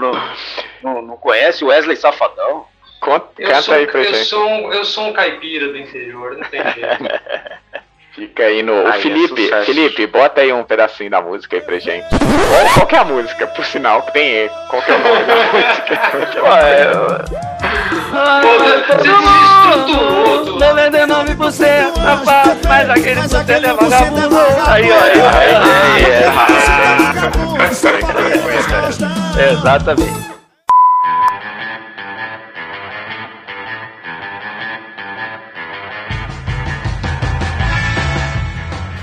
não, 0.84 1.01
não, 1.01 1.16
conhece 1.18 1.64
o 1.64 1.68
Wesley 1.68 1.95
Safadão? 1.95 2.66
Conta- 2.99 3.30
Eu 3.39 3.47
Canta 3.47 3.62
sou, 3.62 3.74
aí 3.74 3.88
pra 3.88 4.01
eu, 4.01 4.14
gente. 4.14 4.26
sou 4.26 4.45
um, 4.45 4.74
eu 4.74 4.84
sou 4.84 5.06
um 5.06 5.14
caipira 5.14 5.70
do 5.70 5.78
interior, 5.78 6.36
não 6.36 6.43
tem 6.49 6.62
jeito. 6.62 7.06
Fica 8.16 8.43
aí 8.43 8.63
no. 8.63 8.84
O 8.84 8.88
Aí 8.88 8.99
é 8.99 9.01
Felipe, 9.01 9.43
sucesso. 9.43 9.66
Felipe, 9.66 10.07
bota 10.07 10.39
aí 10.39 10.53
um 10.53 10.63
pedacinho 10.63 11.09
da 11.11 11.22
música 11.22 11.57
aí 11.57 11.61
pra 11.61 11.78
gente. 11.80 12.05
Qual, 12.09 12.66
qual 12.74 12.88
que 12.88 12.95
é 12.95 12.99
a 12.99 13.03
música? 13.03 13.45
Por 13.47 13.66
sinal, 13.66 14.03
que 14.03 14.13
tem 14.13 14.32
erro. 14.32 14.55
Qual 14.70 14.82
que 14.82 14.91
é 14.91 14.95
o 14.95 14.99
nome 14.99 15.24
da 15.26 15.36
música? 15.36 15.99
Pô, 16.39 16.47
é, 16.55 16.86
Pô, 18.41 18.47
tudo. 19.86 20.55
99% 20.59 21.97
rapaz, 21.97 22.57
mas 22.66 22.89
aquele 22.89 23.20
por 23.22 23.30
cento 23.30 23.49
é 23.51 23.59
vagabundo. 23.74 24.38
aí, 24.66 24.89
ó, 24.89 24.95
aí, 24.95 25.22
aí, 25.22 25.55
aí, 25.95 26.05
é. 26.05 26.32
Exatamente. 29.51 30.24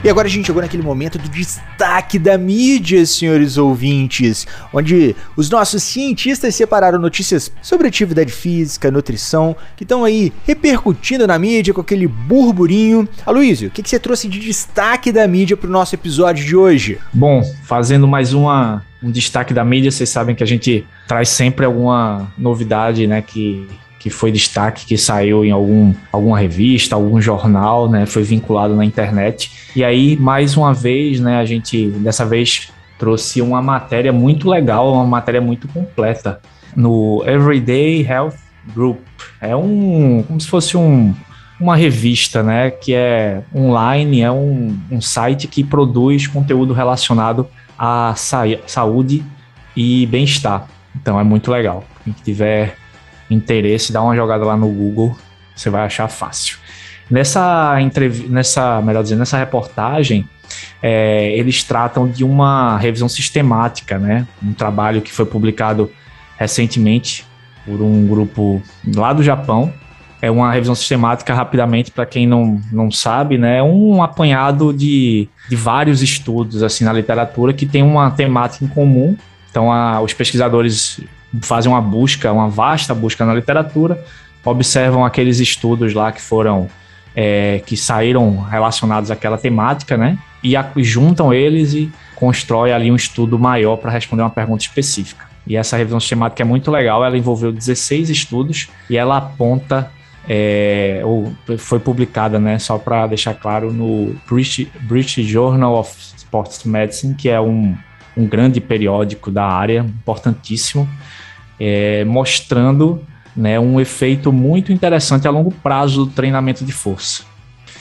E 0.05 0.11
agora 0.11 0.27
a 0.27 0.31
gente 0.31 0.47
chegou 0.47 0.61
naquele 0.61 0.83
momento 0.83 1.17
do 1.17 1.29
destaque 1.29 2.19
da 2.19 2.37
mídia, 2.37 3.07
senhores 3.07 3.57
ouvintes, 3.57 4.49
onde 4.73 5.15
os 5.37 5.49
nossos 5.49 5.81
cientistas 5.85 6.57
separaram 6.57 6.99
notícias 6.99 7.53
sobre 7.63 7.87
atividade 7.87 8.33
física, 8.33 8.91
nutrição, 8.91 9.55
que 9.77 9.85
estão 9.85 10.05
aí 10.05 10.33
repercutindo 10.45 11.25
na 11.25 11.39
mídia 11.39 11.73
com 11.73 11.81
aquele 11.81 12.09
burburinho. 12.09 13.09
Aloysio, 13.25 13.69
o 13.69 13.71
que, 13.71 13.81
que 13.81 13.89
você 13.89 13.99
trouxe 13.99 14.29
de 14.29 14.41
destaque 14.41 15.13
da 15.13 15.25
mídia 15.29 15.57
pro 15.57 15.71
nosso 15.71 15.95
episódio 15.95 16.45
de 16.45 16.57
hoje? 16.57 16.99
Bom, 17.13 17.41
fazendo 17.63 18.09
mais 18.09 18.35
uma, 18.35 18.85
um 19.01 19.09
destaque 19.09 19.55
da 19.55 19.65
mídia, 19.65 19.93
vocês 19.93 20.11
sabem 20.11 20.35
que 20.35 20.43
a 20.43 20.47
gente 20.47 20.85
traz 21.07 21.29
sempre 21.29 21.65
alguma 21.65 22.33
novidade, 22.37 23.07
né, 23.07 23.23
que, 23.23 23.69
que 24.03 24.11
foi 24.11 24.33
destaque, 24.33 24.85
que 24.85 24.99
saiu 24.99 25.45
em 25.45 25.53
algum, 25.53 25.95
alguma 26.11 26.37
revista, 26.37 26.97
algum 26.97 27.21
jornal, 27.21 27.89
né, 27.89 28.05
foi 28.05 28.25
vinculado 28.25 28.75
na 28.75 28.85
internet. 28.85 29.53
E 29.77 29.85
aí, 29.85 30.17
mais 30.17 30.57
uma 30.57 30.75
vez, 30.75 31.21
né, 31.21 31.37
a 31.39 31.45
gente, 31.45 31.87
dessa 31.91 32.27
vez, 32.27 32.73
trouxe 32.99 33.41
uma 33.41 33.63
matéria 33.63 34.13
muito 34.13 34.51
legal, 34.51 34.93
uma 34.93 35.07
matéria 35.07 35.41
muito 35.41 35.69
completa, 35.69 36.41
no 36.75 37.23
Everyday 37.25 38.05
Health 38.05 38.35
Group. 38.75 38.99
É 39.41 39.55
um, 39.55 40.25
como 40.27 40.41
se 40.41 40.49
fosse 40.49 40.77
um, 40.77 41.15
uma 41.61 41.77
revista, 41.77 42.43
né, 42.43 42.73
que 42.73 42.93
é 42.93 43.41
online, 43.55 44.23
é 44.23 44.33
um, 44.33 44.77
um 44.91 45.01
site 45.01 45.47
que 45.47 45.63
produz 45.63 46.27
conteúdo 46.27 46.75
relacionado 46.75 47.47
à 47.79 48.15
sa 48.17 48.43
saúde 48.67 49.25
e 49.77 50.07
bem-estar. 50.07 50.67
Então 50.97 51.21
é 51.21 51.23
muito 51.23 51.53
legal. 51.53 51.85
Quem 52.03 52.13
tiver 52.13 52.82
interesse, 53.33 53.93
dá 53.93 54.03
uma 54.03 54.15
jogada 54.15 54.45
lá 54.45 54.57
no 54.57 54.69
Google, 54.69 55.17
você 55.55 55.71
vai 55.71 55.85
achar 55.85 56.09
fácil. 56.09 56.59
Nessa 57.11 57.81
entrevista, 57.81 58.29
nessa, 58.31 58.81
melhor 58.83 59.03
dizendo, 59.03 59.19
nessa 59.19 59.37
reportagem, 59.37 60.29
é, 60.83 61.37
eles 61.37 61.63
tratam 61.63 62.09
de 62.09 62.25
uma 62.25 62.79
revisão 62.79 63.09
sistemática, 63.09 63.99
né? 63.99 64.27
Um 64.43 64.53
trabalho 64.53 65.03
que 65.03 65.13
foi 65.13 65.27
publicado 65.27 65.91
recentemente 66.39 67.27
por 67.65 67.81
um 67.81 68.07
grupo 68.07 68.63
lá 68.95 69.13
do 69.13 69.23
Japão. 69.23 69.73
É 70.21 70.31
uma 70.31 70.53
revisão 70.53 70.75
sistemática, 70.75 71.35
rapidamente, 71.35 71.91
para 71.91 72.07
quem 72.07 72.27
não, 72.27 72.61
não 72.71 72.91
sabe, 72.91 73.37
né? 73.37 73.59
É 73.59 73.63
um 73.63 74.03
apanhado 74.03 74.73
de, 74.73 75.29
de 75.49 75.57
vários 75.57 76.01
estudos 76.01 76.63
assim 76.63 76.85
na 76.85 76.93
literatura 76.93 77.53
que 77.53 77.67
tem 77.67 77.83
uma 77.83 78.11
temática 78.11 78.65
em 78.65 78.69
comum. 78.69 79.17
Então, 79.51 79.71
a, 79.71 80.01
os 80.01 80.13
pesquisadores 80.13 81.01
fazem 81.41 81.71
uma 81.71 81.81
busca, 81.81 82.33
uma 82.33 82.49
vasta 82.49 82.95
busca 82.95 83.25
na 83.25 83.35
literatura, 83.35 84.03
observam 84.45 85.05
aqueles 85.05 85.39
estudos 85.39 85.95
lá 85.95 86.13
que 86.13 86.21
foram 86.21 86.69
é, 87.15 87.63
que 87.65 87.77
saíram 87.77 88.41
relacionados 88.41 89.11
àquela 89.11 89.39
temática, 89.39 89.97
né? 89.97 90.19
E 90.43 90.57
a, 90.57 90.71
juntam 90.79 91.33
eles 91.33 91.73
e 91.75 91.93
constrói 92.17 92.73
ali 92.73 92.91
um 92.91 92.97
estudo 92.97 93.39
maior 93.39 93.77
para 93.77 93.91
responder 93.91 94.23
uma 94.23 94.31
pergunta 94.31 94.63
específica. 94.63 95.27
E 95.47 95.57
essa 95.57 95.77
revisão 95.77 95.99
sistemática 95.99 96.43
é 96.43 96.45
muito 96.45 96.71
legal, 96.71 97.05
ela 97.05 97.17
envolveu 97.17 97.53
16 97.53 98.11
estudos 98.11 98.69
e 98.89 98.97
ela 98.97 99.17
aponta, 99.17 99.91
é, 100.29 101.01
ou 101.05 101.33
foi 101.59 101.81
publicada, 101.81 102.39
né, 102.39 102.59
só 102.59 102.79
para 102.79 103.09
deixar 103.09 103.35
claro, 103.35 103.73
no 103.73 104.15
British, 104.29 104.69
British 104.83 105.27
Journal 105.27 105.75
of 105.75 105.93
Sports 106.17 106.63
Medicine, 106.65 107.15
que 107.15 107.29
é 107.29 107.41
um, 107.41 107.77
um 108.17 108.25
grande 108.25 108.61
periódico 108.61 109.33
da 109.33 109.45
área, 109.45 109.81
importantíssimo, 109.81 110.89
é, 111.59 112.05
mostrando 112.05 113.01
né, 113.37 113.59
um 113.59 113.81
efeito 113.81 114.33
muito 114.33 114.73
interessante 114.73 115.27
a 115.27 115.31
longo 115.31 115.51
prazo 115.51 116.05
do 116.05 116.11
treinamento 116.11 116.65
de 116.65 116.73
força. 116.73 117.25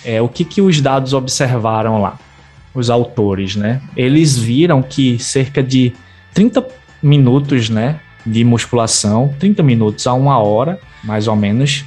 É, 0.03 0.22
o 0.22 0.28
que, 0.28 0.43
que 0.43 0.61
os 0.61 0.82
dados 0.82 1.13
observaram 1.13 2.01
lá? 2.01 2.17
Os 2.74 2.89
autores, 2.89 3.55
né? 3.55 3.82
Eles 3.97 4.38
viram 4.38 4.82
que 4.82 5.19
cerca 5.19 5.61
de 5.61 5.93
30 6.34 6.65
minutos 7.03 7.69
né, 7.69 7.99
de 8.26 8.43
musculação, 8.43 9.34
30 9.39 9.61
minutos 9.61 10.07
a 10.07 10.13
uma 10.13 10.38
hora, 10.39 10.80
mais 11.03 11.28
ou 11.28 11.36
menos, 11.36 11.86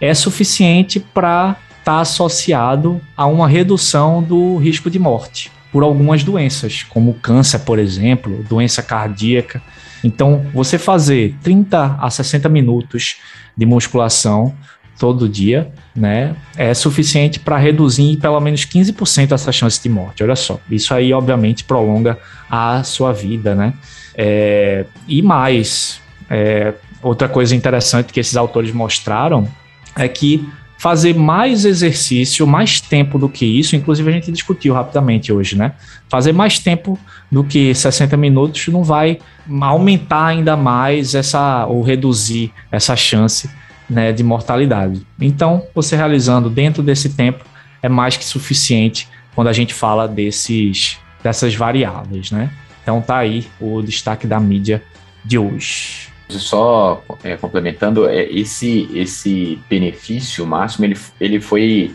é 0.00 0.14
suficiente 0.14 1.00
para 1.00 1.56
estar 1.78 1.96
tá 1.96 2.00
associado 2.00 3.00
a 3.16 3.26
uma 3.26 3.48
redução 3.48 4.22
do 4.22 4.56
risco 4.58 4.88
de 4.88 4.98
morte 4.98 5.50
por 5.72 5.82
algumas 5.82 6.22
doenças, 6.22 6.82
como 6.82 7.14
câncer, 7.14 7.60
por 7.60 7.78
exemplo, 7.78 8.44
doença 8.48 8.82
cardíaca. 8.82 9.62
Então, 10.04 10.44
você 10.52 10.78
fazer 10.78 11.34
30 11.42 11.98
a 12.00 12.10
60 12.10 12.48
minutos 12.48 13.16
de 13.56 13.66
musculação 13.66 14.54
todo 14.98 15.28
dia, 15.28 15.72
né, 15.96 16.36
é 16.56 16.72
suficiente 16.74 17.40
para 17.40 17.56
reduzir 17.56 18.18
pelo 18.18 18.38
menos 18.40 18.64
15% 18.64 19.32
essa 19.32 19.50
chance 19.50 19.82
de 19.82 19.88
morte. 19.88 20.22
Olha 20.22 20.36
só, 20.36 20.60
isso 20.70 20.94
aí 20.94 21.12
obviamente 21.12 21.64
prolonga 21.64 22.18
a 22.48 22.82
sua 22.84 23.12
vida, 23.12 23.54
né? 23.54 23.74
É, 24.14 24.84
e 25.08 25.22
mais, 25.22 26.00
é, 26.30 26.74
outra 27.02 27.28
coisa 27.28 27.56
interessante 27.56 28.12
que 28.12 28.20
esses 28.20 28.36
autores 28.36 28.72
mostraram 28.72 29.48
é 29.96 30.06
que 30.06 30.48
fazer 30.82 31.14
mais 31.14 31.64
exercício, 31.64 32.44
mais 32.44 32.80
tempo 32.80 33.16
do 33.16 33.28
que 33.28 33.46
isso, 33.46 33.76
inclusive 33.76 34.10
a 34.10 34.12
gente 34.12 34.32
discutiu 34.32 34.74
rapidamente 34.74 35.32
hoje, 35.32 35.56
né? 35.56 35.74
Fazer 36.08 36.32
mais 36.32 36.58
tempo 36.58 36.98
do 37.30 37.44
que 37.44 37.72
60 37.72 38.16
minutos 38.16 38.66
não 38.66 38.82
vai 38.82 39.20
aumentar 39.60 40.26
ainda 40.26 40.56
mais 40.56 41.14
essa 41.14 41.66
ou 41.66 41.82
reduzir 41.82 42.52
essa 42.68 42.96
chance 42.96 43.48
né, 43.88 44.12
de 44.12 44.24
mortalidade. 44.24 45.06
Então, 45.20 45.62
você 45.72 45.94
realizando 45.94 46.50
dentro 46.50 46.82
desse 46.82 47.10
tempo 47.10 47.44
é 47.80 47.88
mais 47.88 48.16
que 48.16 48.24
suficiente 48.24 49.06
quando 49.36 49.46
a 49.46 49.52
gente 49.52 49.72
fala 49.72 50.08
desses 50.08 50.98
dessas 51.22 51.54
variáveis, 51.54 52.32
né? 52.32 52.50
Então 52.82 53.00
tá 53.00 53.18
aí 53.18 53.46
o 53.60 53.80
destaque 53.82 54.26
da 54.26 54.40
mídia 54.40 54.82
de 55.24 55.38
hoje. 55.38 56.11
Só 56.28 57.04
é, 57.22 57.36
complementando, 57.36 58.08
é, 58.08 58.24
esse, 58.24 58.88
esse 58.94 59.58
benefício 59.68 60.46
máximo 60.46 60.86
ele, 60.86 60.96
ele 61.20 61.40
foi 61.40 61.94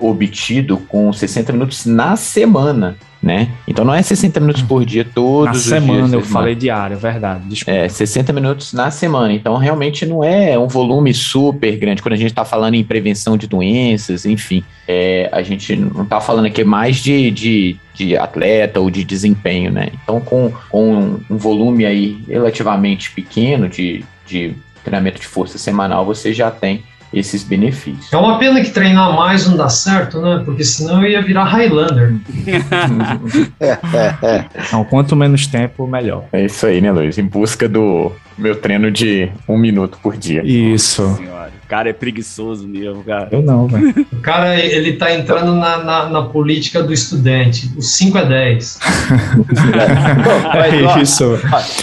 obtido 0.00 0.76
com 0.76 1.12
60 1.12 1.52
minutos 1.52 1.86
na 1.86 2.16
semana, 2.16 2.96
né? 3.22 3.48
Então 3.66 3.84
não 3.84 3.94
é 3.94 4.02
60 4.02 4.38
minutos 4.40 4.62
por 4.62 4.84
dia 4.84 5.04
todos 5.04 5.46
na 5.46 5.52
os 5.52 5.62
semana 5.62 6.08
dias. 6.08 6.12
eu 6.12 6.22
falei 6.22 6.54
diário, 6.54 6.94
é 6.94 6.98
verdade. 6.98 7.44
Desculpa. 7.48 7.78
É, 7.78 7.88
60 7.88 8.32
minutos 8.32 8.72
na 8.72 8.90
semana. 8.90 9.32
Então, 9.32 9.56
realmente 9.56 10.06
não 10.06 10.22
é 10.22 10.58
um 10.58 10.68
volume 10.68 11.12
super 11.12 11.76
grande. 11.76 12.02
Quando 12.02 12.14
a 12.14 12.16
gente 12.16 12.30
está 12.30 12.44
falando 12.44 12.74
em 12.74 12.84
prevenção 12.84 13.36
de 13.36 13.46
doenças, 13.46 14.24
enfim, 14.24 14.62
é, 14.86 15.28
a 15.32 15.42
gente 15.42 15.74
não 15.74 16.02
está 16.02 16.20
falando 16.20 16.46
aqui 16.46 16.62
mais 16.62 16.96
de, 16.96 17.30
de, 17.30 17.76
de, 17.98 18.16
atleta 18.16 18.78
ou 18.80 18.90
de 18.90 19.02
desempenho, 19.02 19.72
né? 19.72 19.88
Então, 20.02 20.20
com, 20.20 20.52
com 20.70 21.18
um 21.28 21.36
volume 21.36 21.84
aí 21.84 22.22
relativamente 22.28 23.10
pequeno 23.10 23.68
de, 23.68 24.04
de 24.26 24.54
treinamento 24.84 25.20
de 25.20 25.26
força 25.26 25.58
semanal, 25.58 26.04
você 26.06 26.32
já 26.32 26.50
tem 26.50 26.84
esses 27.12 27.42
benefícios. 27.42 28.12
É 28.12 28.16
uma 28.16 28.38
pena 28.38 28.60
que 28.60 28.70
treinar 28.70 29.14
mais 29.14 29.46
não 29.46 29.56
dá 29.56 29.68
certo, 29.68 30.20
né? 30.20 30.42
Porque 30.44 30.62
senão 30.62 31.02
eu 31.02 31.10
ia 31.10 31.22
virar 31.22 31.44
Highlander. 31.44 32.14
É, 33.60 33.70
é, 33.70 34.26
é. 34.26 34.44
Então, 34.66 34.84
quanto 34.84 35.16
menos 35.16 35.46
tempo, 35.46 35.86
melhor. 35.86 36.24
É 36.32 36.44
isso 36.44 36.66
aí, 36.66 36.80
né, 36.80 36.92
Luiz? 36.92 37.18
Em 37.18 37.26
busca 37.26 37.68
do 37.68 38.12
meu 38.36 38.54
treino 38.54 38.90
de 38.90 39.30
um 39.48 39.58
minuto 39.58 39.98
por 40.02 40.16
dia. 40.16 40.42
Isso. 40.44 41.16
Senhora. 41.16 41.57
Cara 41.68 41.90
é 41.90 41.92
preguiçoso 41.92 42.66
mesmo, 42.66 43.04
cara. 43.04 43.28
Eu 43.30 43.42
não, 43.42 43.66
velho. 43.68 44.06
O 44.12 44.20
cara, 44.20 44.58
ele 44.58 44.94
tá 44.94 45.12
entrando 45.14 45.54
na, 45.54 45.78
na, 45.84 46.08
na 46.08 46.22
política 46.22 46.82
do 46.82 46.92
estudante. 46.92 47.70
O 47.76 47.82
5 47.82 48.18
é 48.18 48.24
10. 48.26 48.78
É 50.54 51.02
isso. 51.02 51.38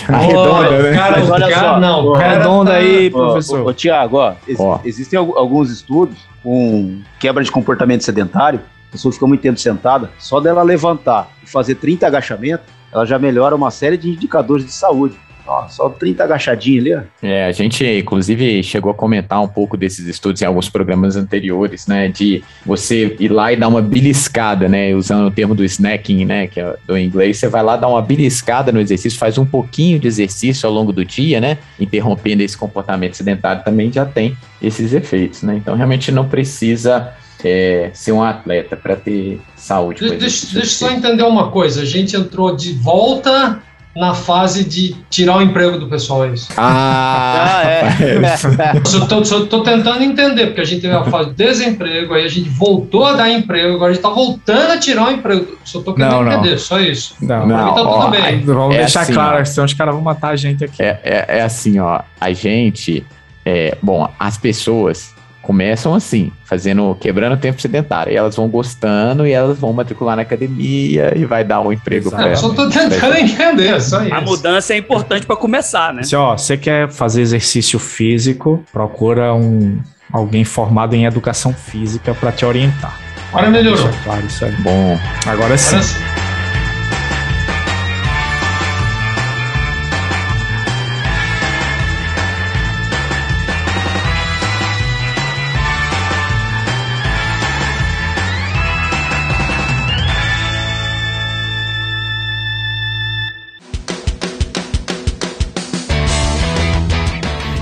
Arredonda, 0.08 0.82
né? 0.84 0.94
Cara, 0.96 1.20
Mas 1.20 1.30
olha 1.30 1.50
cara, 1.50 1.70
só, 1.74 1.80
não, 1.80 2.08
o 2.08 2.14
cara 2.14 2.26
Arredonda 2.36 2.72
tá- 2.72 2.78
aí, 2.78 3.10
professor. 3.10 3.62
Ô, 3.62 3.70
ô, 3.70 3.74
Tiago, 3.74 4.18
ó, 4.18 4.34
ex- 4.48 4.60
Ó. 4.60 4.80
existem 4.84 5.18
al- 5.20 5.38
alguns 5.38 5.70
estudos 5.72 6.18
com 6.44 7.00
quebra 7.20 7.44
de 7.44 7.52
comportamento 7.52 8.04
sedentário. 8.04 8.60
A 8.90 8.92
pessoa 8.92 9.12
fica 9.12 9.28
muito 9.28 9.42
tempo 9.42 9.60
sentada, 9.60 10.10
só 10.18 10.40
dela 10.40 10.64
levantar 10.64 11.30
e 11.44 11.50
fazer 11.50 11.76
30 11.76 12.08
agachamentos, 12.08 12.66
ela 12.94 13.06
já 13.06 13.20
melhora 13.20 13.54
uma 13.56 13.70
série 13.70 13.98
de 13.98 14.10
indicadores 14.10 14.66
de 14.66 14.72
saúde. 14.72 15.16
Ó, 15.48 15.68
só 15.68 15.90
30 15.90 16.24
agachadinhos 16.24 16.86
ali, 16.86 16.96
ó. 16.96 17.02
É, 17.22 17.46
a 17.46 17.52
gente, 17.52 17.86
inclusive, 17.86 18.64
chegou 18.64 18.92
a 18.92 18.96
comentar 18.96 19.42
um 19.42 19.48
pouco 19.48 19.78
desses 19.78 20.08
estudos 20.08 20.42
em 20.42 20.46
alguns 20.46 20.70
programas 20.70 21.16
anteriores, 21.16 21.88
né? 21.88 22.08
De 22.08 22.44
você 22.66 23.16
ir 23.20 23.32
lá 23.32 23.54
e 23.54 23.56
dar 23.56 23.68
uma 23.68 23.82
beliscada, 23.82 24.68
né? 24.68 24.94
Usando 24.96 25.28
o 25.28 25.32
termo 25.32 25.54
do 25.54 25.64
snacking, 25.64 26.26
né? 26.26 26.48
Que 26.48 26.60
é 26.60 26.76
do 26.88 26.98
inglês, 26.98 27.38
você 27.38 27.48
vai 27.48 27.64
lá 27.64 27.78
dar 27.78 27.88
uma 27.88 28.02
beliscada 28.02 28.72
no 28.72 28.80
exercício, 28.80 29.20
faz 29.20 29.38
um 29.38 29.46
pouquinho 29.46 30.00
de 30.00 30.08
exercício 30.08 30.68
ao 30.68 30.74
longo 30.74 30.92
do 30.92 31.06
dia, 31.06 31.40
né? 31.40 31.58
Interrompendo 31.80 32.42
esse 32.42 32.58
comportamento 32.58 33.16
sedentário 33.16 33.64
também 33.64 33.92
já 33.92 34.06
tem 34.06 34.36
esses 34.62 34.94
efeitos, 34.94 35.44
né? 35.44 35.56
Então, 35.56 35.76
realmente 35.76 36.12
não 36.12 36.28
precisa 36.28 37.14
é, 37.44 37.92
ser 37.94 38.12
um 38.12 38.24
atleta 38.24 38.76
para 38.76 38.96
ter 38.96 39.40
saúde. 39.56 40.00
com 40.00 40.18
Deixa, 40.18 40.48
deixa, 40.48 40.60
eu 40.60 40.66
só 40.66 40.92
entender 40.92 41.24
uma 41.24 41.52
coisa. 41.52 41.82
A 41.82 41.86
gente 41.86 42.16
entrou 42.16 42.56
de 42.56 42.74
volta 42.74 43.62
na 43.96 44.14
fase 44.14 44.66
de 44.66 44.94
tirar 45.10 45.38
o 45.38 45.42
emprego 45.42 45.80
do 45.80 45.88
pessoal, 45.88 46.26
é 46.26 46.34
isso? 46.34 46.50
Ah, 46.58 47.62
é. 47.64 47.86
Eu 48.94 49.08
tô, 49.08 49.24
só 49.24 49.46
tô 49.46 49.62
tentando 49.64 50.04
entender, 50.04 50.48
porque 50.48 50.62
a 50.62 50.66
gente 50.66 50.82
teve 50.82 50.94
a 50.94 51.06
fase 51.06 51.30
de 51.30 51.36
desemprego, 51.38 52.14
aí 52.14 52.26
a 52.26 52.28
gente 52.28 52.50
voltou 52.50 53.06
a 53.06 53.14
dar 53.14 53.30
emprego, 53.30 53.76
agora 53.76 53.92
a 53.92 53.94
gente 53.94 54.04
tá 54.04 54.10
voltando 54.10 54.72
a 54.72 54.78
tirar 54.78 55.08
o 55.08 55.12
emprego. 55.12 55.58
Só 55.64 55.82
tô 55.82 55.94
querendo 55.94 56.12
Não, 56.12 56.24
não. 56.24 56.34
entender, 56.34 56.58
só 56.60 56.80
isso. 56.80 57.16
Não, 57.22 57.48
Não, 57.48 57.56
Pra 57.56 57.66
mim 57.68 57.74
tá 57.76 57.82
ó, 57.84 58.08
bem. 58.10 58.42
Vamos 58.42 58.76
É 58.76 58.80
deixar 58.80 59.02
assim, 59.02 59.14
claro, 59.14 59.42
ó. 59.42 59.46
senão 59.46 59.66
os 59.66 59.74
caras 59.74 59.94
vão 59.96 60.04
matar 60.04 60.30
a 60.30 60.36
gente 60.36 60.66
aqui. 60.66 60.84
É, 60.84 61.00
é, 61.02 61.26
é 61.38 61.42
assim, 61.42 61.80
ó, 61.80 62.02
a 62.20 62.34
gente, 62.34 63.06
é, 63.46 63.78
bom, 63.82 64.10
as 64.20 64.38
pessoas 64.38 65.15
começam 65.46 65.94
assim, 65.94 66.32
fazendo, 66.44 66.98
quebrando 67.00 67.34
o 67.34 67.38
tempo 67.38 67.62
sedentário, 67.62 68.12
e 68.12 68.16
elas 68.16 68.36
vão 68.36 68.48
gostando 68.48 69.28
e 69.28 69.32
elas 69.32 69.60
vão 69.60 69.72
matricular 69.72 70.16
na 70.16 70.24
academia 70.24 71.14
e 71.16 71.24
vai 71.24 71.44
dar 71.44 71.62
um 71.62 71.72
emprego 71.72 72.08
Exato. 72.10 72.24
pra 72.24 72.32
Eu 72.32 72.36
só 72.36 72.50
tô 72.50 72.64
elas. 72.64 72.74
tentando 72.74 73.16
entender, 73.18 73.80
só 73.80 74.04
isso. 74.04 74.14
A 74.14 74.22
mudança 74.22 74.74
é 74.74 74.78
importante 74.78 75.26
pra 75.26 75.36
começar, 75.36 75.94
né? 75.94 76.02
Se, 76.04 76.16
ó, 76.16 76.36
você 76.36 76.58
quer 76.58 76.90
fazer 76.92 77.22
exercício 77.22 77.78
físico, 77.78 78.64
procura 78.74 79.34
um 79.34 79.78
alguém 80.12 80.44
formado 80.44 80.96
em 80.96 81.06
educação 81.06 81.54
física 81.54 82.14
para 82.16 82.32
te 82.32 82.44
orientar. 82.46 83.00
Agora 83.30 83.50
melhorou. 83.50 83.84
Deixa 83.84 84.04
claro 84.04 84.26
isso 84.26 84.46
aí. 84.46 84.52
Bom, 84.62 84.98
Agora 85.28 85.58
sim. 85.58 85.76
Agora 85.76 85.84
sim. 85.84 86.25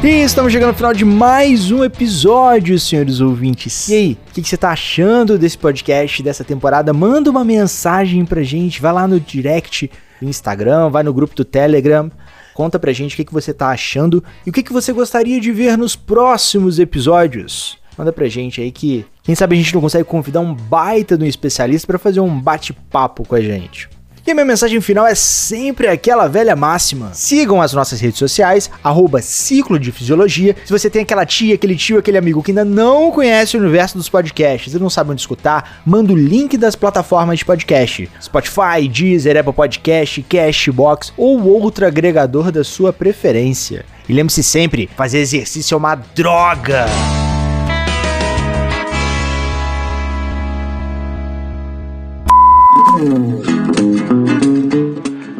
E 0.03 0.21
estamos 0.21 0.51
chegando 0.51 0.71
ao 0.71 0.75
final 0.75 0.93
de 0.93 1.05
mais 1.05 1.71
um 1.71 1.81
episódio, 1.81 2.77
senhores 2.77 3.21
ouvintes. 3.21 3.87
E 3.87 3.93
aí, 3.93 4.17
o 4.29 4.33
que, 4.33 4.41
que 4.41 4.49
você 4.49 4.57
tá 4.57 4.69
achando 4.71 5.39
desse 5.39 5.57
podcast, 5.57 6.21
dessa 6.21 6.43
temporada? 6.43 6.91
Manda 6.91 7.31
uma 7.31 7.45
mensagem 7.45 8.25
pra 8.25 8.43
gente, 8.43 8.81
vai 8.81 8.91
lá 8.91 9.07
no 9.07 9.17
direct 9.17 9.89
do 10.21 10.27
Instagram, 10.27 10.89
vai 10.89 11.03
no 11.03 11.13
grupo 11.13 11.33
do 11.33 11.45
Telegram, 11.45 12.11
conta 12.53 12.77
pra 12.77 12.91
gente 12.91 13.13
o 13.13 13.15
que, 13.15 13.23
que 13.23 13.31
você 13.31 13.53
tá 13.53 13.69
achando 13.69 14.21
e 14.45 14.49
o 14.49 14.53
que, 14.53 14.61
que 14.61 14.73
você 14.73 14.91
gostaria 14.91 15.39
de 15.39 15.53
ver 15.53 15.77
nos 15.77 15.95
próximos 15.95 16.79
episódios. 16.79 17.77
Manda 17.97 18.11
pra 18.11 18.27
gente 18.27 18.59
aí 18.59 18.73
que, 18.73 19.05
quem 19.23 19.35
sabe 19.35 19.55
a 19.55 19.57
gente 19.57 19.73
não 19.73 19.79
consegue 19.79 20.03
convidar 20.03 20.41
um 20.41 20.53
baita 20.53 21.17
de 21.17 21.23
um 21.23 21.27
especialista 21.27 21.87
pra 21.87 21.97
fazer 21.97 22.19
um 22.19 22.41
bate-papo 22.41 23.25
com 23.25 23.35
a 23.35 23.41
gente. 23.41 23.87
E 24.25 24.31
a 24.31 24.33
minha 24.33 24.45
mensagem 24.45 24.79
final 24.79 25.05
é 25.05 25.13
sempre 25.15 25.85
aquela 25.85 26.29
velha 26.29 26.55
máxima. 26.55 27.11
Sigam 27.13 27.61
as 27.61 27.73
nossas 27.73 27.99
redes 27.99 28.17
sociais, 28.17 28.71
arroba 28.81 29.21
Ciclo 29.21 29.77
de 29.77 29.91
Fisiologia. 29.91 30.55
Se 30.63 30.71
você 30.71 30.89
tem 30.89 31.01
aquela 31.01 31.25
tia, 31.25 31.55
aquele 31.55 31.75
tio, 31.75 31.97
aquele 31.97 32.17
amigo 32.17 32.41
que 32.41 32.51
ainda 32.51 32.63
não 32.63 33.11
conhece 33.11 33.57
o 33.57 33.59
universo 33.59 33.97
dos 33.97 34.07
podcasts 34.07 34.73
e 34.73 34.79
não 34.79 34.89
sabe 34.89 35.11
onde 35.11 35.19
escutar, 35.19 35.81
manda 35.85 36.13
o 36.13 36.15
link 36.15 36.55
das 36.57 36.73
plataformas 36.73 37.39
de 37.39 37.45
podcast. 37.45 38.09
Spotify, 38.21 38.87
Deezer, 38.89 39.35
Apple 39.35 39.51
Podcast, 39.51 40.23
Cashbox 40.23 41.11
ou 41.17 41.45
outro 41.45 41.85
agregador 41.85 42.49
da 42.49 42.63
sua 42.63 42.93
preferência. 42.93 43.83
E 44.07 44.13
lembre-se 44.13 44.41
sempre, 44.41 44.89
fazer 44.95 45.19
exercício 45.19 45.75
é 45.75 45.77
uma 45.77 45.95
droga! 45.95 46.85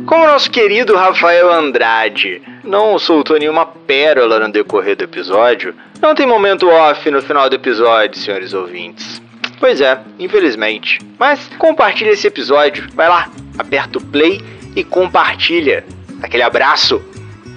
Como 0.06 0.28
nosso 0.28 0.50
querido 0.52 0.96
Rafael 0.96 1.52
Andrade 1.52 2.42
não 2.64 2.98
soltou 3.00 3.38
nenhuma 3.38 3.66
pérola 3.66 4.40
no 4.40 4.52
decorrer 4.52 4.96
do 4.96 5.04
episódio, 5.04 5.74
não 6.02 6.14
tem 6.14 6.26
momento 6.26 6.70
off 6.70 7.10
no 7.10 7.22
final 7.22 7.50
do 7.50 7.56
episódio, 7.56 8.20
senhores 8.20 8.54
ouvintes. 8.54 9.22
Pois 9.60 9.80
é, 9.82 10.00
infelizmente. 10.20 11.00
Mas 11.18 11.50
compartilha 11.58 12.12
esse 12.12 12.28
episódio, 12.28 12.88
vai 12.94 13.08
lá, 13.08 13.30
aperta 13.58 13.98
o 13.98 14.02
play 14.02 14.42
e 14.76 14.84
compartilha. 14.84 15.86
Aquele 16.22 16.44
abraço. 16.44 17.02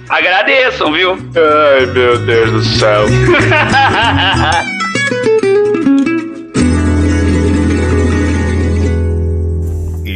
Agradeçam, 0.09 0.91
viu? 0.93 1.11
Ai, 1.11 1.85
meu 1.87 2.17
Deus 2.17 2.51
do 2.51 2.63
céu. 2.63 3.05